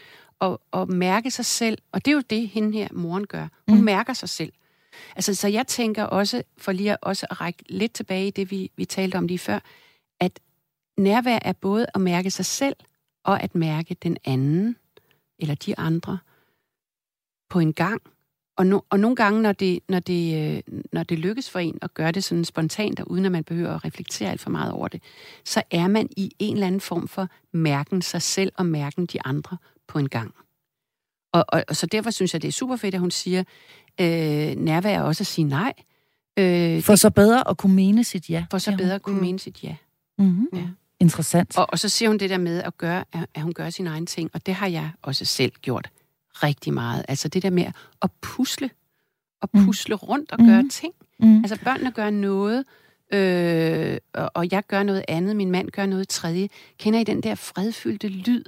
og, 0.41 0.61
og 0.73 0.93
mærke 0.93 1.31
sig 1.31 1.45
selv, 1.45 1.79
og 1.93 2.05
det 2.05 2.11
er 2.11 2.15
jo 2.15 2.23
det, 2.31 2.49
hende 2.49 2.79
her, 2.79 2.89
moren 2.93 3.27
gør. 3.27 3.47
Hun 3.69 3.79
mm. 3.79 3.85
mærker 3.85 4.13
sig 4.13 4.29
selv. 4.29 4.53
Altså, 5.17 5.35
så 5.35 5.49
jeg 5.49 5.67
tænker 5.67 6.05
også, 6.05 6.43
for 6.59 6.73
lige 6.73 6.93
at, 6.93 6.99
også 7.03 7.27
at 7.31 7.41
række 7.41 7.65
lidt 7.69 7.93
tilbage 7.93 8.27
i 8.27 8.31
det, 8.31 8.51
vi, 8.51 8.71
vi 8.77 8.85
talte 8.85 9.17
om 9.17 9.27
lige 9.27 9.39
før, 9.39 9.59
at 10.21 10.41
nærvær 10.99 11.39
er 11.43 11.53
både 11.53 11.87
at 11.95 12.01
mærke 12.01 12.31
sig 12.31 12.47
selv, 12.47 12.77
og 13.25 13.43
at 13.43 13.55
mærke 13.55 13.95
den 13.95 14.17
anden, 14.25 14.77
eller 15.39 15.55
de 15.55 15.79
andre, 15.79 16.19
på 17.51 17.59
en 17.59 17.73
gang. 17.73 18.03
Og, 18.57 18.67
no, 18.67 18.81
og 18.91 19.01
nogle 19.01 19.17
gange, 19.17 19.43
når 19.43 19.53
det, 19.53 19.81
når, 19.89 19.99
det, 20.01 20.55
øh, 20.57 20.83
når 20.93 21.03
det 21.03 21.19
lykkes 21.19 21.51
for 21.51 21.59
en 21.59 21.79
at 21.83 21.95
gøre 21.95 22.13
det 22.13 22.25
sådan 22.25 22.45
spontant, 22.45 23.01
og 23.01 23.11
uden 23.11 23.25
at 23.25 23.33
man 23.33 23.45
behøver 23.45 23.75
at 23.75 23.85
reflektere 23.85 24.31
alt 24.31 24.41
for 24.41 24.51
meget 24.51 24.73
over 24.73 24.89
det, 24.89 25.03
så 25.45 25.63
er 25.71 25.89
man 25.89 26.09
i 26.17 26.33
en 26.39 26.55
eller 26.55 26.67
anden 26.67 26.81
form 26.81 27.09
for 27.09 27.29
mærken 27.53 28.03
sig 28.03 28.23
selv 28.23 28.53
og 28.57 28.67
mærken 28.67 29.07
de 29.07 29.19
andre 29.25 29.57
på 29.87 29.99
en 29.99 30.09
gang. 30.09 30.35
Og, 31.33 31.45
og, 31.49 31.65
og 31.69 31.77
så 31.77 31.87
derfor 31.87 32.11
synes 32.11 32.33
jeg, 32.33 32.43
det 32.43 32.49
er 32.49 32.53
super 32.53 32.77
fedt, 32.77 32.95
at 32.95 33.01
hun 33.01 33.11
siger, 33.11 33.45
øh, 34.01 34.57
nærvær 34.57 35.01
også 35.01 35.23
at 35.23 35.27
sige 35.27 35.45
nej. 35.45 35.73
Øh, 36.39 36.83
For 36.83 36.95
så 36.97 37.11
bedre 37.11 37.49
at 37.49 37.57
kunne 37.57 37.75
mene 37.75 38.05
sit 38.05 38.31
ja. 38.31 38.45
for 38.51 38.59
så 38.59 38.77
bedre 38.77 38.95
at 38.95 39.03
kunne 39.03 39.13
Mm. 39.15 39.19
mm. 39.19 39.25
mene 39.27 39.39
sit 39.39 39.63
ja. 39.65 39.77
Mm-hmm. 40.19 40.49
Ja. 40.53 40.63
Interessant. 41.01 41.59
Og, 41.59 41.67
og 41.73 41.79
så 41.79 41.89
siger 41.89 42.09
hun 42.09 42.19
det 42.19 42.31
der 42.31 42.39
med 42.39 42.63
at 42.63 42.79
gøre, 42.79 43.05
at 43.13 43.27
at 43.35 43.43
hun 43.43 43.53
gør 43.53 43.71
sin 43.71 43.87
egen 43.87 44.07
ting, 44.07 44.31
og 44.35 44.47
det 44.47 44.55
har 44.55 44.67
jeg 44.67 44.91
også 45.03 45.25
selv 45.25 45.53
gjort 45.63 45.89
rigtig 46.33 46.75
meget. 46.75 47.05
Altså 47.09 47.29
det 47.29 47.43
der 47.43 47.51
med 47.51 47.67
at 48.03 48.11
pusle, 48.21 48.71
og 49.43 49.49
Mm. 49.55 49.65
pusle 49.67 49.95
rundt 49.95 50.33
og 50.33 50.37
Mhm. 50.41 50.49
gøre 50.51 50.69
ting. 50.69 50.95
Mm. 51.21 51.37
Altså 51.39 51.59
børnene 51.65 51.91
gør 51.93 52.11
noget, 52.11 52.65
øh, 53.13 53.99
og, 54.15 54.31
og 54.35 54.53
jeg 54.53 54.63
gør 54.69 54.83
noget 54.83 55.05
andet, 55.09 55.37
min 55.37 55.51
mand 55.51 55.71
gør 55.71 55.87
noget 55.87 56.09
tredje. 56.09 56.49
Kender 56.79 57.01
I 57.01 57.05
den 57.05 57.21
der 57.23 57.35
fredfyldte 57.35 58.09
lyd 58.09 58.45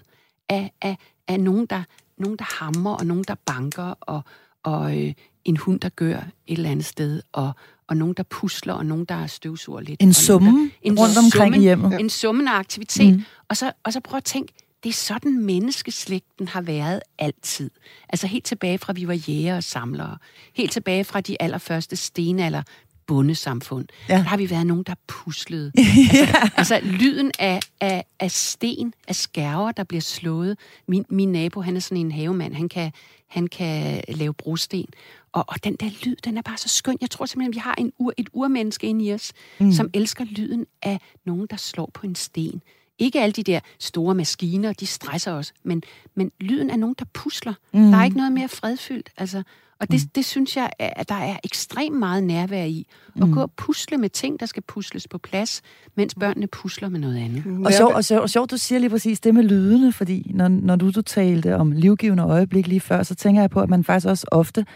af, 0.48 0.72
af, 0.82 0.96
af 1.28 1.40
nogen, 1.40 1.66
der, 1.66 1.82
nogen, 2.18 2.38
der 2.38 2.64
hammer, 2.64 2.90
og 2.94 3.06
nogen, 3.06 3.24
der 3.28 3.34
banker, 3.46 3.94
og, 4.00 4.22
og 4.62 4.98
øh, 5.06 5.14
en 5.48 5.56
hund, 5.56 5.80
der 5.80 5.88
gør 5.88 6.16
et 6.16 6.26
eller 6.46 6.70
andet 6.70 6.84
sted, 6.84 7.22
og, 7.32 7.52
og 7.88 7.96
nogen, 7.96 8.14
der 8.14 8.22
pusler, 8.22 8.74
og 8.74 8.86
nogen, 8.86 9.04
der 9.04 9.26
støvsuger 9.26 9.80
lidt. 9.80 10.02
En 10.02 10.06
nogen, 10.06 10.14
summe 10.14 10.70
en 10.82 10.98
rundt 10.98 11.18
omkring 11.18 11.54
i 11.54 11.56
summen. 11.56 11.60
hjemmet. 11.60 11.90
der, 11.92 11.98
en 11.98 12.10
summende 12.10 12.52
aktivitet. 12.52 13.10
Mm. 13.10 13.16
Mm. 13.16 13.24
Og, 13.48 13.56
så, 13.56 13.72
og 13.84 13.92
så 13.92 14.00
prøv 14.00 14.16
at 14.16 14.24
tænke, 14.24 14.52
det 14.82 14.88
er 14.88 14.92
sådan 14.94 15.42
menneskeslægten 15.42 16.48
har 16.48 16.60
været 16.60 17.00
altid. 17.18 17.70
Altså 18.08 18.26
helt 18.26 18.44
tilbage 18.44 18.78
fra, 18.78 18.92
vi 18.92 19.08
var 19.08 19.14
jæger 19.14 19.56
og 19.56 19.64
samlere. 19.64 20.18
Helt 20.54 20.72
tilbage 20.72 21.04
fra 21.04 21.20
de 21.20 21.42
allerførste 21.42 21.96
stenalder 21.96 22.62
bundesamfund. 23.08 23.86
Ja. 24.08 24.14
Der 24.14 24.20
har 24.22 24.36
vi 24.36 24.50
været 24.50 24.66
nogen, 24.66 24.82
der 24.86 24.94
puslede. 25.06 25.72
ja. 26.14 26.32
Altså 26.56 26.80
lyden 26.82 27.30
af, 27.38 27.60
af, 27.80 28.04
af 28.20 28.30
sten, 28.30 28.94
af 29.08 29.14
skærver, 29.16 29.72
der 29.72 29.84
bliver 29.84 30.00
slået. 30.00 30.58
Min, 30.88 31.04
min 31.10 31.32
nabo, 31.32 31.60
han 31.60 31.76
er 31.76 31.80
sådan 31.80 31.98
en 31.98 32.12
havemand, 32.12 32.54
han 32.54 32.68
kan, 32.68 32.92
han 33.28 33.46
kan 33.46 34.02
lave 34.08 34.34
brosten. 34.34 34.86
Og, 35.32 35.44
og 35.48 35.64
den 35.64 35.76
der 35.76 35.90
lyd, 36.04 36.16
den 36.24 36.38
er 36.38 36.42
bare 36.42 36.56
så 36.58 36.68
skøn. 36.68 36.96
Jeg 37.00 37.10
tror 37.10 37.26
simpelthen, 37.26 37.54
vi 37.54 37.58
har 37.58 37.74
en 37.78 37.92
ur, 37.98 38.12
et 38.16 38.28
urmenneske 38.32 38.86
inde 38.86 39.04
i 39.04 39.12
os, 39.14 39.32
Mm. 39.60 39.66
mm. 39.66 39.72
som 39.72 39.90
elsker 39.94 40.24
lyden 40.24 40.66
af 40.82 41.00
nogen, 41.26 41.46
der 41.50 41.56
slår 41.56 41.90
på 41.94 42.06
en 42.06 42.14
sten. 42.14 42.62
Ikke 42.98 43.20
alle 43.20 43.32
de 43.32 43.42
der 43.42 43.60
store 43.78 44.14
maskiner, 44.14 44.72
de 44.72 44.86
stresser 44.86 45.32
os, 45.32 45.52
men, 45.64 45.82
men 46.14 46.30
lyden 46.40 46.70
af 46.70 46.78
nogen, 46.78 46.94
der 46.98 47.04
pusler. 47.12 47.54
Mm. 47.72 47.80
Mm. 47.80 47.90
Der 47.90 47.98
er 47.98 48.04
ikke 48.04 48.16
noget 48.16 48.32
mere 48.32 48.48
fredfyldt. 48.48 49.10
Altså. 49.16 49.42
Og 49.80 49.90
det, 49.92 50.00
det 50.14 50.24
synes 50.24 50.56
jeg, 50.56 50.70
at 50.78 51.08
der 51.08 51.14
er 51.14 51.36
ekstremt 51.44 51.98
meget 51.98 52.24
nærvær 52.24 52.64
i. 52.64 52.86
At 53.16 53.28
Mm. 53.28 53.32
gå 53.34 53.40
og 53.40 53.50
pusle 53.56 53.96
med 53.98 54.08
ting, 54.08 54.40
der 54.40 54.46
skal 54.46 54.62
pusles 54.62 55.08
på 55.08 55.18
plads, 55.18 55.62
mens 55.96 56.14
børnene 56.14 56.46
pusler 56.46 56.88
med 56.88 57.00
noget 57.00 57.16
andet. 57.16 57.66
Og 57.66 57.72
sjovt, 57.72 57.94
og, 57.94 58.04
sjov, 58.04 58.20
og 58.20 58.30
sjovt, 58.30 58.50
du 58.50 58.56
siger 58.56 58.78
lige 58.78 58.90
præcis 58.90 59.20
det 59.20 59.34
med 59.34 59.42
lydene, 59.42 59.92
fordi 59.92 60.30
når, 60.34 60.48
når 60.48 60.76
du, 60.76 60.90
du 60.90 61.02
talte 61.02 61.56
om 61.56 61.72
livgivende 61.72 62.22
øjeblik 62.22 62.66
lige 62.66 62.80
før, 62.80 63.02
så 63.02 63.14
tænker 63.14 63.40
jeg 63.42 63.50
på, 63.50 63.60
at 63.60 63.68
man 63.68 63.84
faktisk 63.84 64.06
også 64.06 64.26
ofte 64.32 64.66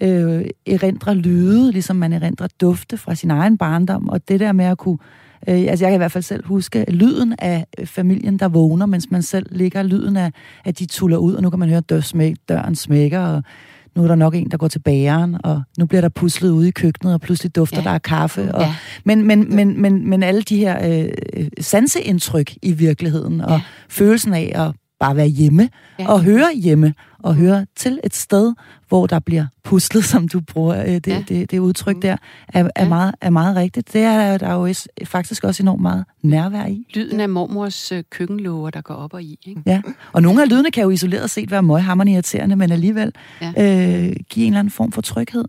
øh, 0.00 0.44
erindrer 0.66 1.14
lyde, 1.14 1.72
ligesom 1.72 1.96
man 1.96 2.12
erindrer 2.12 2.48
dufte 2.60 2.96
fra 2.96 3.14
sin 3.14 3.30
egen 3.30 3.58
barndom, 3.58 4.08
og 4.08 4.28
det 4.28 4.40
der 4.40 4.52
med 4.52 4.64
at 4.64 4.78
kunne 4.78 4.98
Øh, 5.48 5.54
altså 5.68 5.84
jeg 5.84 5.90
kan 5.90 5.94
i 5.94 5.96
hvert 5.96 6.12
fald 6.12 6.22
selv 6.22 6.46
huske 6.46 6.84
lyden 6.88 7.34
af 7.38 7.66
familien, 7.84 8.38
der 8.38 8.48
vågner, 8.48 8.86
mens 8.86 9.10
man 9.10 9.22
selv 9.22 9.46
ligger. 9.50 9.82
Lyden 9.82 10.16
af, 10.16 10.32
at 10.64 10.78
de 10.78 10.86
tuller 10.86 11.16
ud, 11.16 11.34
og 11.34 11.42
nu 11.42 11.50
kan 11.50 11.58
man 11.58 11.68
høre 11.68 11.80
dør 11.80 12.00
smæk, 12.00 12.36
døren 12.48 12.74
smækker, 12.76 13.20
og 13.20 13.42
nu 13.96 14.02
er 14.04 14.08
der 14.08 14.14
nok 14.14 14.34
en, 14.34 14.50
der 14.50 14.56
går 14.56 14.68
til 14.68 14.78
bageren, 14.78 15.36
og 15.44 15.62
nu 15.78 15.86
bliver 15.86 16.00
der 16.00 16.08
puslet 16.08 16.50
ude 16.50 16.68
i 16.68 16.70
køkkenet, 16.70 17.14
og 17.14 17.20
pludselig 17.20 17.56
dufter 17.56 17.76
ja. 17.76 17.82
Der 17.82 17.90
af 17.90 18.02
kaffe. 18.02 18.54
Og, 18.54 18.60
Ja. 18.62 18.74
men, 19.04 19.26
men, 19.26 19.56
men, 19.56 19.82
men, 19.82 20.10
men 20.10 20.22
alle 20.22 20.42
de 20.42 20.56
her 20.56 21.02
øh, 21.02 21.08
sanseindtryk 21.60 22.52
i 22.62 22.72
virkeligheden, 22.72 23.40
og 23.40 23.50
Ja. 23.50 23.60
følelsen 23.88 24.34
af 24.34 24.52
at 24.54 24.74
bare 25.00 25.16
være 25.16 25.26
hjemme, 25.26 25.68
Ja. 25.98 26.08
og 26.08 26.22
høre 26.22 26.46
hjemme, 26.54 26.94
og 27.24 27.34
høre 27.34 27.66
til 27.76 28.00
et 28.04 28.14
sted, 28.14 28.52
hvor 28.88 29.06
der 29.06 29.18
bliver 29.18 29.46
puslet, 29.64 30.04
som 30.12 30.28
du 30.28 30.40
bruger 30.40 30.80
øh, 30.82 30.88
det, 30.88 31.06
ja. 31.06 31.24
Det, 31.28 31.50
det 31.50 31.58
udtryk 31.58 32.02
der, 32.02 32.16
er, 32.48 32.64
er, 32.76 32.82
Ja. 32.82 32.88
meget, 32.88 33.14
er 33.20 33.30
meget 33.30 33.56
rigtigt. 33.56 33.92
Det 33.92 34.00
er 34.02 34.38
der 34.38 34.52
jo 34.54 34.66
is- 34.66 34.88
faktisk 35.04 35.44
også 35.44 35.62
enormt 35.62 35.82
meget 35.82 36.04
nærvær 36.22 36.66
i. 36.66 36.86
Lyden 36.94 37.20
af 37.20 37.28
mormors 37.28 37.92
øh, 37.92 38.04
køkkenlåger, 38.10 38.70
der 38.70 38.80
går 38.80 38.94
op 38.94 39.14
og 39.14 39.22
i. 39.22 39.38
Ikke? 39.46 39.62
Ja, 39.66 39.82
og 40.12 40.22
nogle 40.22 40.42
af 40.42 40.48
lydene 40.50 40.70
kan 40.70 40.82
jo 40.82 40.90
isoleret 40.90 41.30
set 41.30 41.50
være 41.50 41.62
møghammerende 41.62 42.12
irriterende, 42.12 42.56
men 42.56 42.72
alligevel 42.72 43.12
ja. 43.40 43.48
øh, 43.48 44.16
give 44.30 44.46
en 44.46 44.52
eller 44.52 44.58
anden 44.58 44.70
form 44.70 44.92
for 44.92 45.02
tryghed. 45.02 45.44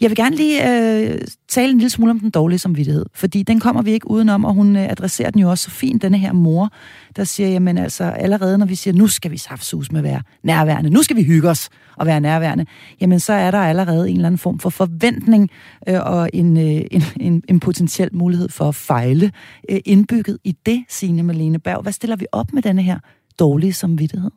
Jeg 0.00 0.10
vil 0.10 0.16
gerne 0.16 0.36
lige 0.36 0.80
øh, 1.12 1.20
tale 1.48 1.72
en 1.72 1.78
lille 1.78 1.90
smule 1.90 2.10
om 2.10 2.20
den 2.20 2.30
dårlige 2.30 2.58
samvittighed, 2.58 3.06
fordi 3.14 3.42
den 3.42 3.60
kommer 3.60 3.82
vi 3.82 3.90
ikke 3.92 4.10
udenom, 4.10 4.44
og 4.44 4.54
hun 4.54 4.76
øh, 4.76 4.90
adresserer 4.90 5.30
den 5.30 5.40
jo 5.40 5.50
også 5.50 5.64
så 5.64 5.70
fint, 5.70 6.02
denne 6.02 6.18
her 6.18 6.32
mor, 6.32 6.70
der 7.16 7.24
siger, 7.24 7.48
jamen 7.48 7.78
altså 7.78 8.04
allerede 8.04 8.58
når 8.58 8.66
vi 8.66 8.74
siger, 8.74 8.94
nu 8.94 9.06
skal 9.06 9.30
vi 9.30 9.38
saftsus 9.38 9.92
med 9.92 10.00
at 10.00 10.04
være 10.04 10.22
nærværende, 10.42 10.90
nu 10.90 11.02
skal 11.04 11.16
vi 11.16 11.22
hygge 11.22 11.48
os 11.50 11.70
og 11.96 12.06
være 12.06 12.20
nærværende, 12.20 12.66
jamen 13.00 13.20
så 13.20 13.32
er 13.32 13.50
der 13.50 13.58
allerede 13.58 14.10
en 14.10 14.16
eller 14.16 14.26
anden 14.26 14.38
form 14.38 14.58
for 14.58 14.70
forventning 14.70 15.50
øh, 15.88 16.00
og 16.00 16.30
en, 16.32 16.56
øh, 16.56 16.82
en, 16.90 17.02
en, 17.20 17.42
en 17.48 17.60
potentiel 17.60 18.08
mulighed 18.12 18.48
for 18.48 18.68
at 18.68 18.74
fejle 18.74 19.32
øh, 19.70 19.80
indbygget 19.84 20.38
i 20.44 20.56
det, 20.66 20.84
Signe 20.88 21.22
Malene 21.22 21.58
Berg. 21.58 21.82
Hvad 21.82 21.92
stiller 21.92 22.16
vi 22.16 22.26
op 22.32 22.52
med 22.52 22.62
denne 22.62 22.82
her 22.82 22.98
dårlige 23.38 23.72
samvittighed? 23.72 24.30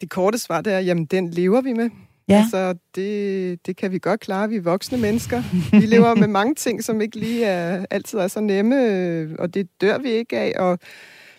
Det 0.00 0.10
korte 0.10 0.38
svar 0.38 0.60
det 0.60 0.72
er, 0.72 0.78
jamen 0.78 1.04
den 1.04 1.30
lever 1.30 1.60
vi 1.60 1.72
med. 1.72 1.90
Ja. 2.28 2.34
Altså, 2.34 2.74
det, 2.94 3.66
det 3.66 3.76
kan 3.76 3.92
vi 3.92 3.98
godt 3.98 4.20
klare. 4.20 4.48
Vi 4.48 4.56
er 4.56 4.60
voksne 4.60 4.98
mennesker. 4.98 5.42
Vi 5.80 5.86
lever 5.86 6.14
med 6.14 6.28
mange 6.28 6.54
ting, 6.54 6.84
som 6.84 7.00
ikke 7.00 7.18
lige 7.18 7.44
er, 7.44 7.86
altid 7.90 8.18
er 8.18 8.28
så 8.28 8.40
nemme, 8.40 8.86
øh, 8.86 9.30
og 9.38 9.54
det 9.54 9.68
dør 9.80 9.98
vi 9.98 10.08
ikke 10.08 10.38
af. 10.38 10.52
Og 10.58 10.78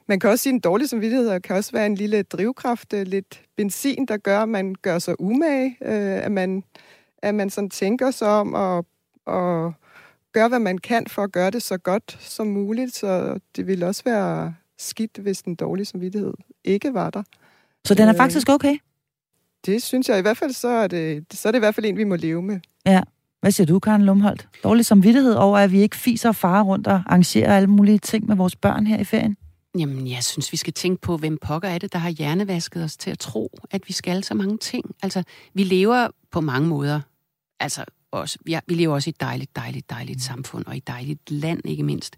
man 0.07 0.19
kan 0.19 0.29
også 0.29 0.43
sige, 0.43 0.51
at 0.51 0.53
en 0.53 0.59
dårlig 0.59 0.89
samvittighed 0.89 1.39
kan 1.39 1.55
også 1.55 1.71
være 1.71 1.85
en 1.85 1.95
lille 1.95 2.23
drivkraft, 2.23 2.93
øh, 2.93 3.07
lidt 3.07 3.41
benzin, 3.57 4.05
der 4.05 4.17
gør, 4.17 4.39
at 4.39 4.49
man 4.49 4.75
gør 4.81 4.99
sig 4.99 5.21
umage, 5.21 5.77
øh, 5.81 6.25
at 6.25 6.31
man, 6.31 6.63
at 7.17 7.35
man 7.35 7.49
sådan 7.49 7.69
tænker 7.69 8.11
sig 8.11 8.27
om 8.27 8.53
og, 8.53 8.85
og 9.25 9.73
gør, 10.33 10.47
hvad 10.47 10.59
man 10.59 10.77
kan 10.77 11.07
for 11.07 11.23
at 11.23 11.31
gøre 11.31 11.51
det 11.51 11.63
så 11.63 11.77
godt 11.77 12.17
som 12.19 12.47
muligt. 12.47 12.95
Så 12.95 13.39
det 13.55 13.67
ville 13.67 13.87
også 13.87 14.03
være 14.05 14.55
skidt, 14.77 15.17
hvis 15.17 15.41
den 15.41 15.55
dårlige 15.55 15.85
samvittighed 15.85 16.33
ikke 16.63 16.93
var 16.93 17.09
der. 17.09 17.23
Så 17.85 17.93
den 17.93 18.07
er 18.07 18.13
Øh, 18.13 18.17
faktisk 18.17 18.49
okay? 18.49 18.77
Det 19.65 19.83
synes 19.83 20.09
jeg 20.09 20.19
i 20.19 20.21
hvert 20.21 20.37
fald, 20.37 20.51
så 20.51 20.67
er 20.67 20.87
det, 20.87 21.25
så 21.31 21.47
er 21.47 21.51
det 21.51 21.57
i 21.57 21.59
hvert 21.59 21.75
fald 21.75 21.85
en, 21.85 21.97
vi 21.97 22.03
må 22.03 22.15
leve 22.15 22.41
med. 22.41 22.59
Hvad 23.41 23.51
siger 23.51 23.67
du, 23.67 23.79
Karen 23.79 24.01
Lumholdt? 24.01 24.47
Dårlig 24.63 24.85
samvittighed 24.85 25.33
over, 25.33 25.57
at 25.57 25.71
vi 25.71 25.81
ikke 25.81 25.95
fiser 25.95 26.29
og 26.29 26.35
farer 26.35 26.63
rundt 26.63 26.87
og 26.87 27.01
arrangerer 27.05 27.55
alle 27.55 27.67
mulige 27.67 27.97
ting 27.97 28.27
med 28.27 28.35
vores 28.35 28.55
børn 28.55 28.87
her 28.87 28.99
i 28.99 29.03
ferien? 29.03 29.37
Jamen, 29.79 30.07
jeg 30.07 30.23
synes, 30.23 30.51
vi 30.51 30.57
skal 30.57 30.73
tænke 30.73 31.01
på, 31.01 31.17
hvem 31.17 31.37
pokker 31.37 31.69
er 31.69 31.77
det, 31.77 31.93
der 31.93 31.99
har 31.99 32.09
hjernevasket 32.09 32.83
os 32.83 32.97
til 32.97 33.11
at 33.11 33.19
tro, 33.19 33.59
at 33.71 33.87
vi 33.87 33.93
skal 33.93 34.23
så 34.23 34.33
mange 34.33 34.57
ting. 34.57 34.95
Altså, 35.03 35.23
vi 35.53 35.63
lever 35.63 36.07
på 36.31 36.41
mange 36.41 36.67
måder. 36.67 37.01
Altså, 37.59 37.85
også, 38.11 38.39
vi, 38.45 38.57
vi 38.67 38.73
lever 38.73 38.93
også 38.93 39.09
i 39.09 39.11
et 39.11 39.21
dejligt, 39.21 39.55
dejligt, 39.55 39.89
dejligt 39.89 40.21
samfund, 40.21 40.65
og 40.65 40.75
i 40.75 40.77
et 40.77 40.87
dejligt 40.87 41.31
land, 41.31 41.61
ikke 41.65 41.83
mindst. 41.83 42.15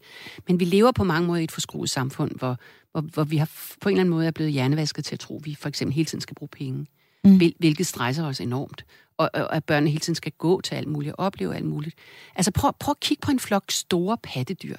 Men 0.47 0.59
vi 0.59 0.65
lever 0.65 0.91
på 0.91 1.03
mange 1.03 1.27
måder 1.27 1.41
i 1.41 1.43
et 1.43 1.51
forskruet 1.51 1.89
samfund, 1.89 2.31
hvor, 2.35 2.57
hvor, 2.91 3.01
hvor 3.01 3.23
vi 3.23 3.37
har 3.37 3.49
på 3.81 3.89
en 3.89 3.93
eller 3.93 4.01
anden 4.01 4.09
måde 4.09 4.27
er 4.27 4.31
blevet 4.31 4.51
hjernevasket 4.51 5.05
til 5.05 5.15
at 5.15 5.19
tro, 5.19 5.37
at 5.37 5.45
vi 5.45 5.55
for 5.55 5.69
eksempel 5.69 5.95
hele 5.95 6.05
tiden 6.05 6.21
skal 6.21 6.35
bruge 6.35 6.49
penge. 6.49 6.79
Mm. 6.79 6.87
Mm. 7.29 7.37
Hvil, 7.37 7.53
hvilket 7.59 7.87
stresser 7.87 8.25
os 8.25 8.41
enormt. 8.41 8.85
Og, 9.17 9.29
og 9.33 9.55
at 9.55 9.63
børnene 9.63 9.89
hele 9.89 9.99
tiden 9.99 10.15
skal 10.15 10.31
gå 10.31 10.61
til 10.61 10.75
alt 10.75 10.87
muligt, 10.87 11.15
og 11.15 11.25
opleve 11.25 11.55
alt 11.55 11.65
muligt. 11.65 11.95
Altså, 12.35 12.51
prøv, 12.51 12.73
prøv 12.79 12.91
at 12.91 12.99
kigge 12.99 13.21
på 13.21 13.31
en 13.31 13.39
flok 13.39 13.71
store 13.71 14.17
pattedyr. 14.23 14.77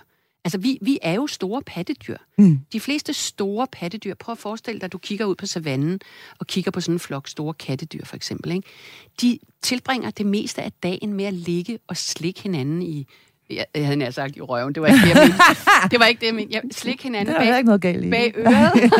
Altså, 0.48 0.58
vi, 0.58 0.78
vi 0.82 0.98
er 1.02 1.12
jo 1.12 1.26
store 1.26 1.62
pattedyr. 1.62 2.16
Mm. 2.38 2.60
De 2.72 2.80
fleste 2.80 3.12
store 3.12 3.66
pattedyr, 3.72 4.14
prøv 4.14 4.32
at 4.32 4.38
forestille 4.38 4.80
dig, 4.80 4.84
at 4.84 4.92
du 4.92 4.98
kigger 4.98 5.24
ud 5.24 5.34
på 5.34 5.46
savannen 5.46 6.00
og 6.38 6.46
kigger 6.46 6.70
på 6.70 6.80
sådan 6.80 6.94
en 6.94 6.98
flok 6.98 7.28
store 7.28 7.54
kattedyr, 7.54 8.04
for 8.04 8.16
eksempel. 8.16 8.52
Ikke? 8.52 8.68
De 9.20 9.38
tilbringer 9.62 10.10
det 10.10 10.26
meste 10.26 10.62
af 10.62 10.72
dagen 10.82 11.12
med 11.12 11.24
at 11.24 11.34
ligge 11.34 11.78
og 11.86 11.96
slikke 11.96 12.42
hinanden 12.42 12.82
i, 12.82 13.06
jeg, 13.50 13.66
jeg 13.74 13.84
havde 13.84 13.96
nær 13.96 14.10
sagt 14.10 14.36
i 14.36 14.40
røven, 14.40 14.74
det 14.74 14.82
var 14.82 14.88
ikke 14.88 15.00
det, 15.00 15.08
jeg 15.08 15.22
mente. 15.22 15.38
Det 15.90 16.00
var 16.00 16.06
ikke 16.06 16.20
det, 16.20 16.26
jeg 16.26 16.34
mente. 16.34 16.54
Jeg 16.54 16.62
slikke 16.70 17.02
hinanden 17.02 17.34
bag, 17.34 17.56
ikke 17.56 17.66
noget 17.66 17.80
galt 17.80 18.04
i. 18.04 18.10
bag 18.10 18.34
øret. 18.38 18.92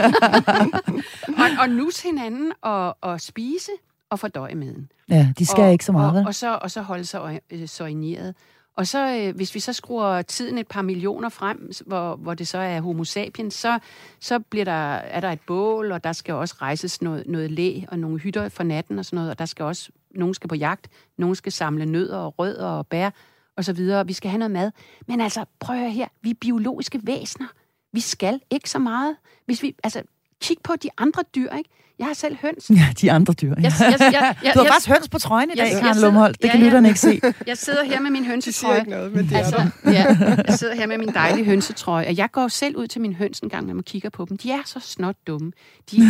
og, 1.43 1.47
og 1.61 1.69
nus 1.69 2.03
hinanden 2.03 2.53
og, 2.63 2.97
og 3.01 3.21
spise 3.21 3.71
og 4.11 4.19
fordøje 4.19 4.55
maden. 4.55 4.91
Ja, 5.11 5.33
de 5.39 5.47
skal 5.47 5.65
og, 5.65 5.73
ikke 5.73 5.85
så 5.85 5.93
meget, 5.93 6.21
og, 6.21 6.27
og, 6.27 6.35
så, 6.35 6.59
og 6.63 6.71
så 6.71 6.83
holde 6.83 7.05
sig 7.05 7.41
soigneret. 7.67 8.35
Og 8.79 8.87
så, 8.87 9.17
øh, 9.17 9.37
hvis 9.37 9.55
vi 9.55 9.61
så 9.61 9.73
skruer 9.73 10.23
tiden 10.23 10.59
et 10.59 10.67
par 10.67 10.83
millioner 10.83 11.29
frem, 11.29 11.71
hvor, 11.87 12.17
hvor 12.17 12.35
det 12.35 12.49
så 12.49 12.59
er 12.59 12.81
homo 12.81 13.05
sapiens, 13.05 13.55
så, 13.55 13.79
så 14.21 14.39
bliver 14.39 14.65
der, 14.65 14.73
er 14.95 15.21
der 15.21 15.31
et 15.31 15.41
bål, 15.47 15.93
og 15.93 16.05
der 16.05 16.13
skal 16.13 16.35
også 16.35 16.55
rejses 16.61 17.03
noget, 17.03 17.27
noget 17.27 17.51
læ 17.51 17.81
og 17.89 17.99
nogle 17.99 18.19
hytter 18.19 18.49
for 18.49 18.63
natten 18.63 18.99
og 18.99 19.05
sådan 19.05 19.17
noget, 19.17 19.31
og 19.31 19.39
der 19.39 19.45
skal 19.45 19.65
også, 19.65 19.91
nogen 20.11 20.35
skal 20.35 20.49
på 20.49 20.55
jagt, 20.55 20.89
nogen 21.17 21.35
skal 21.35 21.53
samle 21.53 21.87
nødder 21.87 22.17
og 22.17 22.39
rødder 22.39 22.67
og 22.67 22.87
bær 22.87 23.11
og 23.57 23.65
så 23.65 23.73
videre, 23.73 24.01
og 24.01 24.09
vi 24.09 24.13
skal 24.13 24.31
have 24.31 24.39
noget 24.39 24.51
mad. 24.51 24.71
Men 25.07 25.21
altså, 25.21 25.45
prøv 25.61 25.77
at 25.77 25.83
høre 25.83 25.91
her, 25.91 26.09
vi 26.23 26.31
er 26.31 26.35
biologiske 26.41 27.01
væsener. 27.05 27.49
Vi 27.93 28.01
skal 28.01 28.41
ikke 28.51 28.71
så 28.71 28.79
meget. 28.79 29.17
Hvis 29.47 29.63
vi, 29.63 29.75
altså, 29.85 30.03
kig 30.43 30.57
på 30.65 30.77
de 30.77 30.89
andre 30.99 31.23
dyr, 31.35 31.53
ikke? 31.53 31.71
Jeg 31.99 32.07
har 32.07 32.15
selv 32.15 32.37
høns. 32.43 32.71
Ja, 32.71 32.87
de 33.01 33.13
andre 33.13 33.35
dyr. 33.35 33.55
Ja. 33.59 33.63
Jeg, 33.63 33.73
jeg, 33.81 33.97
jeg, 34.01 34.37
jeg, 34.45 34.53
du 34.55 34.59
har 34.59 34.67
faktisk 34.67 34.89
høns 34.89 35.09
på 35.09 35.19
trøjen 35.19 35.51
i 35.51 35.55
dag, 35.55 35.73
jeg- 35.73 35.81
Karen 35.81 35.99
Lumholdt. 36.01 36.43
Det 36.43 36.45
ja, 36.49 36.51
kan 36.53 36.61
ja. 36.61 36.67
lytterne 36.67 36.89
ikke 36.89 37.01
se. 37.01 37.21
jeg 37.47 37.59
sidder 37.59 37.85
her 37.85 38.01
med 38.01 38.11
min 38.11 38.25
hønsetrøje. 38.25 38.79
ikke 38.79 38.91
noget, 38.91 39.13
men 39.13 39.25
det 39.25 39.33
er 39.33 39.39
Altså, 39.39 39.57
der. 39.85 39.91
ja, 39.93 40.17
jeg 40.47 40.55
sidder 40.59 40.75
her 40.75 40.87
med 40.87 40.99
min 40.99 41.09
dejlige 41.09 41.45
hønsetrøje, 41.45 42.07
og 42.07 42.17
jeg 42.17 42.31
går 42.33 42.49
selv 42.49 42.77
ud 42.77 42.87
til 42.87 43.01
min 43.01 43.13
høns 43.15 43.41
en 43.41 43.49
gang, 43.49 43.67
når 43.67 43.75
man 43.75 43.83
kigger 43.83 44.11
på 44.11 44.25
dem. 44.29 44.37
De 44.37 44.51
er 44.51 44.63
så 44.65 44.81
snot 44.81 45.17
dumme. 45.27 45.53
De, 45.91 45.97
de, 45.97 46.03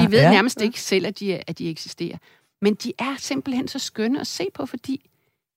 de 0.00 0.10
ved 0.12 0.18
Ja. 0.26 0.30
nærmest 0.30 0.60
ikke 0.60 0.80
selv, 0.80 1.06
at 1.06 1.18
de, 1.20 1.34
at 1.50 1.58
de 1.58 1.70
eksisterer. 1.70 2.16
Men 2.62 2.74
de 2.74 2.92
er 2.98 3.14
simpelthen 3.18 3.68
så 3.68 3.78
skønne 3.78 4.20
at 4.20 4.26
se 4.26 4.46
på, 4.54 4.66
fordi 4.66 5.10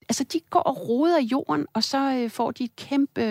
altså, 0.09 0.23
de 0.23 0.39
går 0.49 0.59
og 0.59 0.89
roder 0.89 1.17
i 1.19 1.23
jorden, 1.25 1.65
og 1.73 1.83
så 1.83 1.97
øh, 2.13 2.29
får 2.29 2.51
de 2.51 2.63
et 2.63 2.75
kæmpe, 2.75 3.21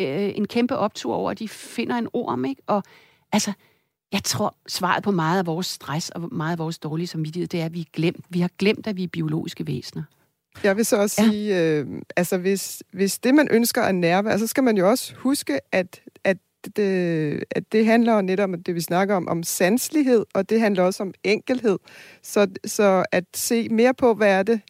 øh, 0.00 0.32
en 0.34 0.46
kæmpe 0.46 0.76
optur 0.76 1.14
over, 1.14 1.30
at 1.30 1.38
de 1.38 1.48
finder 1.48 1.96
en 1.96 2.08
orm. 2.12 2.44
Ikke? 2.44 2.62
Og 2.66 2.82
altså, 3.32 3.52
jeg 4.12 4.22
tror, 4.24 4.56
svaret 4.68 5.02
på 5.02 5.10
meget 5.10 5.38
af 5.38 5.46
vores 5.46 5.66
stress 5.66 6.10
og 6.10 6.34
meget 6.34 6.52
af 6.52 6.58
vores 6.58 6.78
dårlige 6.78 7.06
samvittighed, 7.06 7.48
det 7.48 7.60
er, 7.60 7.64
at 7.64 7.72
vi, 7.74 7.80
er 7.80 7.84
glemt. 7.92 8.24
vi 8.28 8.40
har 8.40 8.50
glemt, 8.58 8.86
at 8.86 8.96
vi 8.96 9.02
er 9.04 9.08
biologiske 9.08 9.66
væsener. 9.66 10.02
Jeg 10.64 10.76
vil 10.76 10.84
så 10.84 10.96
også 10.96 11.22
Ja. 11.22 11.28
sige, 11.30 11.60
øh, 11.62 11.86
altså 12.16 12.38
hvis, 12.38 12.82
hvis 12.92 13.18
det, 13.18 13.34
man 13.34 13.48
ønsker 13.50 13.82
er 13.82 13.92
nærvær, 13.92 14.36
så 14.36 14.46
skal 14.46 14.64
man 14.64 14.76
jo 14.76 14.90
også 14.90 15.14
huske, 15.16 15.60
at, 15.74 16.00
at, 16.24 16.36
det, 16.76 17.44
at 17.50 17.72
det 17.72 17.86
handler 17.86 18.14
jo 18.14 18.20
netop 18.22 18.50
om 18.50 18.62
det, 18.62 18.74
vi 18.74 18.80
snakker 18.80 19.14
om, 19.14 19.28
om 19.28 19.42
sanslighed, 19.42 20.24
og 20.34 20.50
det 20.50 20.60
handler 20.60 20.82
også 20.82 21.02
om 21.02 21.14
enkelhed. 21.24 21.78
Så, 22.22 22.46
så 22.64 23.04
at 23.12 23.24
se 23.34 23.68
mere 23.68 23.94
på, 23.94 24.14
hvad 24.14 24.28
er 24.32 24.42
det, 24.42 24.60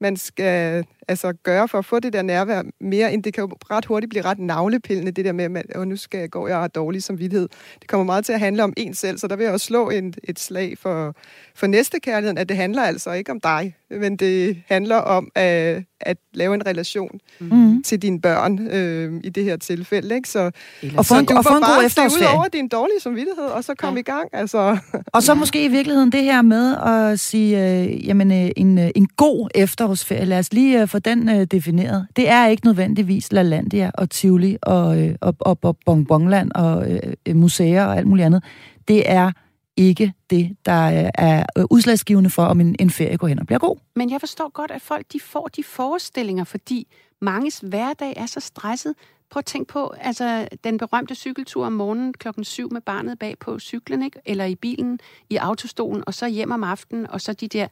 man 0.00 0.16
skal 0.16 0.84
altså, 1.08 1.32
gøre 1.42 1.68
for 1.68 1.78
at 1.78 1.84
få 1.84 2.00
det 2.00 2.12
der 2.12 2.22
nærvær 2.22 2.62
mere, 2.80 3.12
end 3.12 3.22
det 3.22 3.34
kan 3.34 3.42
jo 3.44 3.50
ret 3.70 3.84
hurtigt 3.84 4.10
blive 4.10 4.24
ret 4.24 4.38
navlepillende, 4.38 5.10
det 5.12 5.24
der 5.24 5.32
med, 5.32 5.44
at 5.74 5.88
nu 5.88 5.96
skal 5.96 6.20
jeg 6.20 6.30
gå, 6.30 6.48
jeg 6.48 6.56
har 6.56 6.68
dårlig 6.68 7.02
samvittighed. 7.02 7.48
Det 7.80 7.88
kommer 7.88 8.04
meget 8.04 8.24
til 8.24 8.32
at 8.32 8.40
handle 8.40 8.64
om 8.64 8.72
en 8.76 8.94
selv, 8.94 9.18
så 9.18 9.26
der 9.26 9.36
vil 9.36 9.44
jeg 9.44 9.52
også 9.52 9.66
slå 9.66 9.90
en, 9.90 10.14
et 10.24 10.40
slag 10.40 10.78
for, 10.78 11.14
for 11.54 11.66
næste 11.66 12.00
kærligheden, 12.00 12.38
at 12.38 12.48
det 12.48 12.56
handler 12.56 12.82
altså 12.82 13.12
ikke 13.12 13.30
om 13.32 13.40
dig, 13.40 13.76
men 13.90 14.16
det 14.16 14.62
handler 14.66 14.96
om 14.96 15.28
at, 15.34 15.82
at 16.00 16.16
lave 16.34 16.54
en 16.54 16.66
relation 16.66 17.18
Mm. 17.40 17.82
til 17.82 18.02
dine 18.02 18.20
børn 18.20 18.66
øh, 18.66 19.20
i 19.24 19.28
det 19.28 19.44
her 19.44 19.56
tilfælde. 19.56 20.14
Ikke? 20.14 20.28
Så, 20.28 20.50
Og 20.96 21.06
få 21.06 21.14
så 21.14 21.18
en, 21.18 21.24
du 21.26 21.36
og 21.36 21.44
få 21.44 21.54
en 21.56 21.62
god 21.62 21.68
se 21.74 21.80
ud 21.80 21.86
efterårsferie. 21.86 22.36
over 22.36 22.48
din 22.48 22.68
dårlige 22.68 23.00
samvittighed, 23.00 23.44
og 23.44 23.64
så 23.64 23.74
kom 23.74 23.94
Ja. 23.94 24.00
i 24.00 24.02
gang. 24.02 24.28
Altså, 24.32 24.78
Og 25.06 25.22
så 25.22 25.34
måske 25.34 25.64
i 25.64 25.68
virkeligheden 25.68 26.12
det 26.12 26.22
her 26.24 26.42
med 26.42 26.76
at 26.76 27.20
sige, 27.20 27.80
øh, 27.82 28.06
jamen 28.06 28.32
øh, 28.32 28.50
en, 28.56 28.78
øh, 28.78 28.90
en 28.94 29.06
god 29.16 29.48
efterårsferie, 29.54 30.24
lad 30.24 30.38
os 30.38 30.52
lige 30.52 30.82
øh, 30.82 30.88
få 30.92 30.98
den 30.98 31.28
øh, 31.28 31.44
defineret. 31.44 32.06
Det 32.16 32.28
er 32.28 32.46
ikke 32.46 32.66
nødvendigvis 32.66 33.32
LaLandia 33.32 33.90
og 33.94 34.10
Tivoli 34.10 34.56
og, 34.62 35.02
øh, 35.02 35.14
og, 35.20 35.36
og, 35.40 35.58
og 35.64 35.76
Bonbonland 35.86 36.52
og 36.54 36.92
øh, 36.92 37.00
øh 37.26 37.36
museer 37.36 37.84
og 37.84 37.96
alt 37.96 38.06
muligt 38.06 38.26
andet. 38.26 38.44
Det 38.88 39.10
er 39.10 39.32
ikke 39.76 40.12
det, 40.30 40.56
der 40.66 41.04
øh, 41.04 41.10
er 41.14 41.44
øh, 41.58 41.64
udslagsgivende 41.70 42.30
for, 42.30 42.44
om 42.44 42.60
en, 42.60 42.76
en 42.78 42.90
ferie 42.90 43.16
går 43.16 43.26
hen 43.26 43.38
og 43.38 43.46
bliver 43.46 43.58
god. 43.58 43.76
Men 43.96 44.10
jeg 44.10 44.20
forstår 44.20 44.50
godt, 44.52 44.70
at 44.70 44.82
folk 44.82 45.06
de 45.12 45.20
får 45.20 45.48
de 45.56 45.64
forestillinger, 45.64 46.44
fordi 46.44 46.86
manges 47.20 47.58
hverdag 47.58 48.14
er 48.16 48.26
så 48.26 48.40
stresset. 48.40 48.94
Prøv 49.30 49.38
at 49.38 49.44
tænke 49.44 49.72
på, 49.72 49.94
altså 50.00 50.48
den 50.64 50.78
berømte 50.78 51.14
cykeltur 51.14 51.66
om 51.66 51.72
morgenen 51.72 52.12
klokken 52.12 52.44
7 52.44 52.68
med 52.72 52.80
barnet 52.80 53.18
bag 53.18 53.38
på 53.38 53.58
cyklen, 53.58 54.02
ikke? 54.02 54.20
eller 54.24 54.44
i 54.44 54.54
bilen, 54.54 54.98
i 55.30 55.36
autostolen, 55.36 56.02
og 56.06 56.14
så 56.14 56.28
hjem 56.28 56.50
om 56.50 56.64
aftenen, 56.64 57.06
og 57.10 57.20
så 57.20 57.32
de 57.32 57.48
der 57.48 57.66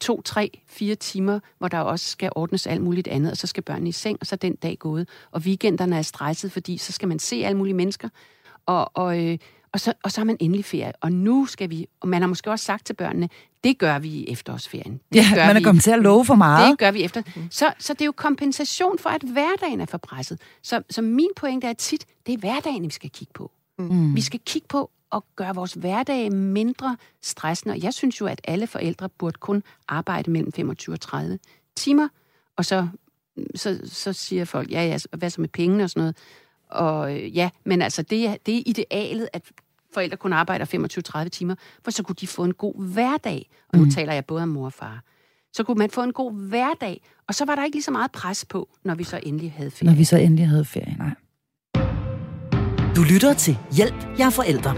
to, 0.00 0.22
tre, 0.22 0.60
fire 0.66 0.94
timer, 0.94 1.40
hvor 1.58 1.68
der 1.68 1.78
også 1.78 2.08
skal 2.10 2.30
ordnes 2.34 2.66
alt 2.66 2.80
muligt 2.82 3.08
andet, 3.08 3.30
og 3.30 3.36
så 3.36 3.46
skal 3.46 3.62
børnene 3.62 3.88
i 3.88 3.92
seng, 3.92 4.18
og 4.20 4.26
så 4.26 4.34
er 4.34 4.36
den 4.36 4.54
dag 4.54 4.76
gået. 4.78 5.08
Og 5.30 5.40
weekenderne 5.40 5.96
er 5.98 6.02
stresset, 6.02 6.52
fordi 6.52 6.78
så 6.78 6.92
skal 6.92 7.08
man 7.08 7.18
se 7.18 7.36
alle 7.44 7.58
mulige 7.58 7.74
mennesker, 7.74 8.08
og, 8.66 8.90
og, 8.96 9.24
øh, 9.24 9.38
og, 9.72 9.80
så, 9.80 9.92
og 10.02 10.12
så 10.12 10.20
har 10.20 10.24
man 10.24 10.36
endelig 10.40 10.64
ferie. 10.64 10.92
Og 11.00 11.12
nu 11.12 11.46
skal 11.46 11.70
vi, 11.70 11.86
og 12.00 12.08
man 12.08 12.22
har 12.22 12.28
måske 12.28 12.50
også 12.50 12.64
sagt 12.64 12.86
til 12.86 12.94
børnene, 12.94 13.28
det 13.64 13.78
gør 13.78 13.98
vi 13.98 14.08
i 14.08 14.30
efterårsferien. 14.30 15.00
Det 15.12 15.16
Ja, 15.16 15.34
gør 15.34 15.46
man 15.46 15.56
er 15.56 15.60
vi. 15.60 15.64
kommet 15.64 15.84
til 15.84 15.90
at 15.90 15.98
love 15.98 16.24
for 16.24 16.34
meget. 16.34 16.70
Det 16.70 16.78
gør 16.78 16.90
vi 16.90 17.04
efter. 17.04 17.22
Så, 17.50 17.72
så 17.78 17.92
det 17.92 18.00
er 18.00 18.06
jo 18.06 18.12
kompensation 18.12 18.98
for, 18.98 19.10
at 19.10 19.22
hverdagen 19.22 19.80
er 19.80 19.86
for 19.86 19.98
presset. 19.98 20.40
Så, 20.62 20.82
så 20.90 21.02
min 21.02 21.28
pointe 21.36 21.66
er 21.66 21.72
tit, 21.72 22.06
det 22.26 22.34
er 22.34 22.38
hverdagen, 22.38 22.82
vi 22.82 22.90
skal 22.90 23.10
kigge 23.10 23.32
på. 23.34 23.50
Mm. 23.78 24.16
Vi 24.16 24.20
skal 24.20 24.40
kigge 24.46 24.68
på 24.68 24.90
at 25.12 25.22
gøre 25.36 25.54
vores 25.54 25.72
hverdag 25.72 26.32
mindre 26.32 26.96
stressende. 27.22 27.72
Og 27.72 27.82
jeg 27.82 27.94
synes 27.94 28.20
jo, 28.20 28.26
at 28.26 28.40
alle 28.44 28.66
forældre 28.66 29.08
burde 29.08 29.38
kun 29.40 29.62
arbejde 29.88 30.30
mellem 30.30 30.52
25 30.52 30.94
og 30.94 31.00
30 31.00 31.38
timer. 31.76 32.08
Og 32.56 32.64
så, 32.64 32.88
så, 33.54 33.80
så 33.84 34.12
siger 34.12 34.44
folk, 34.44 34.70
ja, 34.70 34.84
ja, 34.86 34.98
hvad 35.18 35.30
så 35.30 35.40
med 35.40 35.48
pengene 35.48 35.84
og 35.84 35.90
sådan 35.90 36.00
noget. 36.00 36.16
Og 36.70 37.16
øh, 37.16 37.36
ja, 37.36 37.50
men 37.64 37.82
altså, 37.82 38.02
det 38.02 38.26
er, 38.26 38.36
det 38.46 38.56
er 38.58 38.62
idealet, 38.66 39.28
at 39.32 39.42
forældre 39.94 40.16
kun 40.16 40.32
arbejder 40.32 41.24
25-30 41.24 41.28
timer, 41.28 41.54
for 41.84 41.90
så 41.90 42.02
kunne 42.02 42.16
de 42.20 42.26
få 42.26 42.44
en 42.44 42.54
god 42.54 42.84
hverdag. 42.92 43.50
Og 43.68 43.78
nu 43.78 43.84
Mm. 43.84 43.90
taler 43.90 44.12
jeg 44.12 44.24
både 44.24 44.42
om 44.42 44.48
mor 44.48 44.64
og 44.66 44.72
far. 44.72 45.02
Så 45.52 45.64
kunne 45.64 45.78
man 45.78 45.90
få 45.90 46.02
en 46.02 46.12
god 46.12 46.32
hverdag, 46.48 47.00
og 47.28 47.34
så 47.34 47.44
var 47.44 47.54
der 47.54 47.64
ikke 47.64 47.76
lige 47.76 47.82
så 47.82 47.90
meget 47.90 48.12
pres 48.12 48.44
på, 48.44 48.68
når 48.84 48.94
vi 48.94 49.04
så 49.04 49.20
endelig 49.22 49.52
havde 49.52 49.70
ferie. 49.70 49.90
Når 49.90 49.96
vi 49.96 50.04
så 50.04 50.16
endelig 50.16 50.48
havde 50.48 50.64
ferie, 50.64 50.96
nej. 50.98 51.10
Du 52.98 53.02
lytter 53.02 53.34
til 53.34 53.58
Hjælp, 53.72 53.94
jeg 54.18 54.26
er 54.26 54.30
forældre. 54.30 54.74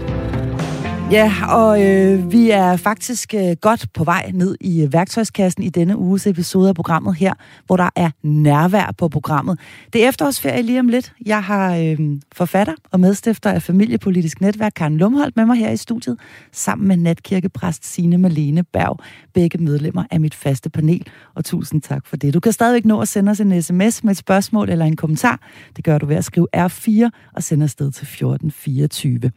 Ja, 1.11 1.33
og 1.49 1.83
øh, 1.83 2.31
vi 2.31 2.49
er 2.49 2.75
faktisk 2.75 3.33
øh, 3.33 3.55
godt 3.61 3.93
på 3.93 4.03
vej 4.03 4.31
ned 4.33 4.57
i 4.61 4.83
øh, 4.83 4.93
værktøjskassen 4.93 5.63
i 5.63 5.69
denne 5.69 5.97
uges 5.97 6.27
episode 6.27 6.69
af 6.69 6.75
programmet 6.75 7.15
her, 7.15 7.33
hvor 7.65 7.77
der 7.77 7.89
er 7.95 8.09
nærvær 8.23 8.93
på 8.97 9.07
programmet. 9.07 9.59
Det 9.93 10.03
er 10.03 10.09
efterårsferie 10.09 10.61
lige 10.61 10.79
om 10.79 10.87
lidt. 10.87 11.13
Jeg 11.25 11.43
har 11.43 11.75
øh, 11.75 11.99
forfatter 12.31 12.73
og 12.91 12.99
medstifter 12.99 13.51
af 13.51 13.61
Familiepolitisk 13.61 14.41
Netværk, 14.41 14.71
Karen 14.75 14.97
Lumholdt, 14.97 15.35
med 15.35 15.45
mig 15.45 15.57
her 15.57 15.71
i 15.71 15.77
studiet, 15.77 16.19
sammen 16.51 16.87
med 16.87 16.97
natkirkepræst 16.97 17.85
Signe 17.85 18.17
Malene 18.17 18.63
Berg, 18.63 18.99
begge 19.33 19.57
medlemmer 19.57 20.03
af 20.11 20.19
mit 20.19 20.35
faste 20.35 20.69
panel. 20.69 21.07
Og 21.35 21.45
tusind 21.45 21.81
tak 21.81 22.07
for 22.07 22.17
det. 22.17 22.33
Du 22.33 22.39
kan 22.39 22.51
stadigvæk 22.51 22.85
nå 22.85 23.01
at 23.01 23.07
sende 23.07 23.29
os 23.29 23.39
en 23.39 23.61
sms 23.61 24.03
med 24.03 24.11
et 24.11 24.17
spørgsmål 24.17 24.69
eller 24.69 24.85
en 24.85 24.95
kommentar. 24.95 25.39
Det 25.75 25.83
gør 25.83 25.97
du 25.97 26.05
ved 26.05 26.15
at 26.15 26.25
skrive 26.25 26.47
R4 26.55 27.09
og 27.33 27.43
sende 27.43 27.63
afsted 27.63 27.91
til 27.91 28.03
1424. 28.03 29.31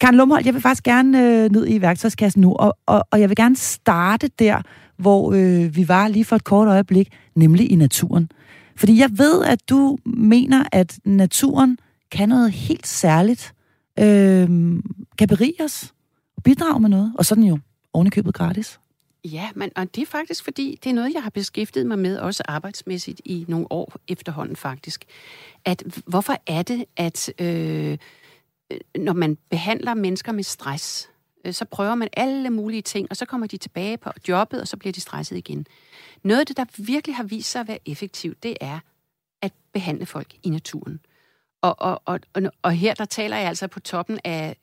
Karen 0.00 0.14
Lumholdt, 0.14 0.46
jeg 0.46 0.54
vil 0.54 0.62
faktisk 0.62 0.84
gerne 0.84 1.44
øh, 1.44 1.50
ned 1.50 1.68
i 1.68 1.80
værktøjskassen 1.80 2.40
nu, 2.40 2.52
og, 2.54 2.78
og, 2.86 3.06
og 3.10 3.20
jeg 3.20 3.28
vil 3.28 3.36
gerne 3.36 3.56
starte 3.56 4.28
der, 4.38 4.62
hvor 4.96 5.32
øh, 5.32 5.76
vi 5.76 5.88
var 5.88 6.08
lige 6.08 6.24
for 6.24 6.36
et 6.36 6.44
kort 6.44 6.68
øjeblik, 6.68 7.08
nemlig 7.34 7.72
i 7.72 7.74
naturen. 7.74 8.30
Fordi 8.76 8.98
jeg 8.98 9.10
ved, 9.18 9.44
at 9.44 9.68
du 9.70 9.98
mener, 10.04 10.64
at 10.72 10.98
naturen 11.04 11.78
kan 12.10 12.28
noget 12.28 12.52
helt 12.52 12.86
særligt, 12.86 13.54
øh, 13.98 14.48
kan 15.18 15.28
berige 15.28 15.64
os 15.64 15.94
bidrage 16.44 16.80
med 16.80 16.88
noget, 16.88 17.12
og 17.18 17.24
sådan 17.24 17.44
jo 17.44 17.58
ovenikøbet 17.92 18.34
gratis. 18.34 18.80
Ja, 19.24 19.48
men 19.54 19.70
og 19.76 19.94
det 19.94 20.02
er 20.02 20.06
faktisk 20.06 20.44
fordi, 20.44 20.78
det 20.84 20.90
er 20.90 20.94
noget, 20.94 21.14
jeg 21.14 21.22
har 21.22 21.30
beskæftiget 21.30 21.86
mig 21.86 21.98
med, 21.98 22.18
også 22.18 22.42
arbejdsmæssigt 22.48 23.20
i 23.24 23.44
nogle 23.48 23.66
år 23.70 23.92
efterhånden 24.08 24.56
faktisk. 24.56 25.04
At 25.64 25.82
hvorfor 26.06 26.36
er 26.46 26.62
det, 26.62 26.84
at 26.96 27.32
øh, 27.40 27.98
når 28.98 29.12
man 29.12 29.38
behandler 29.50 29.94
mennesker 29.94 30.32
med 30.32 30.44
stress, 30.44 31.10
øh, 31.44 31.54
så 31.54 31.64
prøver 31.64 31.94
man 31.94 32.08
alle 32.12 32.50
mulige 32.50 32.82
ting, 32.82 33.06
og 33.10 33.16
så 33.16 33.24
kommer 33.26 33.46
de 33.46 33.56
tilbage 33.56 33.96
på 33.98 34.10
jobbet, 34.28 34.60
og 34.60 34.68
så 34.68 34.76
bliver 34.76 34.92
de 34.92 35.00
stresset 35.00 35.36
igen. 35.36 35.66
Noget 36.22 36.40
af 36.40 36.46
det, 36.46 36.56
der 36.56 36.64
virkelig 36.78 37.16
har 37.16 37.24
vist 37.24 37.50
sig 37.50 37.60
at 37.60 37.68
være 37.68 37.78
effektivt, 37.86 38.42
det 38.42 38.56
er 38.60 38.78
at 39.42 39.52
behandle 39.72 40.06
folk 40.06 40.34
i 40.42 40.50
naturen. 40.50 41.00
Og, 41.62 41.74
og, 41.78 42.02
og, 42.04 42.20
og, 42.32 42.42
og 42.62 42.72
her 42.72 42.94
der 42.94 43.04
taler 43.04 43.36
jeg 43.36 43.48
altså 43.48 43.66
på 43.66 43.80
toppen 43.80 44.18
af 44.24 44.56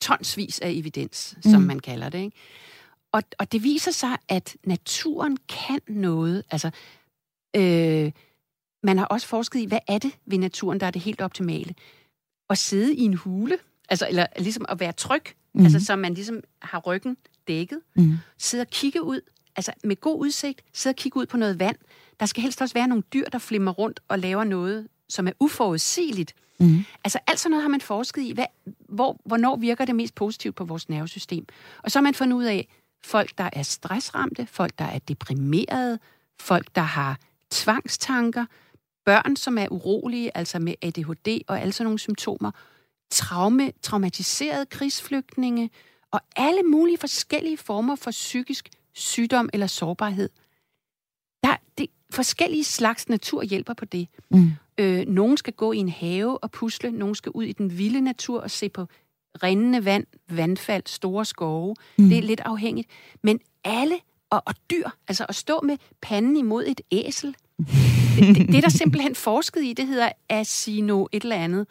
tonsvis 0.00 0.58
af 0.58 0.70
evidens, 0.70 1.36
som 1.42 1.60
Mm. 1.60 1.66
man 1.66 1.80
kalder 1.80 2.08
det. 2.08 2.18
Ikke? 2.18 2.36
Og, 3.12 3.22
og 3.38 3.52
det 3.52 3.62
viser 3.62 3.90
sig, 3.90 4.16
at 4.28 4.56
naturen 4.64 5.36
kan 5.48 5.80
noget. 5.88 6.42
Altså, 6.50 6.70
øh, 7.56 8.12
man 8.82 8.98
har 8.98 9.04
også 9.04 9.26
forsket 9.26 9.60
i, 9.60 9.64
hvad 9.64 9.78
er 9.88 9.98
det 9.98 10.12
ved 10.26 10.38
naturen, 10.38 10.80
der 10.80 10.86
er 10.86 10.90
det 10.90 11.02
helt 11.02 11.20
optimale? 11.20 11.74
At 12.52 12.58
sidde 12.58 12.94
i 12.94 13.00
en 13.00 13.14
hule, 13.14 13.58
altså, 13.88 14.06
eller 14.08 14.26
ligesom 14.38 14.64
at 14.68 14.80
være 14.80 14.92
tryg, 14.92 15.22
mm. 15.54 15.64
altså 15.64 15.84
så 15.84 15.96
man 15.96 16.14
ligesom 16.14 16.40
har 16.62 16.78
ryggen 16.78 17.16
dækket, 17.48 17.80
Mm. 17.94 18.12
sidde 18.38 18.62
og 18.62 18.70
kigge 18.70 19.02
ud, 19.02 19.20
altså 19.56 19.72
med 19.84 19.96
god 20.00 20.20
udsigt, 20.20 20.62
sidde 20.72 20.92
og 20.92 20.96
kigge 20.96 21.16
ud 21.20 21.26
på 21.26 21.36
noget 21.36 21.58
vand. 21.60 21.76
Der 22.20 22.26
skal 22.26 22.42
helst 22.42 22.62
også 22.62 22.74
være 22.74 22.88
nogle 22.88 23.02
dyr, 23.12 23.24
der 23.24 23.38
flimmer 23.38 23.72
rundt 23.72 24.00
og 24.08 24.18
laver 24.18 24.44
noget, 24.44 24.88
som 25.08 25.26
er 25.28 25.32
uforudsigeligt. 25.40 26.34
Mm. 26.58 26.84
Altså 27.04 27.18
alt 27.26 27.40
sådan 27.40 27.50
noget 27.50 27.62
har 27.62 27.68
man 27.68 27.80
forsket 27.80 28.22
i. 28.22 28.32
Hvad, 28.32 28.46
hvor, 28.88 29.20
hvornår 29.24 29.56
virker 29.56 29.84
det 29.84 29.96
mest 29.96 30.14
positivt 30.14 30.54
på 30.56 30.64
vores 30.64 30.88
nervesystem? 30.88 31.46
Og 31.82 31.90
så 31.90 31.98
har 31.98 32.02
man 32.02 32.14
fundet 32.14 32.36
ud 32.36 32.44
af, 32.44 32.68
folk, 33.04 33.38
der 33.38 33.50
er 33.52 33.62
stressramte, 33.62 34.46
folk, 34.46 34.78
der 34.78 34.84
er 34.84 34.98
deprimerede, 34.98 35.98
folk, 36.40 36.68
der 36.74 36.82
har 36.82 37.18
tvangstanker, 37.50 38.46
børn, 39.04 39.36
som 39.36 39.58
er 39.58 39.68
urolige, 39.70 40.36
altså 40.36 40.58
med 40.58 40.74
ADHD 40.82 41.40
og 41.46 41.60
alle 41.60 41.72
sådan 41.72 41.84
nogle 41.84 41.98
symptomer, 41.98 42.50
traume, 43.10 43.72
traumatiserede 43.82 44.66
krigsflygtninge 44.66 45.70
og 46.10 46.20
alle 46.36 46.62
mulige 46.62 46.98
forskellige 46.98 47.56
former 47.56 47.96
for 47.96 48.10
psykisk 48.10 48.68
sygdom 48.92 49.48
eller 49.52 49.66
sårbarhed. 49.66 50.28
Der 51.42 51.48
er 51.48 51.86
forskellige 52.10 52.64
slags 52.64 53.08
natur 53.08 53.42
hjælper 53.42 53.74
på 53.74 53.84
det. 53.84 54.08
Mm. 54.30 54.50
Øh, 54.78 55.06
nogen 55.08 55.36
skal 55.36 55.52
gå 55.52 55.72
i 55.72 55.76
en 55.76 55.88
have 55.88 56.38
og 56.38 56.50
pusle, 56.50 56.90
nogen 56.90 57.14
skal 57.14 57.32
ud 57.32 57.44
i 57.44 57.52
den 57.52 57.78
vilde 57.78 58.00
natur 58.00 58.40
og 58.40 58.50
se 58.50 58.68
på 58.68 58.86
rindende 59.42 59.84
vand, 59.84 60.06
vandfald, 60.30 60.82
store 60.86 61.24
skove. 61.24 61.74
Mm. 61.98 62.08
Det 62.08 62.18
er 62.18 62.22
lidt 62.22 62.40
afhængigt. 62.40 62.88
Men 63.22 63.40
alle, 63.64 63.98
og, 64.30 64.42
og 64.46 64.54
dyr, 64.70 64.88
altså 65.08 65.26
at 65.28 65.34
stå 65.34 65.60
med 65.60 65.76
panden 66.02 66.36
imod 66.36 66.64
et 66.66 66.80
æsel, 66.90 67.36
det, 68.16 68.48
det, 68.48 68.54
er 68.54 68.60
der 68.60 68.68
simpelthen 68.68 69.14
forsket 69.14 69.64
i, 69.64 69.72
det 69.72 69.86
hedder 69.86 70.08
asino 70.28 71.06
et 71.12 71.22
eller 71.22 71.36
andet. 71.36 71.66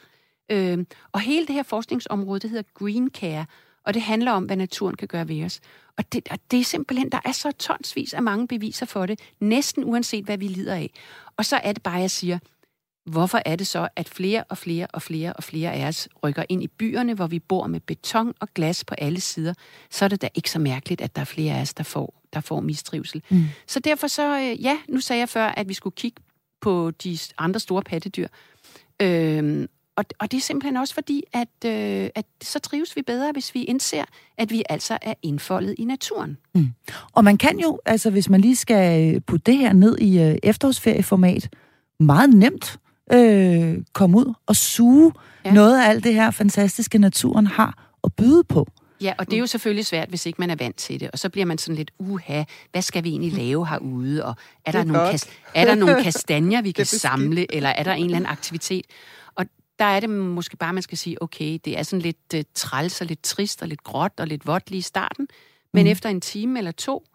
Øh, 0.51 0.85
og 1.11 1.19
hele 1.19 1.47
det 1.47 1.55
her 1.55 1.63
forskningsområde, 1.63 2.39
det 2.39 2.49
hedder 2.49 2.69
Green 2.73 3.09
Care, 3.09 3.45
og 3.85 3.93
det 3.93 4.01
handler 4.01 4.31
om, 4.31 4.43
hvad 4.43 4.55
naturen 4.55 4.95
kan 4.95 5.07
gøre 5.07 5.27
ved 5.27 5.43
os. 5.43 5.59
Og 5.97 6.13
det, 6.13 6.27
og 6.31 6.39
det 6.51 6.59
er 6.59 6.63
simpelthen, 6.63 7.09
der 7.09 7.19
er 7.25 7.31
så 7.31 7.51
tonsvis 7.51 8.13
af 8.13 8.23
mange 8.23 8.47
beviser 8.47 8.85
for 8.85 9.05
det, 9.05 9.19
næsten 9.39 9.83
uanset 9.83 10.25
hvad 10.25 10.37
vi 10.37 10.47
lider 10.47 10.75
af. 10.75 10.91
Og 11.37 11.45
så 11.45 11.55
er 11.55 11.71
det 11.71 11.83
bare, 11.83 11.99
jeg 11.99 12.11
siger, 12.11 12.39
hvorfor 13.05 13.41
er 13.45 13.55
det 13.55 13.67
så, 13.67 13.87
at 13.95 14.09
flere 14.09 14.43
og 14.43 14.57
flere 14.57 14.87
og 14.87 15.01
flere 15.01 15.33
og 15.33 15.43
flere 15.43 15.73
af 15.73 15.87
os 15.87 16.09
rykker 16.23 16.43
ind 16.49 16.63
i 16.63 16.67
byerne, 16.67 17.13
hvor 17.13 17.27
vi 17.27 17.39
bor 17.39 17.67
med 17.67 17.79
beton 17.79 18.33
og 18.39 18.47
glas 18.55 18.83
på 18.83 18.95
alle 18.97 19.19
sider, 19.19 19.53
så 19.89 20.05
er 20.05 20.09
det 20.09 20.21
da 20.21 20.29
ikke 20.35 20.51
så 20.51 20.59
mærkeligt, 20.59 21.01
at 21.01 21.15
der 21.15 21.21
er 21.21 21.25
flere 21.25 21.57
af 21.57 21.61
os, 21.61 21.73
der 21.73 21.83
får, 21.83 22.21
der 22.33 22.39
får 22.39 22.59
mistrivsel. 22.59 23.23
Mm. 23.29 23.43
Så 23.67 23.79
derfor 23.79 24.07
så, 24.07 24.39
øh, 24.39 24.63
ja, 24.63 24.77
nu 24.89 24.99
sagde 24.99 25.19
jeg 25.19 25.29
før, 25.29 25.45
at 25.45 25.69
vi 25.69 25.73
skulle 25.73 25.95
kigge 25.95 26.21
på 26.61 26.91
de 27.03 27.17
andre 27.37 27.59
store 27.59 27.83
pattedyr. 27.83 28.27
Øhm, 29.01 29.67
og, 29.95 30.05
og 30.19 30.31
det 30.31 30.37
er 30.37 30.41
simpelthen 30.41 30.77
også 30.77 30.93
fordi, 30.93 31.23
at, 31.33 31.65
øh, 31.65 32.09
at 32.15 32.25
så 32.43 32.59
trives 32.59 32.95
vi 32.95 33.01
bedre, 33.01 33.31
hvis 33.31 33.53
vi 33.53 33.63
indser, 33.63 34.03
at 34.37 34.51
vi 34.51 34.63
altså 34.69 34.97
er 35.01 35.13
indfoldet 35.21 35.75
i 35.77 35.85
naturen. 35.85 36.37
Mm. 36.55 36.67
Og 37.13 37.23
man 37.23 37.37
kan 37.37 37.59
jo, 37.59 37.79
altså 37.85 38.09
hvis 38.09 38.29
man 38.29 38.41
lige 38.41 38.55
skal 38.55 39.21
putte 39.21 39.51
det 39.51 39.57
her 39.57 39.73
ned 39.73 39.97
i 39.97 40.21
øh, 40.21 40.37
efterårsferieformat, 40.43 41.49
meget 41.99 42.29
nemt 42.29 42.79
øh, 43.13 43.77
komme 43.93 44.17
ud 44.17 44.33
og 44.45 44.55
suge 44.55 45.13
ja. 45.45 45.53
noget 45.53 45.81
af 45.81 45.89
alt 45.89 46.03
det 46.03 46.13
her 46.13 46.31
fantastiske, 46.31 46.97
naturen 46.97 47.47
har 47.47 47.91
at 48.03 48.13
byde 48.13 48.43
på. 48.43 48.67
Ja, 49.01 49.13
og 49.17 49.25
det 49.25 49.33
er 49.33 49.39
jo 49.39 49.47
selvfølgelig 49.47 49.85
svært, 49.85 50.09
hvis 50.09 50.25
ikke 50.25 50.35
man 50.39 50.49
er 50.49 50.55
vant 50.55 50.75
til 50.75 50.99
det. 50.99 51.11
Og 51.11 51.19
så 51.19 51.29
bliver 51.29 51.45
man 51.45 51.57
sådan 51.57 51.75
lidt, 51.75 51.91
uha, 51.99 52.43
hvad 52.71 52.81
skal 52.81 53.03
vi 53.03 53.09
egentlig 53.09 53.33
lave 53.33 53.67
herude? 53.67 54.25
Og 54.25 54.35
er, 54.65 54.71
der 54.71 54.83
nogle, 54.83 55.09
kas- 55.09 55.29
er 55.55 55.65
der 55.65 55.75
nogle 55.75 56.03
kastanjer, 56.03 56.61
vi 56.61 56.71
kan 56.71 56.85
samle? 56.85 57.55
Eller 57.55 57.69
er 57.69 57.83
der 57.83 57.93
en 57.93 58.05
eller 58.05 58.15
anden 58.15 58.31
aktivitet? 58.31 58.85
Og 59.35 59.45
der 59.79 59.85
er 59.85 59.99
det 59.99 60.09
måske 60.09 60.57
bare, 60.57 60.73
man 60.73 60.83
skal 60.83 60.97
sige, 60.97 61.23
okay, 61.23 61.59
det 61.65 61.79
er 61.79 61.83
sådan 61.83 62.01
lidt 62.01 62.17
uh, 62.35 62.39
træls 62.53 63.01
og 63.01 63.07
lidt 63.07 63.21
trist 63.23 63.61
og 63.61 63.67
lidt 63.67 63.83
gråt 63.83 64.11
og 64.17 64.27
lidt 64.27 64.47
vådt 64.47 64.69
lige 64.69 64.79
i 64.79 64.81
starten. 64.81 65.27
Men 65.73 65.83
mm. 65.83 65.91
efter 65.91 66.09
en 66.09 66.21
time 66.21 66.59
eller 66.59 66.71
to, 66.71 67.05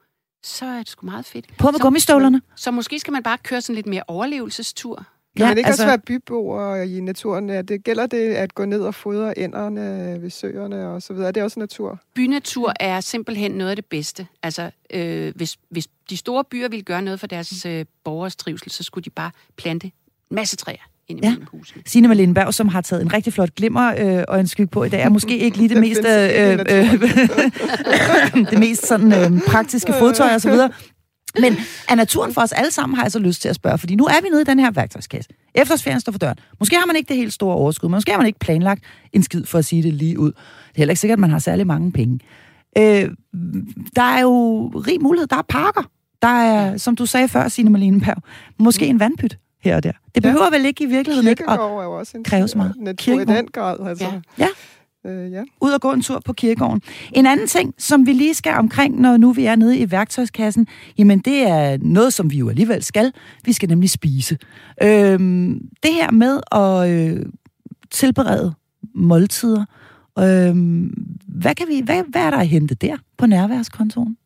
så 0.43 0.67
er 0.67 0.79
det 0.79 0.89
sgu 0.89 1.07
meget 1.07 1.27
fedt. 1.27 1.57
På 1.59 1.71
med 1.71 1.81
gummistøvlerne. 1.81 2.43
Så, 2.57 2.63
så 2.63 2.71
måske 2.71 3.01
skal 3.01 3.13
man 3.13 3.23
bare 3.23 3.39
køre 3.39 3.61
sådan 3.61 3.75
lidt 3.75 3.87
mere 3.87 4.03
overlevelsestur. 4.09 5.07
Kan 5.37 5.45
ja, 5.45 5.51
man 5.51 5.59
ikke 5.59 5.69
altså... 5.69 5.83
også 5.83 5.87
være 5.87 5.99
byboer 5.99 6.83
i 6.83 7.01
naturen? 7.01 7.49
Ja, 7.49 7.63
det 7.63 7.85
gælder 7.85 8.07
det 8.07 8.35
at 8.35 8.55
gå 8.55 8.65
ned 8.65 8.81
og 8.81 8.95
fodre 8.95 9.35
ænderne 9.37 10.17
ved 10.23 10.31
søerne 10.31 10.89
og 10.89 11.03
så 11.03 11.13
videre. 11.13 11.33
Det 11.33 11.41
er 11.41 11.45
også 11.45 11.61
natur. 11.61 12.01
Bynatur 12.15 12.73
er 12.81 13.01
simpelthen 13.01 13.51
noget 13.51 13.71
af 13.71 13.77
det 13.77 13.85
bedste. 13.85 14.27
Altså, 14.43 14.71
øh, 14.95 15.33
hvis, 15.37 15.57
hvis 15.69 15.89
de 16.11 16.17
store 16.17 16.45
byer 16.45 16.69
ville 16.69 16.83
gøre 16.83 17.03
noget 17.03 17.21
for 17.21 17.27
deres 17.27 17.67
øh, 17.67 17.85
borgers 18.05 18.37
trivsel, 18.37 18.71
så 18.71 18.83
skulle 18.83 19.05
de 19.05 19.11
bare 19.11 19.31
plante 19.57 19.91
masse 20.31 20.57
træer 20.57 20.91
ind 21.09 21.25
i 21.25 21.27
ja. 21.27 21.37
husene. 21.53 21.83
Signe 21.87 22.09
Malene 22.09 22.35
Berg, 22.35 22.55
som 22.55 22.69
har 22.69 22.81
taget 22.81 23.03
en 23.03 23.13
rigtig 23.13 23.33
flot 23.33 23.55
glimmer 23.55 23.95
øh, 23.99 24.25
og 24.29 24.41
en 24.41 24.47
skygge 24.47 24.71
på 24.71 24.85
i 24.85 24.89
dag, 24.89 25.03
er 25.03 25.09
måske 25.09 25.39
ikke 25.39 25.57
lige 25.57 25.69
det 25.69 25.77
mest, 25.77 26.01
øh, 26.05 26.53
øh, 26.53 27.01
det 28.51 28.59
mest 28.59 28.87
sådan, 28.87 29.13
øh, 29.13 29.41
praktiske 29.47 29.93
fodtøj 29.99 30.35
og 30.35 30.41
så 30.41 30.51
videre. 30.51 30.71
Men 31.41 31.57
er 31.89 31.95
naturen 31.95 32.35
for 32.35 32.41
os 32.41 32.53
alle 32.53 32.71
sammen, 32.71 32.97
har 32.97 33.05
jeg 33.05 33.13
så 33.13 33.19
lyst 33.19 33.43
til 33.43 33.49
at 33.49 33.55
spørge, 33.55 33.79
fordi 33.79 33.95
nu 33.95 34.05
er 34.05 34.23
vi 34.23 34.29
nede 34.29 34.41
i 34.41 34.45
den 34.45 34.59
her 34.59 34.71
værktøjskasse. 34.71 35.31
Efterårsferien 35.55 36.01
står 36.01 36.13
for 36.13 36.19
døren. 36.19 36.37
Måske 36.61 36.77
har 36.77 36.87
man 36.87 36.97
ikke 36.97 37.09
det 37.09 37.17
helt 37.17 37.33
store 37.33 37.55
overskud, 37.55 37.89
måske 37.89 38.11
har 38.11 38.19
man 38.19 38.27
ikke 38.27 38.39
planlagt 38.39 38.85
en 39.13 39.23
skid 39.23 39.45
for 39.45 39.59
at 39.59 39.65
sige 39.65 39.83
det 39.83 39.95
lige 39.95 40.19
ud. 40.19 40.33
Det 40.33 40.39
er 40.75 40.79
heller 40.79 40.93
ikke 40.93 41.01
sikkert, 41.01 41.17
at 41.17 41.21
man 41.21 41.31
har 41.31 41.39
særlig 41.39 41.67
mange 41.67 41.93
penge. 41.93 42.21
Øh, 42.79 43.11
der 43.97 44.03
er 44.03 44.21
jo 44.21 44.67
rig 44.69 45.03
mulighed. 45.03 45.27
Der 45.27 45.37
er 45.37 45.43
parker. 45.49 45.83
Der 46.23 46.29
er, 46.29 46.77
som 46.77 46.97
du 46.97 47.07
sagde 47.07 47.29
før, 47.29 47.49
Signe 47.49 47.71
Malene 47.71 48.01
Perv, 48.01 48.23
måske 48.59 48.85
mm. 48.85 48.91
en 48.91 49.01
vandpyt 49.01 49.39
her 49.63 49.77
og 49.77 49.83
der. 49.83 49.93
Det 50.15 50.23
behøver 50.23 50.45
ja. 50.45 50.51
vel 50.51 50.67
ikke 50.67 50.85
i 50.85 50.87
virkeligheden 50.87 51.29
ikke 51.29 51.51
at 51.51 51.59
kræve 52.25 52.49
så 52.49 52.59
meget. 52.59 52.75
Natur 52.77 53.21
i 53.21 53.25
den 53.25 53.49
grad, 53.53 53.89
altså. 53.89 54.05
Ja. 54.05 54.21
ja 54.39 54.49
øh, 55.07 55.33
ja. 55.33 55.43
ud 55.61 55.71
og 55.71 55.81
gå 55.81 55.93
en 55.93 56.03
tur 56.03 56.21
på 56.25 56.33
kirkegården. 56.33 56.83
En 57.13 57.27
anden 57.27 57.47
ting, 57.47 57.75
som 57.79 58.07
vi 58.07 58.13
lige 58.13 58.35
skal 58.35 58.55
omkring, 58.55 59.01
når 59.01 59.17
nu 59.17 59.33
vi 59.33 59.45
er 59.45 59.57
nede 59.57 59.79
i 59.79 59.91
værktøjskassen, 59.91 60.67
jamen 60.99 61.19
det 61.19 61.43
er 61.43 61.79
noget, 61.81 62.13
som 62.13 62.31
vi 62.31 62.39
jo 62.39 62.49
alligevel 62.49 62.83
skal. 62.83 63.13
Vi 63.45 63.53
skal 63.53 63.69
nemlig 63.69 63.91
spise. 63.91 64.39
Øh, 64.83 65.19
det 65.83 65.93
her 65.93 66.11
med 66.11 66.41
at 66.53 66.91
øh, 66.91 67.27
tilberede 67.91 68.55
måltider, 68.95 69.65
øh, 70.19 70.57
hvad, 71.27 71.55
kan 71.55 71.67
vi, 71.69 71.81
hvad, 71.85 72.03
hvad 72.09 72.23
er 72.23 72.31
der 72.31 72.39
at 72.39 72.49
hente 72.49 72.75
der 72.75 72.97
på 73.19 73.27
nærværskontoren? 73.27 74.17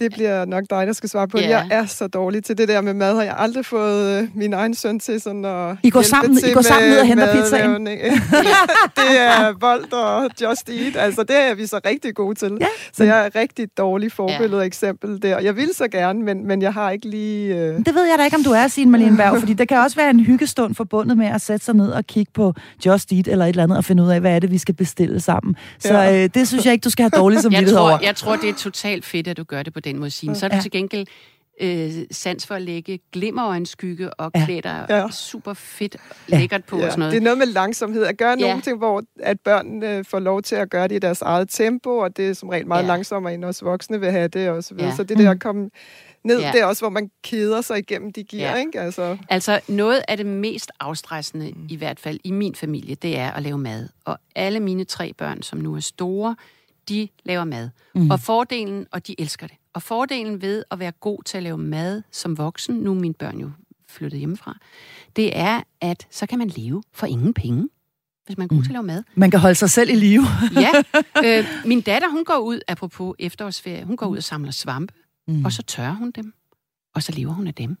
Det 0.00 0.12
bliver 0.12 0.44
nok 0.44 0.64
dig, 0.70 0.86
der 0.86 0.92
skal 0.92 1.08
svare 1.08 1.28
på. 1.28 1.38
Yeah. 1.38 1.50
Jeg 1.50 1.66
er 1.70 1.86
så 1.86 2.06
dårlig 2.06 2.44
til 2.44 2.58
det 2.58 2.68
der 2.68 2.80
med 2.80 2.94
mad. 2.94 3.14
Har 3.14 3.22
jeg 3.22 3.34
aldrig 3.38 3.66
fået 3.66 4.22
øh, 4.22 4.28
min 4.34 4.52
egen 4.52 4.74
søn 4.74 5.00
til 5.00 5.20
sådan 5.20 5.44
at 5.44 5.76
I 5.82 5.90
går 5.90 6.02
sammen, 6.02 6.38
I 6.38 6.52
går 6.52 6.60
sammen 6.60 6.90
ned 6.90 7.00
og 7.00 7.06
henter 7.06 7.34
pizzaen? 7.34 7.86
det 9.00 9.18
er 9.18 9.54
Bolt 9.60 9.92
og 9.92 10.30
Just 10.42 10.68
Eat. 10.68 10.96
Altså, 10.96 11.22
det 11.22 11.36
er 11.36 11.54
vi 11.54 11.66
så 11.66 11.80
rigtig 11.86 12.14
gode 12.14 12.34
til. 12.34 12.58
Ja. 12.60 12.66
Så 12.92 13.04
jeg 13.04 13.26
er 13.26 13.40
rigtig 13.40 13.68
dårlig 13.78 14.12
forbillede 14.12 14.60
ja. 14.60 14.66
eksempel 14.66 15.22
der. 15.22 15.38
Jeg 15.38 15.56
vil 15.56 15.70
så 15.74 15.88
gerne, 15.88 16.22
men, 16.22 16.46
men 16.46 16.62
jeg 16.62 16.72
har 16.72 16.90
ikke 16.90 17.08
lige... 17.08 17.54
Øh... 17.54 17.86
Det 17.86 17.94
ved 17.94 18.04
jeg 18.04 18.18
da 18.18 18.24
ikke, 18.24 18.36
om 18.36 18.44
du 18.44 18.50
er, 18.50 18.68
Signe 18.68 18.90
Malene 18.90 19.16
Berg, 19.16 19.40
fordi 19.40 19.54
det 19.54 19.68
kan 19.68 19.78
også 19.78 19.96
være 19.96 20.10
en 20.10 20.20
hyggestund 20.20 20.74
forbundet 20.74 21.16
med 21.16 21.26
at 21.26 21.40
sætte 21.40 21.64
sig 21.64 21.74
ned 21.74 21.90
og 21.90 22.06
kigge 22.06 22.32
på 22.34 22.54
Just 22.86 23.12
Eat 23.12 23.28
eller 23.28 23.44
et 23.44 23.48
eller 23.48 23.62
andet 23.62 23.78
og 23.78 23.84
finde 23.84 24.02
ud 24.02 24.08
af, 24.08 24.20
hvad 24.20 24.34
er 24.34 24.38
det, 24.38 24.50
vi 24.50 24.58
skal 24.58 24.74
bestille 24.74 25.20
sammen. 25.20 25.56
Så 25.78 25.94
ja. 25.94 26.22
øh, 26.22 26.30
det 26.34 26.48
synes 26.48 26.64
jeg 26.64 26.72
ikke, 26.72 26.84
du 26.84 26.90
skal 26.90 27.02
have 27.02 27.22
dårligt 27.22 27.42
som 27.42 27.52
jeg 27.62 27.78
over. 27.78 27.98
Jeg 28.02 28.16
tror, 28.16 28.36
det 28.36 28.48
er 28.48 28.54
totalt 28.54 29.04
fedt, 29.04 29.28
at 29.28 29.36
du 29.36 29.44
gør 29.44 29.62
det 29.62 29.72
på 29.72 29.80
den 29.84 29.98
måde, 29.98 30.10
Signe. 30.10 30.34
Så 30.34 30.46
er 30.46 30.50
du 30.50 30.56
ja. 30.56 30.62
til 30.62 30.70
gengæld 30.70 31.06
øh, 31.60 31.92
sans 32.10 32.46
for 32.46 32.54
at 32.54 32.62
lægge 32.62 33.00
glimmer 33.12 33.42
og 33.42 33.56
en 33.56 33.66
skygge 33.66 34.14
og 34.14 34.30
ja. 34.34 34.44
klæde 34.44 34.62
dig 34.62 34.86
ja. 34.88 35.10
super 35.10 35.54
fedt 35.54 35.96
lækkert 36.26 36.64
på 36.64 36.78
ja. 36.78 36.84
og 36.84 36.90
sådan 36.90 36.98
noget. 36.98 37.12
Det 37.12 37.18
er 37.18 37.24
noget 37.24 37.38
med 37.38 37.46
langsomhed. 37.46 38.04
At 38.04 38.18
gøre 38.18 38.36
ja. 38.38 38.46
nogle 38.46 38.62
ting, 38.62 38.78
hvor 38.78 39.02
at 39.20 39.40
børn 39.40 39.82
øh, 39.82 40.04
får 40.04 40.18
lov 40.18 40.42
til 40.42 40.54
at 40.54 40.70
gøre 40.70 40.88
det 40.88 40.94
i 40.94 40.98
deres 40.98 41.22
eget 41.22 41.48
tempo, 41.48 41.96
og 41.98 42.16
det 42.16 42.28
er 42.28 42.34
som 42.34 42.48
regel 42.48 42.66
meget 42.66 42.82
ja. 42.82 42.86
langsommere, 42.86 43.34
end 43.34 43.44
os 43.44 43.64
voksne 43.64 44.00
vil 44.00 44.10
have 44.10 44.28
det. 44.28 44.48
Og 44.48 44.64
så, 44.64 44.74
videre. 44.74 44.90
Ja. 44.90 44.96
så 44.96 45.04
det 45.04 45.18
der 45.18 45.30
at 45.30 45.40
komme 45.40 45.70
ned, 46.24 46.40
ja. 46.40 46.52
det 46.52 46.60
er 46.60 46.64
også, 46.64 46.82
hvor 46.82 46.90
man 46.90 47.10
keder 47.22 47.60
sig 47.60 47.78
igennem 47.78 48.12
de 48.12 48.22
giver, 48.22 48.50
ja. 48.50 48.56
ikke? 48.56 48.80
Altså. 48.80 49.16
altså, 49.28 49.60
noget 49.68 50.02
af 50.08 50.16
det 50.16 50.26
mest 50.26 50.72
afstressende, 50.80 51.52
mm. 51.56 51.66
i 51.68 51.76
hvert 51.76 52.00
fald 52.00 52.18
i 52.24 52.30
min 52.30 52.54
familie, 52.54 52.94
det 52.94 53.18
er 53.18 53.30
at 53.30 53.42
lave 53.42 53.58
mad. 53.58 53.88
Og 54.04 54.18
alle 54.34 54.60
mine 54.60 54.84
tre 54.84 55.12
børn, 55.12 55.42
som 55.42 55.58
nu 55.58 55.74
er 55.76 55.80
store, 55.80 56.36
de 56.88 57.08
laver 57.24 57.44
mad. 57.44 57.68
Mm. 57.94 58.10
Og 58.10 58.20
fordelen, 58.20 58.86
og 58.90 59.06
de 59.06 59.20
elsker 59.20 59.46
det. 59.46 59.56
Og 59.74 59.82
fordelen 59.82 60.42
ved 60.42 60.64
at 60.70 60.78
være 60.78 60.92
god 60.92 61.22
til 61.22 61.36
at 61.36 61.42
lave 61.42 61.58
mad 61.58 62.02
som 62.10 62.38
voksen, 62.38 62.76
nu 62.76 62.90
er 62.90 62.94
mine 62.94 63.14
børn 63.14 63.38
jo 63.38 63.50
flyttet 63.88 64.18
hjemmefra, 64.18 64.56
det 65.16 65.38
er, 65.38 65.62
at 65.80 66.06
så 66.10 66.26
kan 66.26 66.38
man 66.38 66.48
leve 66.48 66.82
for 66.92 67.06
ingen 67.06 67.34
penge 67.34 67.68
hvis 68.26 68.38
man 68.38 68.44
er 68.44 68.48
god 68.48 68.56
mm. 68.56 68.62
til 68.62 68.70
at 68.70 68.72
lave 68.72 68.82
mad. 68.82 69.02
Man 69.14 69.30
kan 69.30 69.40
holde 69.40 69.54
sig 69.54 69.70
selv 69.70 69.90
i 69.90 69.94
live. 69.94 70.24
ja. 70.64 70.70
Øh, 71.24 71.44
min 71.64 71.80
datter, 71.80 72.08
hun 72.08 72.24
går 72.24 72.38
ud, 72.38 72.60
apropos 72.68 73.14
efterårsferie, 73.18 73.84
hun 73.84 73.96
går 73.96 74.06
ud 74.06 74.16
og 74.16 74.22
samler 74.22 74.50
svampe, 74.50 74.94
mm. 75.28 75.44
og 75.44 75.52
så 75.52 75.62
tørrer 75.62 75.94
hun 75.94 76.10
dem, 76.10 76.34
og 76.94 77.02
så 77.02 77.12
lever 77.12 77.32
hun 77.32 77.46
af 77.46 77.54
dem. 77.54 77.76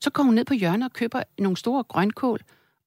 Så 0.00 0.10
går 0.10 0.22
hun 0.22 0.34
ned 0.34 0.44
på 0.44 0.54
hjørnet 0.54 0.84
og 0.84 0.92
køber 0.92 1.22
nogle 1.38 1.56
store 1.56 1.84
grønkål, 1.84 2.40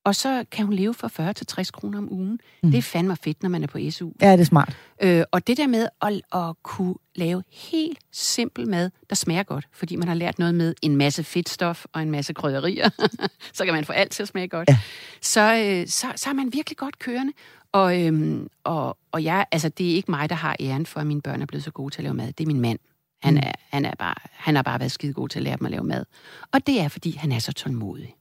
og 0.04 0.16
så 0.16 0.46
kan 0.52 0.66
hun 0.66 0.74
leve 0.74 0.94
for 0.94 1.62
40-60 1.62 1.72
kroner 1.72 1.98
om 1.98 2.14
ugen. 2.14 2.40
Mm. 2.64 2.72
Det 2.72 2.78
er 2.78 2.82
fandme 2.82 3.18
fedt, 3.18 3.44
når 3.44 3.50
man 3.50 3.64
er 3.64 3.68
på 3.68 3.80
SU. 3.90 4.12
Ja, 4.22 4.32
det 4.32 4.40
er 4.40 4.46
smart. 4.46 4.78
Øh, 5.02 5.24
og 5.32 5.48
det 5.48 5.58
der 5.58 5.68
med 5.68 5.88
at, 6.02 6.22
at 6.34 6.56
kunne 6.64 6.96
lave 7.16 7.44
helt 7.50 8.00
simpel 8.12 8.70
mad, 8.70 8.90
der 9.10 9.16
smager 9.16 9.44
godt, 9.44 9.68
fordi 9.74 9.96
man 9.96 10.08
har 10.08 10.16
lært 10.16 10.40
noget 10.40 10.56
med 10.56 10.74
en 10.82 10.96
masse 10.96 11.24
fedtstof 11.24 11.86
og 11.94 12.02
en 12.02 12.12
masse 12.12 12.34
krydderier, 12.34 12.90
så 13.54 13.66
kan 13.66 13.74
man 13.74 13.86
få 13.86 13.94
alt 13.94 14.12
til 14.12 14.24
at 14.24 14.28
smage 14.28 14.48
godt. 14.48 14.70
Ja. 14.70 14.78
Så, 15.22 15.56
øh, 15.56 15.88
så, 15.88 16.08
så 16.16 16.30
er 16.30 16.34
man 16.34 16.54
virkelig 16.54 16.78
godt 16.78 17.00
kørende. 17.00 17.34
Og, 17.72 18.02
øhm, 18.02 18.48
og, 18.64 18.98
og 19.12 19.24
jeg, 19.24 19.46
altså, 19.52 19.70
det 19.70 19.92
er 19.92 19.96
ikke 19.96 20.12
mig, 20.12 20.30
der 20.30 20.36
har 20.36 20.56
æren 20.60 20.86
for, 20.86 21.00
at 21.00 21.08
mine 21.08 21.22
børn 21.22 21.42
er 21.42 21.46
blevet 21.46 21.64
så 21.64 21.72
gode 21.72 21.94
til 21.94 22.00
at 22.00 22.04
lave 22.04 22.14
mad. 22.14 22.28
Det 22.34 22.44
er 22.44 22.48
min 22.48 22.62
mand. 22.62 22.80
Han, 23.22 23.34
mm. 23.34 23.40
er, 23.44 23.52
han, 23.70 23.86
er 23.86 23.96
bare, 24.00 24.16
han 24.32 24.56
har 24.56 24.64
bare 24.64 24.80
været 24.80 24.92
skide 24.92 25.14
god 25.14 25.30
til 25.30 25.40
at 25.40 25.44
lære 25.44 25.58
dem 25.58 25.66
at 25.66 25.72
lave 25.72 25.84
mad. 25.84 26.06
Og 26.52 26.68
det 26.68 26.82
er, 26.82 26.88
fordi 26.88 27.12
han 27.12 27.32
er 27.32 27.40
så 27.40 27.54
tålmodig. 27.54 28.16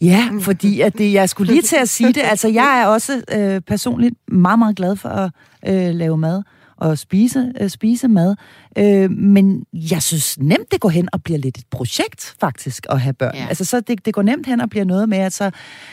Ja, 0.00 0.30
fordi 0.40 0.80
at 0.80 0.98
det, 0.98 1.12
jeg 1.12 1.28
skulle 1.28 1.52
lige 1.52 1.62
til 1.62 1.76
at 1.76 1.88
sige 1.88 2.12
det. 2.12 2.22
Altså, 2.24 2.48
jeg 2.48 2.80
er 2.82 2.86
også 2.86 3.22
øh, 3.34 3.60
personligt 3.60 4.14
meget, 4.28 4.58
meget 4.58 4.76
glad 4.76 4.96
for 4.96 5.08
at 5.08 5.30
øh, 5.66 5.94
lave 5.94 6.18
mad. 6.18 6.42
Og 6.78 6.98
spise, 6.98 7.52
øh, 7.60 7.68
spise 7.70 8.08
mad. 8.08 8.36
Øh, 8.78 9.10
men 9.10 9.64
jeg 9.72 10.02
synes 10.02 10.38
nemt, 10.38 10.72
det 10.72 10.80
går 10.80 10.88
hen 10.88 11.08
og 11.12 11.22
bliver 11.22 11.38
lidt 11.38 11.58
et 11.58 11.64
projekt, 11.70 12.34
faktisk, 12.40 12.86
at 12.90 13.00
have 13.00 13.12
børn. 13.12 13.34
Ja. 13.34 13.46
Altså, 13.48 13.64
så 13.64 13.80
det, 13.80 14.04
det 14.06 14.14
går 14.14 14.22
nemt 14.22 14.46
hen 14.46 14.60
og 14.60 14.70
bliver 14.70 14.84
noget 14.84 15.08
med, 15.08 15.18
at 15.18 15.32
så 15.32 15.50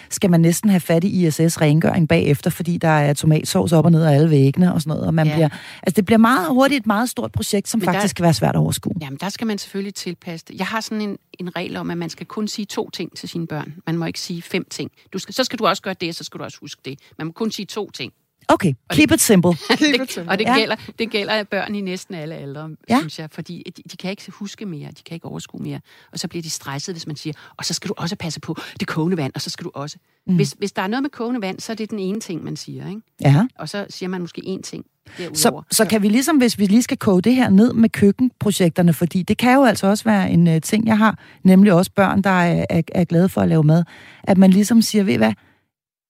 skal 0.09 0.29
man 0.29 0.41
næsten 0.41 0.69
have 0.69 0.79
fat 0.79 1.03
i 1.03 1.27
ISS-rengøring 1.27 2.07
bagefter, 2.07 2.49
fordi 2.49 2.77
der 2.77 2.87
er 2.87 3.13
tomatsovs 3.13 3.71
op 3.71 3.85
og 3.85 3.91
ned 3.91 4.03
af 4.03 4.13
alle 4.15 4.29
væggene 4.29 4.73
og 4.73 4.81
sådan 4.81 4.89
noget. 4.89 5.07
Og 5.07 5.13
man 5.13 5.27
Ja. 5.27 5.33
bliver, 5.33 5.49
altså, 5.83 5.95
det 5.95 6.05
bliver 6.05 6.17
meget 6.19 6.47
hurtigt 6.49 6.79
et 6.79 6.87
meget 6.87 7.09
stort 7.09 7.31
projekt, 7.31 7.67
som 7.69 7.79
Men 7.79 7.85
der- 7.87 7.93
faktisk 7.93 8.15
kan 8.15 8.23
være 8.23 8.33
svært 8.33 8.55
at 8.55 8.59
overskue. 8.59 8.93
Jamen, 9.01 9.17
der 9.21 9.29
skal 9.29 9.47
man 9.47 9.57
selvfølgelig 9.57 9.95
tilpasse 9.95 10.45
det. 10.49 10.57
Jeg 10.57 10.65
har 10.65 10.81
sådan 10.81 11.01
en, 11.01 11.17
en 11.39 11.55
regel 11.55 11.75
om, 11.77 11.91
at 11.91 11.97
man 11.97 12.09
skal 12.09 12.25
kun 12.25 12.47
sige 12.47 12.65
to 12.65 12.89
ting 12.89 13.17
til 13.17 13.29
sine 13.29 13.47
børn. 13.47 13.73
Man 13.87 13.97
må 13.97 14.05
ikke 14.05 14.19
sige 14.19 14.41
fem 14.41 14.65
ting. 14.69 14.91
Du 15.13 15.19
skal, 15.19 15.33
så 15.35 15.43
skal 15.43 15.59
du 15.59 15.67
også 15.67 15.81
gøre 15.81 15.95
det, 16.01 16.09
og 16.09 16.15
så 16.15 16.23
skal 16.23 16.39
du 16.39 16.43
også 16.43 16.57
huske 16.61 16.81
det. 16.85 16.99
Man 17.17 17.27
må 17.27 17.33
kun 17.33 17.51
sige 17.51 17.65
to 17.65 17.91
ting. 17.91 18.13
Okay, 18.47 18.73
keep 18.93 19.11
it 19.11 19.21
simple. 19.21 19.51
Keep 19.69 19.93
it 19.93 19.99
det, 19.99 20.11
simple. 20.11 20.31
og 20.31 20.39
det, 20.39 20.45
ja. 20.45 20.55
gælder, 20.55 20.75
det 20.99 21.09
gælder 21.09 21.43
børn 21.43 21.75
i 21.75 21.81
næsten 21.81 22.15
alle 22.15 22.35
aldre, 22.35 22.69
Ja. 22.89 22.99
synes 22.99 23.19
jeg. 23.19 23.29
Fordi 23.31 23.63
de, 23.77 23.81
de 23.91 23.97
kan 23.97 24.11
ikke 24.11 24.31
huske 24.31 24.65
mere, 24.65 24.89
de 24.89 25.03
kan 25.05 25.13
ikke 25.15 25.25
overskue 25.27 25.61
mere. 25.61 25.79
Og 26.11 26.19
så 26.19 26.27
bliver 26.27 26.43
de 26.43 26.49
stresset, 26.49 26.95
hvis 26.95 27.07
man 27.07 27.15
siger, 27.15 27.33
og 27.57 27.65
så 27.65 27.73
skal 27.73 27.87
du 27.89 27.93
også 27.97 28.15
passe 28.15 28.39
på 28.39 28.55
det 28.79 28.87
kogende 28.87 29.17
vand, 29.17 29.31
og 29.35 29.41
så 29.41 29.49
skal 29.49 29.63
du 29.63 29.71
også... 29.75 29.97
Mm. 30.27 30.35
Hvis, 30.35 30.55
hvis 30.57 30.71
der 30.71 30.81
er 30.81 30.87
noget 30.87 31.01
med 31.01 31.09
kogende 31.09 31.41
vand, 31.41 31.59
så 31.59 31.71
er 31.71 31.75
det 31.75 31.89
den 31.89 31.99
ene 31.99 32.19
ting, 32.19 32.43
man 32.43 32.55
siger. 32.55 32.89
Ikke? 32.89 33.01
Ja. 33.21 33.45
Og 33.59 33.69
så 33.69 33.85
siger 33.89 34.09
man 34.09 34.21
måske 34.21 34.41
én 34.45 34.61
ting 34.61 34.85
derudover. 35.17 35.61
Så, 35.69 35.75
så 35.77 35.85
kan 35.85 36.01
vi 36.01 36.09
ligesom, 36.09 36.37
hvis 36.37 36.59
vi 36.59 36.65
lige 36.65 36.83
skal 36.83 36.97
koge 36.97 37.21
det 37.21 37.35
her 37.35 37.49
ned 37.49 37.73
med 37.73 37.89
køkkenprojekterne, 37.89 38.93
fordi 38.93 39.23
det 39.23 39.37
kan 39.37 39.53
jo 39.53 39.63
altså 39.63 39.87
også 39.87 40.03
være 40.03 40.31
en 40.31 40.47
uh, 40.47 40.53
ting, 40.63 40.87
jeg 40.87 40.97
har, 40.97 41.19
nemlig 41.43 41.73
også 41.73 41.91
børn, 41.95 42.21
der 42.21 42.29
er, 42.29 42.65
er, 42.69 42.81
er 42.91 43.03
glade 43.05 43.29
for 43.29 43.41
at 43.41 43.49
lave 43.49 43.63
mad, 43.63 43.83
at 44.23 44.37
man 44.37 44.49
ligesom 44.49 44.81
siger, 44.81 45.03
ved 45.03 45.13
I 45.13 45.17
hvad, 45.17 45.33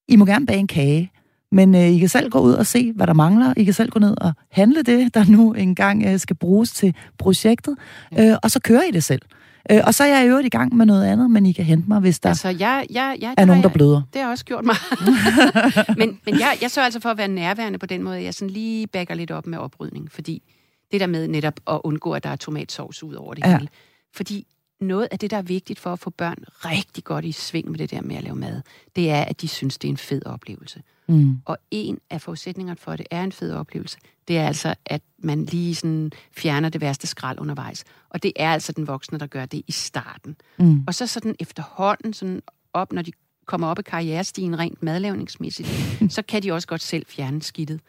I 0.07 0.15
må 0.15 0.25
gerne 0.25 0.45
bage 0.45 0.59
en 0.59 0.67
kage, 0.67 1.11
men 1.51 1.75
uh, 1.75 1.81
I 1.81 1.99
kan 1.99 2.09
selv 2.09 2.29
gå 2.29 2.39
ud 2.39 2.53
og 2.53 2.65
se, 2.65 2.91
hvad 2.91 3.07
der 3.07 3.13
mangler. 3.13 3.53
I 3.57 3.63
kan 3.63 3.73
selv 3.73 3.89
gå 3.89 3.99
ned 3.99 4.15
og 4.21 4.33
handle 4.51 4.83
det, 4.83 5.13
der 5.13 5.25
nu 5.25 5.53
engang 5.53 6.13
uh, 6.13 6.19
skal 6.19 6.35
bruges 6.35 6.71
til 6.71 6.95
projektet, 7.17 7.77
uh, 8.11 8.33
og 8.43 8.51
så 8.51 8.59
kører 8.59 8.83
I 8.83 8.91
det 8.91 9.03
selv. 9.03 9.21
Uh, 9.73 9.79
og 9.83 9.93
så 9.93 10.03
er 10.03 10.07
jeg 10.07 10.25
i 10.25 10.27
øvrigt 10.27 10.45
i 10.45 10.49
gang 10.49 10.75
med 10.75 10.85
noget 10.85 11.05
andet, 11.05 11.31
men 11.31 11.45
I 11.45 11.51
kan 11.51 11.65
hente 11.65 11.87
mig, 11.87 11.99
hvis 11.99 12.19
der 12.19 12.29
Altså, 12.29 12.49
jeg, 12.49 12.85
jeg, 12.89 13.17
jeg, 13.19 13.33
er 13.37 13.45
nogen, 13.45 13.63
der 13.63 13.69
jeg, 13.69 13.73
bløder. 13.73 14.01
Det 14.13 14.21
har 14.21 14.29
også 14.29 14.45
gjort 14.45 14.65
mig. 14.65 14.75
men 15.97 16.19
men 16.25 16.39
jeg, 16.39 16.57
jeg 16.61 16.71
sørger 16.71 16.85
altså 16.85 16.99
for 16.99 17.09
at 17.09 17.17
være 17.17 17.27
nærværende 17.27 17.79
på 17.79 17.85
den 17.85 18.03
måde, 18.03 18.23
jeg 18.23 18.33
sådan 18.33 18.49
lige 18.49 18.87
backer 18.87 19.15
lidt 19.15 19.31
op 19.31 19.47
med 19.47 19.57
oprydning. 19.57 20.11
Fordi 20.11 20.43
det 20.91 20.99
der 20.99 21.07
med 21.07 21.27
netop 21.27 21.59
at 21.67 21.81
undgå, 21.83 22.11
at 22.11 22.23
der 22.23 22.29
er 22.29 22.35
tomatsovs 22.35 23.03
ud 23.03 23.13
over 23.13 23.33
det 23.33 23.45
ja. 23.45 23.57
hele. 23.57 23.69
Fordi 24.13 24.47
noget 24.81 25.07
af 25.11 25.19
det, 25.19 25.31
der 25.31 25.37
er 25.37 25.41
vigtigt 25.41 25.79
for 25.79 25.93
at 25.93 25.99
få 25.99 26.09
børn 26.09 26.37
rigtig 26.49 27.03
godt 27.03 27.25
i 27.25 27.31
sving 27.31 27.71
med 27.71 27.79
det 27.79 27.91
der 27.91 28.01
med 28.01 28.15
at 28.15 28.23
lave 28.23 28.35
mad, 28.35 28.61
det 28.95 29.09
er, 29.09 29.21
at 29.21 29.41
de 29.41 29.47
synes, 29.47 29.77
det 29.77 29.87
er 29.87 29.91
en 29.91 29.97
fed 29.97 30.25
oplevelse. 30.25 30.81
Mm. 31.07 31.41
Og 31.45 31.57
en 31.71 31.99
af 32.09 32.21
forudsætningerne 32.21 32.77
for, 32.77 32.91
at 32.91 32.99
det 32.99 33.07
er 33.11 33.23
en 33.23 33.31
fed 33.31 33.53
oplevelse, 33.53 33.97
det 34.27 34.37
er 34.37 34.47
altså, 34.47 34.75
at 34.85 35.01
man 35.17 35.45
lige 35.45 35.75
sådan 35.75 36.11
fjerner 36.31 36.69
det 36.69 36.81
værste 36.81 37.07
skrald 37.07 37.39
undervejs. 37.39 37.83
Og 38.09 38.23
det 38.23 38.33
er 38.35 38.53
altså 38.53 38.71
den 38.71 38.87
voksne, 38.87 39.19
der 39.19 39.27
gør 39.27 39.45
det 39.45 39.61
i 39.67 39.71
starten. 39.71 40.35
Mm. 40.59 40.83
Og 40.87 40.95
så 40.95 41.07
sådan 41.07 41.35
efterhånden 41.39 42.13
sådan 42.13 42.41
op, 42.73 42.93
når 42.93 43.01
de 43.01 43.11
kommer 43.45 43.67
op 43.67 43.79
i 43.79 43.81
karrierestigen 43.81 44.59
rent 44.59 44.83
madlavningsmæssigt, 44.83 45.69
så 46.15 46.21
kan 46.21 46.43
de 46.43 46.51
også 46.51 46.67
godt 46.67 46.81
selv 46.81 47.05
fjerne 47.09 47.41
skidtet. 47.41 47.79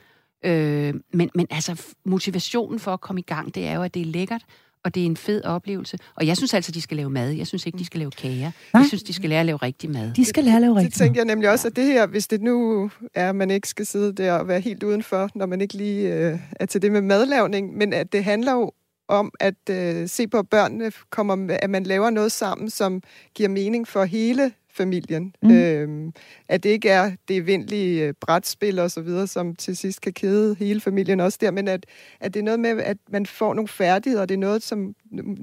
Øh, 0.45 0.95
men, 1.13 1.31
men 1.35 1.47
altså, 1.51 1.83
motivationen 2.05 2.79
for 2.79 2.93
at 2.93 3.01
komme 3.01 3.21
i 3.21 3.25
gang, 3.25 3.55
det 3.55 3.67
er 3.67 3.75
jo, 3.75 3.83
at 3.83 3.95
det 3.95 4.03
er 4.03 4.07
lækkert, 4.07 4.43
og 4.87 4.95
det 4.95 5.03
er 5.03 5.07
en 5.07 5.17
fed 5.17 5.45
oplevelse. 5.45 5.99
Og 6.15 6.27
jeg 6.27 6.37
synes 6.37 6.55
altså, 6.55 6.73
de 6.73 6.81
skal 6.81 6.97
lave 6.97 7.11
mad. 7.11 7.31
Jeg 7.31 7.47
synes 7.47 7.67
ikke, 7.67 7.79
de 7.79 7.85
skal 7.85 7.99
lave 7.99 8.11
kager. 8.11 8.39
Nej. 8.41 8.51
Jeg 8.81 8.85
synes, 8.89 9.03
de 9.03 9.13
skal 9.13 9.31
lære 9.31 9.41
at 9.41 9.47
lave 9.47 9.57
rigtig 9.57 9.91
mad. 9.91 10.13
De 10.17 10.25
skal 10.25 10.45
lære 10.45 10.55
at 10.55 10.61
lave 10.61 10.71
Det 10.75 10.77
rigtigt. 10.79 10.95
tænker 10.99 11.21
jeg 11.21 11.25
nemlig 11.27 11.51
også, 11.51 11.69
at 11.69 11.77
det 11.77 11.85
her, 11.85 12.07
hvis 12.07 12.27
det 12.27 12.43
nu 12.43 12.91
er, 13.15 13.29
at 13.29 13.37
man 13.37 13.51
ikke 13.51 13.69
skal 13.69 13.87
sidde 13.87 14.13
der 14.13 14.33
og 14.33 14.49
være 14.49 14.61
helt 14.61 14.83
udenfor, 14.83 15.31
når 15.35 15.47
man 15.47 15.61
ikke 15.61 15.75
lige 15.75 16.15
øh, 16.15 16.39
er 16.61 16.67
til 16.67 16.83
det 16.83 16.93
med 16.93 17.01
madlavning, 17.01 17.77
men 17.77 17.93
at 17.93 18.13
det 18.13 18.25
handler 18.25 18.53
jo 18.53 18.73
om 19.09 19.31
at 19.41 19.55
øh, 19.71 20.09
se 20.09 20.29
på, 20.29 20.39
at 20.39 20.49
børnene 20.49 20.93
kommer 21.11 21.35
med, 21.35 21.57
at 21.63 21.71
man 21.71 21.85
laver 21.85 22.11
noget 22.11 22.33
sammen, 22.33 22.71
som 22.71 23.03
giver 23.35 23.49
mening 23.49 23.89
for 23.89 24.05
hele 24.05 24.53
familien. 24.77 25.35
Mm. 25.43 25.49
Mm. 25.49 25.55
Øhm, 25.57 26.13
at 26.49 26.63
det 26.63 26.71
ikke 26.71 26.89
er 26.89 27.11
det 27.29 27.37
evindelige 27.37 28.03
øh, 28.05 28.15
brætspil 28.21 28.79
og 28.79 28.91
så 28.91 29.01
videre, 29.01 29.27
som 29.27 29.55
til 29.55 29.77
sidst 29.77 30.01
kan 30.01 30.13
kede 30.13 30.57
hele 30.59 30.81
familien 30.81 31.21
også 31.21 31.39
der, 31.41 31.51
men 31.51 31.69
at, 31.69 31.87
at 32.21 32.35
det 32.35 32.41
er 32.41 32.45
noget 32.45 32.61
med, 32.61 32.71
at 32.83 32.97
man 33.13 33.27
får 33.27 33.55
nogle 33.55 33.69
færdigheder, 33.69 34.23
og 34.23 34.29
det 34.29 34.35
er 34.35 34.39
noget, 34.39 34.63
som, 34.63 34.95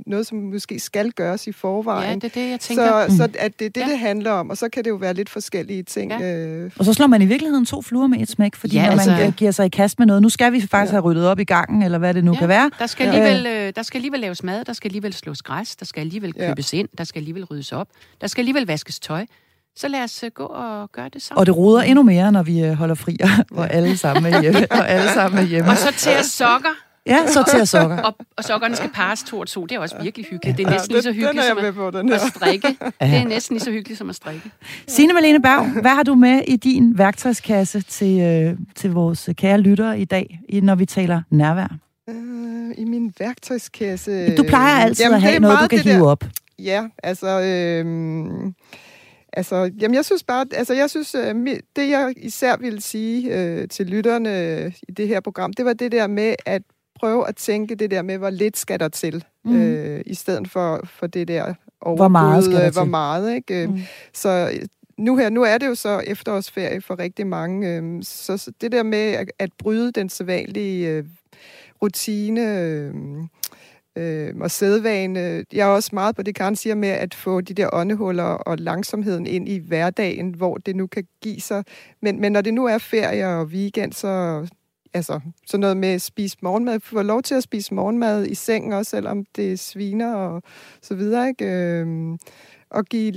noget, 0.07 0.27
som 0.27 0.37
måske 0.37 0.79
skal 0.79 1.11
gøres 1.11 1.47
i 1.47 1.51
forvejen. 1.51 2.09
Ja, 2.09 2.15
det 2.15 2.23
er 2.37 2.41
det, 2.43 2.49
jeg 2.51 2.59
tænker. 2.59 3.07
Så, 3.09 3.17
så 3.17 3.23
at 3.39 3.59
det 3.59 3.65
er 3.65 3.69
det, 3.69 3.81
Ja. 3.81 3.87
det 3.87 3.99
handler 3.99 4.31
om, 4.31 4.49
og 4.49 4.57
så 4.57 4.69
kan 4.69 4.83
det 4.83 4.89
jo 4.89 4.95
være 4.95 5.13
lidt 5.13 5.29
forskellige 5.29 5.83
ting. 5.83 6.11
Ja. 6.11 6.35
Øh, 6.37 6.71
Og 6.79 6.85
så 6.85 6.93
slår 6.93 7.07
man 7.07 7.21
i 7.21 7.25
virkeligheden 7.25 7.65
to 7.65 7.81
fluer 7.81 8.07
med 8.07 8.19
et 8.21 8.29
smæk, 8.29 8.55
fordi 8.55 8.75
Ja, 8.75 8.81
når 8.81 8.89
man 8.95 8.99
altså- 9.09 9.25
øh, 9.27 9.33
giver 9.33 9.51
sig 9.51 9.65
i 9.65 9.69
kast 9.69 9.99
med 9.99 10.07
noget, 10.07 10.21
nu 10.21 10.29
skal 10.29 10.53
vi 10.53 10.61
faktisk 10.61 10.91
Ja. 10.91 10.95
have 10.95 11.01
ryddet 11.01 11.27
op 11.27 11.39
i 11.39 11.43
gangen, 11.43 11.83
eller 11.83 11.97
hvad 11.97 12.13
det 12.13 12.23
nu 12.23 12.33
Ja. 12.33 12.39
kan 12.39 12.47
være. 12.47 12.71
Der 12.79 12.85
skal, 12.87 13.07
alligevel, 13.07 13.45
øh, 13.45 13.73
der 13.75 13.83
skal 13.83 13.97
alligevel 13.97 14.19
laves 14.19 14.43
mad, 14.43 14.65
der 14.65 14.73
skal 14.73 14.87
alligevel 14.89 15.13
slås 15.13 15.41
græs, 15.41 15.75
der 15.75 15.85
skal 15.85 16.01
alligevel 16.01 16.33
Ja. 16.37 16.47
købes 16.47 16.73
ind, 16.73 16.87
der 16.97 17.03
skal 17.03 17.19
alligevel 17.19 17.43
ryddes 17.45 17.71
op, 17.71 17.87
der 18.21 18.27
skal 18.27 18.41
alligevel 18.41 18.65
vaskes 18.67 18.99
tøj. 18.99 19.22
Så 19.75 19.87
lad 19.87 20.03
os 20.03 20.23
øh, 20.23 20.31
gå 20.31 20.43
og 20.43 20.91
gøre 20.91 21.09
det 21.13 21.21
sammen. 21.21 21.39
Og 21.39 21.45
det 21.45 21.57
roder 21.57 21.81
endnu 21.81 22.03
mere, 22.03 22.31
når 22.31 22.43
vi 22.43 22.63
øh, 22.63 22.73
holder 22.73 22.95
fri, 22.95 23.17
og 23.51 23.73
alle 23.73 23.97
sammen 23.97 24.33
er 24.33 24.41
hjemme. 24.41 24.67
Og 24.71 24.89
alle 24.89 25.09
sammen 25.09 25.39
er 25.39 25.43
hjemme. 25.43 25.69
Og 25.71 25.77
så 25.77 25.91
til 25.97 26.09
at 26.09 26.25
sokker, 26.25 26.69
Ja, 27.05 27.27
så 27.27 27.43
til 27.51 27.57
at 27.57 27.67
sokker. 27.69 27.97
og, 27.97 28.15
og 28.37 28.43
sokkerne 28.43 28.75
skal 28.75 28.89
pares 28.89 29.23
to 29.23 29.39
og 29.39 29.47
to. 29.47 29.65
Det 29.65 29.75
er 29.75 29.79
også 29.79 29.95
virkelig 30.01 30.25
hyggeligt. 30.29 30.57
Det 30.57 30.65
er 30.65 30.69
ja, 30.69 30.75
næsten 30.75 30.91
lige 30.93 31.01
så 31.03 31.11
hyggeligt 31.11 31.45
som 31.45 31.57
at, 31.57 31.73
på, 31.75 31.87
at 31.87 32.21
strikke. 32.35 32.67
Det 32.67 32.93
er 32.99 33.27
næsten 33.27 33.53
lige 33.55 33.63
så 33.63 33.71
hyggeligt 33.71 33.97
som 33.97 34.09
at 34.09 34.15
strikke. 34.15 34.51
Signe 34.87 35.13
Malene 35.13 35.41
Berg, 35.41 35.81
hvad 35.81 35.91
har 35.91 36.03
du 36.03 36.15
med 36.15 36.41
i 36.47 36.55
din 36.55 36.97
værktøjskasse 36.97 37.81
til, 37.81 38.19
øh, 38.21 38.57
til 38.75 38.91
vores 38.91 39.29
kære 39.37 39.57
lyttere 39.57 39.99
i 39.99 40.05
dag, 40.05 40.39
i- 40.49 40.61
når 40.61 40.75
vi 40.75 40.85
taler 40.85 41.21
nærvær? 41.29 41.67
Øh, 42.09 42.15
I 42.77 42.83
min 42.85 43.13
værktøjskasse... 43.19 44.35
Du 44.35 44.43
plejer 44.43 44.83
altid 44.83 45.05
Jamen, 45.05 45.15
at 45.15 45.21
have 45.21 45.39
noget, 45.39 45.59
du 45.61 45.67
kan 45.67 45.77
det 45.77 45.85
der- 45.85 45.93
hive 45.93 46.07
op. 46.09 46.23
Ja, 46.59 46.83
altså... 47.03 47.41
Øh, 47.41 47.85
altså, 49.33 49.71
jamen, 49.79 49.95
jeg 49.95 50.05
synes 50.05 50.23
bare... 50.23 50.45
Altså, 50.53 50.73
jeg 50.73 50.89
synes, 50.89 51.15
øh, 51.15 51.35
det 51.75 51.89
jeg 51.89 52.13
især 52.17 52.57
ville 52.57 52.81
sige 52.81 53.39
øh, 53.39 53.67
til 53.67 53.85
lytterne 53.85 54.73
i 54.87 54.91
det 54.91 55.07
her 55.07 55.19
program, 55.19 55.53
det 55.53 55.65
var 55.65 55.73
det 55.73 55.91
der 55.91 56.07
med 56.07 56.35
at 56.45 56.61
prøve 56.99 57.27
at 57.27 57.35
tænke 57.35 57.75
det 57.75 57.91
der 57.91 58.01
med, 58.01 58.17
hvor 58.17 58.29
lidt 58.29 58.57
skal 58.57 58.79
der 58.79 58.87
til, 58.89 59.23
Mhm. 59.45 59.61
øh, 59.61 60.01
i 60.05 60.13
stedet 60.15 60.49
for, 60.51 60.81
for 60.85 61.07
det 61.07 61.27
der 61.27 61.53
overbud, 61.81 61.97
Hvor 61.99 62.07
meget 62.07 62.43
skal 62.43 62.55
der 62.57 62.67
øh, 62.67 62.73
hvor 62.73 62.81
til? 62.83 62.89
meget, 62.89 63.35
ikke? 63.35 63.67
Mm. 63.67 63.73
Mm. 63.73 63.79
Så 64.13 64.49
øh, 64.53 64.65
nu 64.97 65.17
her, 65.17 65.29
nu 65.29 65.43
er 65.43 65.57
det 65.57 65.67
jo 65.67 65.75
så 65.75 65.99
efterårsferie 66.07 66.81
for 66.81 66.99
rigtig 66.99 67.27
mange, 67.27 67.75
øh, 67.75 68.03
så, 68.03 68.37
så 68.37 68.51
det 68.61 68.71
der 68.71 68.83
med 68.83 68.97
at, 69.11 69.31
at 69.39 69.49
bryde 69.57 69.91
den 69.91 70.09
sædvanlige 70.09 70.89
øh, 70.89 71.03
rutine 71.81 72.59
øh, 72.61 72.93
øh, 73.95 74.35
og 74.41 74.51
sædvane. 74.51 75.45
Jeg 75.53 75.69
er 75.69 75.71
også 75.71 75.89
meget 75.93 76.15
på 76.15 76.23
det, 76.23 76.35
Karen 76.35 76.55
siger 76.55 76.75
med 76.75 76.89
at 76.89 77.13
få 77.13 77.41
de 77.41 77.53
der 77.53 77.69
åndehuller 77.73 78.23
og 78.23 78.57
langsomheden 78.57 79.27
ind 79.27 79.49
i 79.49 79.57
hverdagen, 79.57 80.35
hvor 80.35 80.57
det 80.57 80.75
nu 80.75 80.87
kan 80.87 81.03
give 81.21 81.41
sig. 81.41 81.63
Men, 82.01 82.21
men 82.21 82.31
når 82.31 82.41
det 82.41 82.53
nu 82.53 82.65
er 82.65 82.77
ferie 82.77 83.27
og 83.27 83.45
weekend, 83.45 83.93
så 83.93 84.45
altså, 84.93 85.19
sådan 85.47 85.61
noget 85.61 85.77
med 85.77 85.89
at 85.89 86.01
spise 86.01 86.37
morgenmad. 86.41 86.79
Få 86.79 87.01
lov 87.01 87.21
til 87.21 87.35
at 87.35 87.43
spise 87.43 87.73
morgenmad 87.73 88.25
i 88.25 88.35
sengen 88.35 88.73
også, 88.73 88.89
selvom 88.89 89.25
det 89.35 89.59
sviner 89.59 90.13
og 90.13 90.43
så 90.81 90.95
videre, 90.95 91.27
ikke? 91.27 91.45
Øh, 91.45 92.17
og 92.69 92.85
give, 92.85 93.13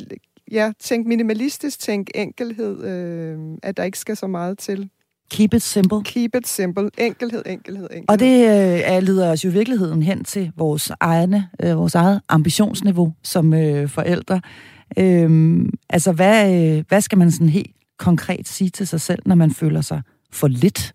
ja, 0.50 0.72
tænk 0.80 1.06
minimalistisk, 1.06 1.80
tænk 1.80 2.10
enkelhed, 2.14 2.84
øh, 2.84 3.38
at 3.62 3.76
der 3.76 3.84
ikke 3.84 3.98
skal 3.98 4.16
så 4.16 4.26
meget 4.26 4.58
til. 4.58 4.90
Keep 5.30 5.54
it 5.54 5.62
simple. 5.62 6.02
Keep 6.04 6.34
it 6.34 6.48
simple. 6.48 6.90
Enkelhed, 6.98 7.42
enkelhed, 7.46 7.82
enkelhed. 7.84 8.04
Og 8.08 8.18
det 8.18 8.26
øh, 8.44 8.80
er- 8.84 9.00
leder 9.00 9.30
os 9.32 9.44
jo 9.44 9.50
i 9.50 9.52
virkeligheden 9.52 10.02
hen 10.02 10.24
til 10.24 10.52
vores, 10.56 10.92
egne, 11.00 11.48
øh, 11.62 11.76
vores 11.76 11.94
eget 11.94 12.20
ambitionsniveau 12.28 13.12
som 13.22 13.54
øh, 13.54 13.88
forældre. 13.88 14.40
Øhm, 14.98 15.70
altså, 15.90 16.12
hvad, 16.12 16.54
øh, 16.78 16.84
hvad 16.88 17.00
skal 17.00 17.18
man 17.18 17.30
sådan 17.30 17.48
helt 17.48 17.70
konkret 17.98 18.48
sige 18.48 18.70
til 18.70 18.86
sig 18.86 19.00
selv, 19.00 19.22
når 19.26 19.34
man 19.34 19.50
føler 19.50 19.80
sig 19.80 20.02
for 20.32 20.48
lidt, 20.48 20.92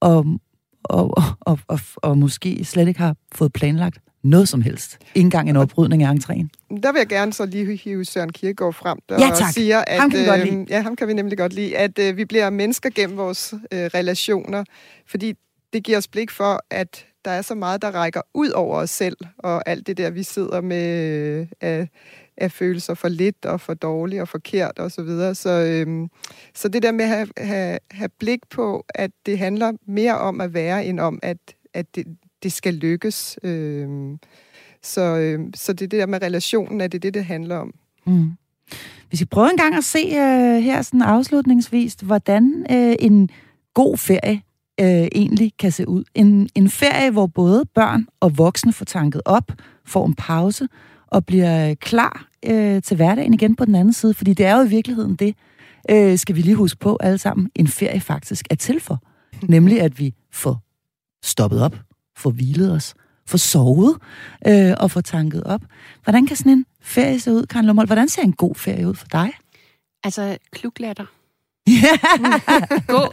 og, 0.00 0.26
og, 0.84 1.18
og, 1.18 1.24
og, 1.40 1.58
og, 1.68 1.78
og 1.96 2.18
måske 2.18 2.64
slet 2.64 2.88
ikke 2.88 3.00
har 3.00 3.16
fået 3.34 3.52
planlagt 3.52 3.98
noget 4.24 4.48
som 4.48 4.62
helst. 4.62 4.98
Ikke 5.14 5.24
engang 5.26 5.50
en 5.50 5.56
oprydning 5.56 6.02
af 6.02 6.12
entréen. 6.12 6.48
Der 6.82 6.92
vil 6.92 6.98
jeg 6.98 7.06
gerne 7.08 7.32
så 7.32 7.46
lige 7.46 7.76
hive 7.76 8.04
Søren 8.04 8.32
Kierkegaard 8.32 8.72
frem, 8.72 8.98
der 9.08 9.26
Ja, 9.26 9.30
tak. 9.34 9.52
siger, 9.52 9.78
at 9.86 10.00
Ham 10.00 10.10
kan 10.10 10.20
vi 10.20 10.24
godt 10.26 10.40
øh, 10.40 10.46
lide. 10.46 10.66
ja, 10.68 10.80
ham 10.80 10.96
kan 10.96 11.08
vi 11.08 11.12
nemlig 11.14 11.38
godt 11.38 11.52
lide, 11.52 11.76
at 11.76 11.98
øh, 11.98 12.16
vi 12.16 12.24
bliver 12.24 12.50
mennesker 12.50 12.90
gennem 12.94 13.16
vores 13.16 13.54
øh, 13.72 13.78
relationer, 13.94 14.64
fordi 15.06 15.34
det 15.72 15.84
giver 15.84 15.98
os 15.98 16.08
blik 16.08 16.30
for, 16.30 16.60
at 16.70 17.06
der 17.24 17.30
er 17.30 17.42
så 17.42 17.54
meget, 17.54 17.82
der 17.82 17.90
rækker 17.90 18.20
ud 18.34 18.50
over 18.50 18.76
os 18.78 18.90
selv, 18.90 19.16
og 19.38 19.68
alt 19.68 19.86
det 19.86 19.96
der, 19.96 20.10
vi 20.10 20.22
sidder 20.22 20.60
med 20.60 21.10
øh, 21.40 21.46
af, 21.60 21.88
af 22.36 22.52
følelser 22.52 22.94
for 22.94 23.08
lidt 23.08 23.44
og 23.46 23.60
for 23.60 23.74
dårligt 23.74 24.22
og 24.22 24.28
forkert 24.28 24.78
og 24.78 24.90
så 24.90 25.02
videre. 25.02 25.34
Så, 25.34 25.50
øhm, 25.50 26.08
så 26.54 26.68
det 26.68 26.82
der 26.82 26.92
med 26.92 27.04
at 27.04 27.10
have, 27.10 27.28
have, 27.38 27.78
have 27.90 28.08
blik 28.18 28.40
på, 28.50 28.84
at 28.88 29.10
det 29.26 29.38
handler 29.38 29.72
mere 29.86 30.18
om 30.18 30.40
at 30.40 30.54
være, 30.54 30.84
end 30.86 31.00
om, 31.00 31.18
at, 31.22 31.36
at 31.74 31.86
det, 31.94 32.06
det 32.44 32.52
skal 32.52 32.74
lykkes. 32.74 33.38
Øhm, 33.42 34.18
så, 34.82 35.00
øhm, 35.00 35.54
så 35.54 35.72
det 35.72 35.84
er 35.84 35.88
det 35.88 35.98
der 36.00 36.06
med 36.06 36.22
relationen, 36.22 36.80
at 36.80 36.92
det 36.92 36.98
er 36.98 37.00
det, 37.00 37.14
det 37.14 37.24
handler 37.24 37.56
om. 37.56 37.74
Mm. 38.06 38.32
Vi 39.10 39.16
skal 39.16 39.26
prøve 39.26 39.50
en 39.50 39.56
gang 39.56 39.74
at 39.74 39.84
se 39.84 40.06
uh, 40.06 40.62
her 40.62 40.82
sådan 40.82 41.02
afslutningsvis, 41.02 41.94
hvordan 41.94 42.66
uh, 42.70 42.94
en 42.98 43.30
god 43.74 43.98
ferie 43.98 44.42
øh, 44.80 45.08
egentlig 45.14 45.52
kan 45.58 45.72
se 45.72 45.88
ud. 45.88 46.04
En, 46.14 46.48
en 46.54 46.70
ferie, 46.70 47.10
hvor 47.10 47.26
både 47.26 47.64
børn 47.74 48.06
og 48.20 48.38
voksne 48.38 48.72
får 48.72 48.84
tanket 48.84 49.22
op, 49.24 49.52
får 49.86 50.06
en 50.06 50.14
pause 50.14 50.68
og 51.06 51.26
bliver 51.26 51.74
klar 51.74 52.28
øh, 52.46 52.82
til 52.82 52.96
hverdagen 52.96 53.34
igen 53.34 53.56
på 53.56 53.64
den 53.64 53.74
anden 53.74 53.92
side. 53.92 54.14
Fordi 54.14 54.34
det 54.34 54.46
er 54.46 54.56
jo 54.56 54.64
i 54.64 54.68
virkeligheden 54.68 55.16
det, 55.16 55.34
øh, 55.90 56.18
skal 56.18 56.36
vi 56.36 56.40
lige 56.40 56.54
huske 56.54 56.80
på 56.80 56.98
alle 57.00 57.18
sammen, 57.18 57.50
en 57.54 57.68
ferie 57.68 58.00
faktisk 58.00 58.46
er 58.50 58.54
til 58.54 58.80
for. 58.80 59.02
Nemlig 59.54 59.80
at 59.80 59.98
vi 59.98 60.14
får 60.32 60.62
stoppet 61.24 61.62
op, 61.62 61.76
får 62.16 62.30
hvilet 62.30 62.72
os, 62.72 62.94
får 63.26 63.38
sovet 63.38 63.96
øh, 64.48 64.72
og 64.80 64.90
får 64.90 65.00
tanket 65.00 65.44
op. 65.44 65.62
Hvordan 66.04 66.26
kan 66.26 66.36
sådan 66.36 66.52
en 66.52 66.66
ferie 66.80 67.20
se 67.20 67.32
ud, 67.32 67.46
Karen 67.46 67.66
Lumholdt? 67.66 67.88
Hvordan 67.88 68.08
ser 68.08 68.22
en 68.22 68.32
god 68.32 68.54
ferie 68.54 68.88
ud 68.88 68.94
for 68.94 69.06
dig? 69.06 69.32
Altså, 70.04 70.38
kluglatter. 70.52 71.04
gå, 72.92 73.12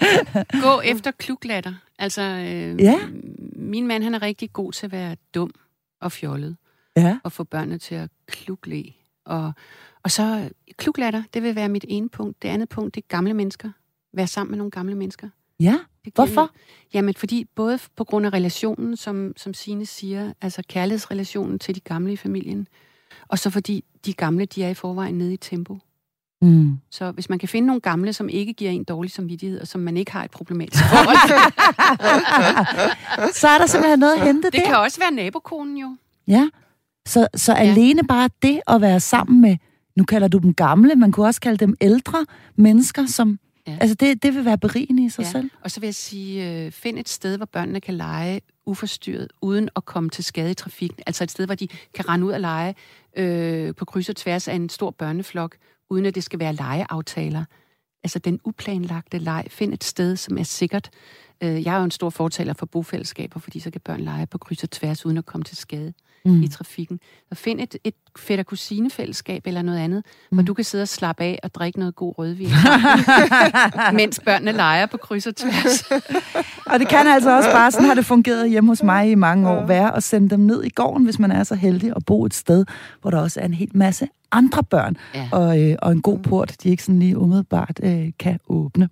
gå 0.62 0.82
efter 0.82 1.12
kluglatter. 1.12 1.74
Altså, 2.00 2.22
øh, 2.22 2.82
Ja. 2.82 3.00
min 3.56 3.88
mand 3.88 4.04
han 4.04 4.16
er 4.16 4.22
rigtig 4.22 4.54
god 4.54 4.72
til 4.72 4.86
at 4.86 4.92
være 4.92 5.16
dum 5.36 5.52
og 6.02 6.12
fjollet. 6.12 6.58
Ja. 6.96 7.18
Og 7.24 7.32
få 7.32 7.44
børnene 7.44 7.78
til 7.78 7.96
at 7.96 8.10
klugle. 8.28 8.84
Og, 9.26 9.54
og 10.04 10.12
så 10.12 10.50
kluglatter, 10.78 11.24
det 11.34 11.44
vil 11.44 11.56
være 11.56 11.70
mit 11.70 11.86
ene 11.88 12.10
punkt. 12.10 12.42
Det 12.42 12.48
andet 12.50 12.70
punkt, 12.70 12.96
det 12.96 13.02
er 13.04 13.08
gamle 13.08 13.34
mennesker. 13.34 13.70
Være 14.14 14.28
sammen 14.28 14.52
med 14.52 14.58
nogle 14.58 14.72
gamle 14.72 14.96
mennesker. 14.96 15.30
Ja, 15.60 15.78
Det 16.06 16.14
giver 16.14 16.26
hvorfor? 16.26 16.42
en- 16.42 16.50
Jamen, 16.94 17.14
fordi 17.18 17.46
både 17.56 17.80
på 17.98 18.04
grund 18.04 18.26
af 18.26 18.34
relationen, 18.34 18.98
som, 18.98 19.34
som 19.38 19.54
Signe 19.54 19.86
siger, 19.86 20.34
altså 20.42 20.62
kærlighedsrelationen 20.70 21.60
til 21.60 21.76
de 21.76 21.80
gamle 21.80 22.14
i 22.14 22.18
familien, 22.18 22.68
og 23.28 23.40
så 23.40 23.50
fordi 23.50 23.84
de 24.06 24.14
gamle, 24.14 24.46
de 24.46 24.64
er 24.64 24.70
i 24.70 24.74
forvejen 24.74 25.18
nede 25.18 25.34
i 25.34 25.38
tempo. 25.38 25.78
Mm. 26.42 26.78
Så 26.92 27.12
hvis 27.12 27.30
man 27.30 27.40
kan 27.40 27.50
finde 27.50 27.66
nogle 27.68 27.82
gamle, 27.82 28.14
som 28.14 28.30
ikke 28.30 28.54
giver 28.54 28.72
en 28.72 28.84
dårlig 28.84 29.12
samvittighed, 29.12 29.62
og 29.62 29.68
som 29.68 29.82
man 29.82 29.98
ikke 29.98 30.12
har 30.12 30.24
et 30.24 30.32
problematisk 30.32 30.84
forhold 30.84 31.18
til, 31.28 31.36
Så 33.40 33.48
er 33.48 33.58
der 33.58 33.66
simpelthen 33.66 34.00
noget 34.00 34.14
at 34.14 34.22
hente 34.26 34.46
det 34.52 34.54
der. 34.54 34.66
kan 34.66 34.76
også 34.78 35.00
være 35.00 35.12
nabokonen 35.12 35.78
jo. 35.78 35.96
Ja. 36.28 36.50
Så, 37.08 37.28
så 37.36 37.52
Ja. 37.54 37.58
alene 37.60 38.04
bare 38.04 38.30
det 38.42 38.62
at 38.68 38.82
være 38.82 39.00
sammen 39.00 39.42
med, 39.42 39.58
nu 39.98 40.04
kalder 40.04 40.28
du 40.28 40.38
dem 40.38 40.54
gamle, 40.54 40.96
man 40.96 41.12
kunne 41.12 41.26
også 41.26 41.42
kalde 41.42 41.58
dem 41.58 41.76
ældre 41.82 42.26
mennesker, 42.56 43.06
som, 43.06 43.40
Ja. 43.72 43.78
altså 43.82 43.96
det, 43.96 44.24
det 44.24 44.36
vil 44.36 44.46
være 44.46 44.58
berigende 44.58 45.06
i 45.06 45.10
sig 45.10 45.24
Ja. 45.24 45.32
selv. 45.32 45.50
Og 45.62 45.72
så 45.72 45.80
vil 45.80 45.88
jeg 45.88 45.96
sige, 45.96 46.66
øh, 46.66 46.72
find 46.72 47.00
et 47.00 47.10
sted, 47.10 47.38
hvor 47.38 47.46
børnene 47.46 47.82
kan 47.82 47.94
lege 47.94 48.42
uforstyrret, 48.66 49.28
uden 49.42 49.70
at 49.76 49.86
komme 49.86 50.10
til 50.10 50.24
skade 50.24 50.52
i 50.52 50.54
trafikken. 50.54 51.00
Altså 51.08 51.24
et 51.24 51.32
sted, 51.32 51.46
hvor 51.46 51.56
de 51.56 51.68
kan 51.94 52.10
rende 52.10 52.26
ud 52.28 52.32
og 52.32 52.40
lege 52.40 52.76
øh, 53.18 53.76
på 53.76 53.86
kryds 53.86 54.10
og 54.10 54.16
tværs 54.16 54.48
af 54.48 54.54
en 54.56 54.70
stor 54.70 54.92
børneflok, 54.92 55.56
uden 55.90 56.06
at 56.06 56.16
det 56.16 56.24
skal 56.24 56.40
være 56.40 56.54
legeaftaler. 56.54 57.44
Altså 58.04 58.20
den 58.20 58.40
uplanlagte 58.44 59.18
leg. 59.18 59.46
Find 59.50 59.74
et 59.74 59.84
sted, 59.84 60.16
som 60.16 60.38
er 60.38 60.44
sikkert. 60.44 60.90
Øh, 61.44 61.64
jeg 61.66 61.74
er 61.74 61.78
jo 61.78 61.84
en 61.84 61.92
stor 61.92 62.10
fortaler 62.10 62.54
for 62.54 62.66
bofællesskaber, 62.66 63.40
fordi 63.40 63.60
så 63.60 63.72
kan 63.72 63.82
børn 63.86 64.02
lege 64.02 64.28
på 64.28 64.38
kryds 64.38 64.64
og 64.64 64.72
tværs, 64.72 65.06
uden 65.06 65.18
at 65.18 65.26
komme 65.26 65.44
til 65.44 65.58
skade 65.58 65.94
mm. 66.26 66.44
i 66.44 66.48
trafikken. 66.48 67.00
Så 67.30 67.36
find 67.36 67.60
et, 67.60 67.76
et 67.84 67.94
fætter-kusine-fællesskab 68.20 69.48
eller 69.48 69.62
noget 69.62 69.80
andet, 69.80 70.04
mm. 70.32 70.38
hvor 70.38 70.44
du 70.44 70.54
kan 70.54 70.64
sidde 70.64 70.82
og 70.82 70.88
slappe 70.88 71.24
af 71.24 71.40
og 71.44 71.54
drikke 71.56 71.80
noget 71.80 71.96
god 71.96 72.14
rødvin, 72.18 72.50
mens 74.00 74.20
børnene 74.26 74.52
leger 74.52 74.86
på 74.86 74.98
kryds 74.98 75.28
og 75.28 75.36
tværs. 75.36 75.84
Og 76.72 76.80
det 76.80 76.88
kan 76.88 77.08
altså 77.08 77.38
også 77.38 77.52
bare, 77.52 77.72
sådan 77.72 77.88
har 77.88 77.94
det 77.94 78.06
fungeret 78.06 78.50
hjemme 78.50 78.72
hos 78.72 78.84
mig 78.84 79.12
i 79.12 79.16
mange 79.16 79.50
år, 79.50 79.66
være 79.66 79.96
at 79.96 80.04
sende 80.04 80.30
dem 80.30 80.40
ned 80.40 80.64
i 80.64 80.70
gården, 80.70 81.06
hvis 81.06 81.20
man 81.20 81.32
er 81.32 81.44
så 81.44 81.56
heldig 81.56 81.94
at 81.96 82.06
bo 82.06 82.26
et 82.26 82.34
sted, 82.34 82.66
hvor 83.02 83.12
der 83.12 83.22
også 83.22 83.40
er 83.40 83.46
en 83.46 83.54
hel 83.54 83.72
masse 83.74 84.08
andre 84.32 84.64
børn, 84.64 84.98
Ja. 85.16 85.30
og, 85.32 85.62
øh, 85.64 85.76
og 85.82 85.92
en 85.92 86.02
god 86.02 86.20
port, 86.20 86.56
de 86.64 86.70
ikke 86.70 86.84
sådan 86.84 87.00
lige 87.00 87.18
umiddelbart 87.18 87.80
øh, 87.84 88.12
kan 88.20 88.40
åbne. 88.50 88.90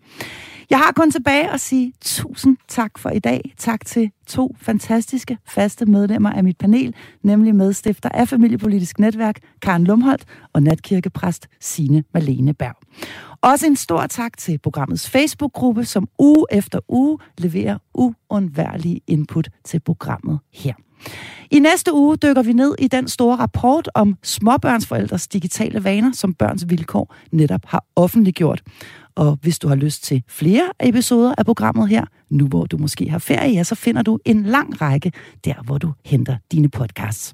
Jeg 0.69 0.77
har 0.79 0.91
kun 0.95 1.11
tilbage 1.11 1.49
at 1.51 1.59
sige 1.59 1.93
tusind 2.01 2.57
tak 2.67 2.97
for 2.97 3.09
i 3.09 3.19
dag. 3.19 3.53
Tak 3.57 3.85
til 3.85 4.11
to 4.27 4.55
fantastiske 4.61 5.37
faste 5.47 5.85
medlemmer 5.85 6.29
af 6.31 6.43
mit 6.43 6.57
panel, 6.57 6.95
nemlig 7.23 7.55
medstifter 7.55 8.09
af 8.09 8.27
Familiepolitisk 8.27 8.99
Netværk, 8.99 9.35
Karen 9.61 9.83
Lumholdt, 9.83 10.25
og 10.53 10.63
natkirkepræst 10.63 11.47
Sine 11.61 12.03
Malene 12.13 12.53
Berg. 12.53 12.75
Også 13.41 13.65
en 13.65 13.75
stor 13.75 14.07
tak 14.07 14.37
til 14.37 14.57
programmets 14.57 15.09
Facebook-gruppe, 15.09 15.85
som 15.85 16.07
uge 16.19 16.45
efter 16.51 16.79
uge 16.87 17.17
leverer 17.37 17.77
uundværlige 17.93 19.01
input 19.07 19.49
til 19.65 19.79
programmet 19.79 20.39
her. 20.53 20.73
I 21.51 21.59
næste 21.59 21.93
uge 21.93 22.17
dykker 22.17 22.41
vi 22.41 22.53
ned 22.53 22.75
i 22.79 22.87
den 22.87 23.07
store 23.07 23.35
rapport 23.35 23.89
om 23.93 24.17
småbørnsforældres 24.23 25.27
digitale 25.27 25.83
vaner, 25.83 26.11
som 26.11 26.33
Børns 26.33 26.69
Vilkår 26.69 27.15
netop 27.31 27.61
har 27.65 27.85
offentliggjort. 27.95 28.61
Og 29.15 29.37
hvis 29.41 29.59
du 29.59 29.67
har 29.67 29.75
lyst 29.75 30.03
til 30.03 30.23
flere 30.27 30.69
episoder 30.79 31.33
af 31.37 31.45
programmet 31.45 31.89
her, 31.89 32.05
nu 32.29 32.47
hvor 32.47 32.65
du 32.65 32.77
måske 32.77 33.09
har 33.09 33.19
ferie, 33.19 33.53
ja, 33.53 33.63
så 33.63 33.75
finder 33.75 34.01
du 34.01 34.19
en 34.25 34.43
lang 34.43 34.81
række 34.81 35.11
der, 35.45 35.63
hvor 35.63 35.77
du 35.77 35.93
henter 36.05 36.37
dine 36.51 36.69
podcasts. 36.69 37.33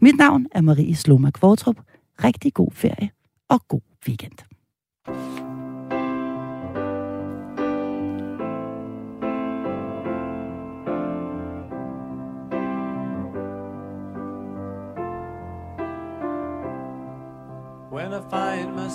Mit 0.00 0.16
navn 0.16 0.46
er 0.52 0.60
Marie 0.60 0.96
Sloma 0.96 1.30
Kvortrup. 1.30 1.76
Rigtig 2.24 2.54
god 2.54 2.70
ferie 2.74 3.10
og 3.48 3.68
god 3.68 3.80
weekend. 4.08 4.49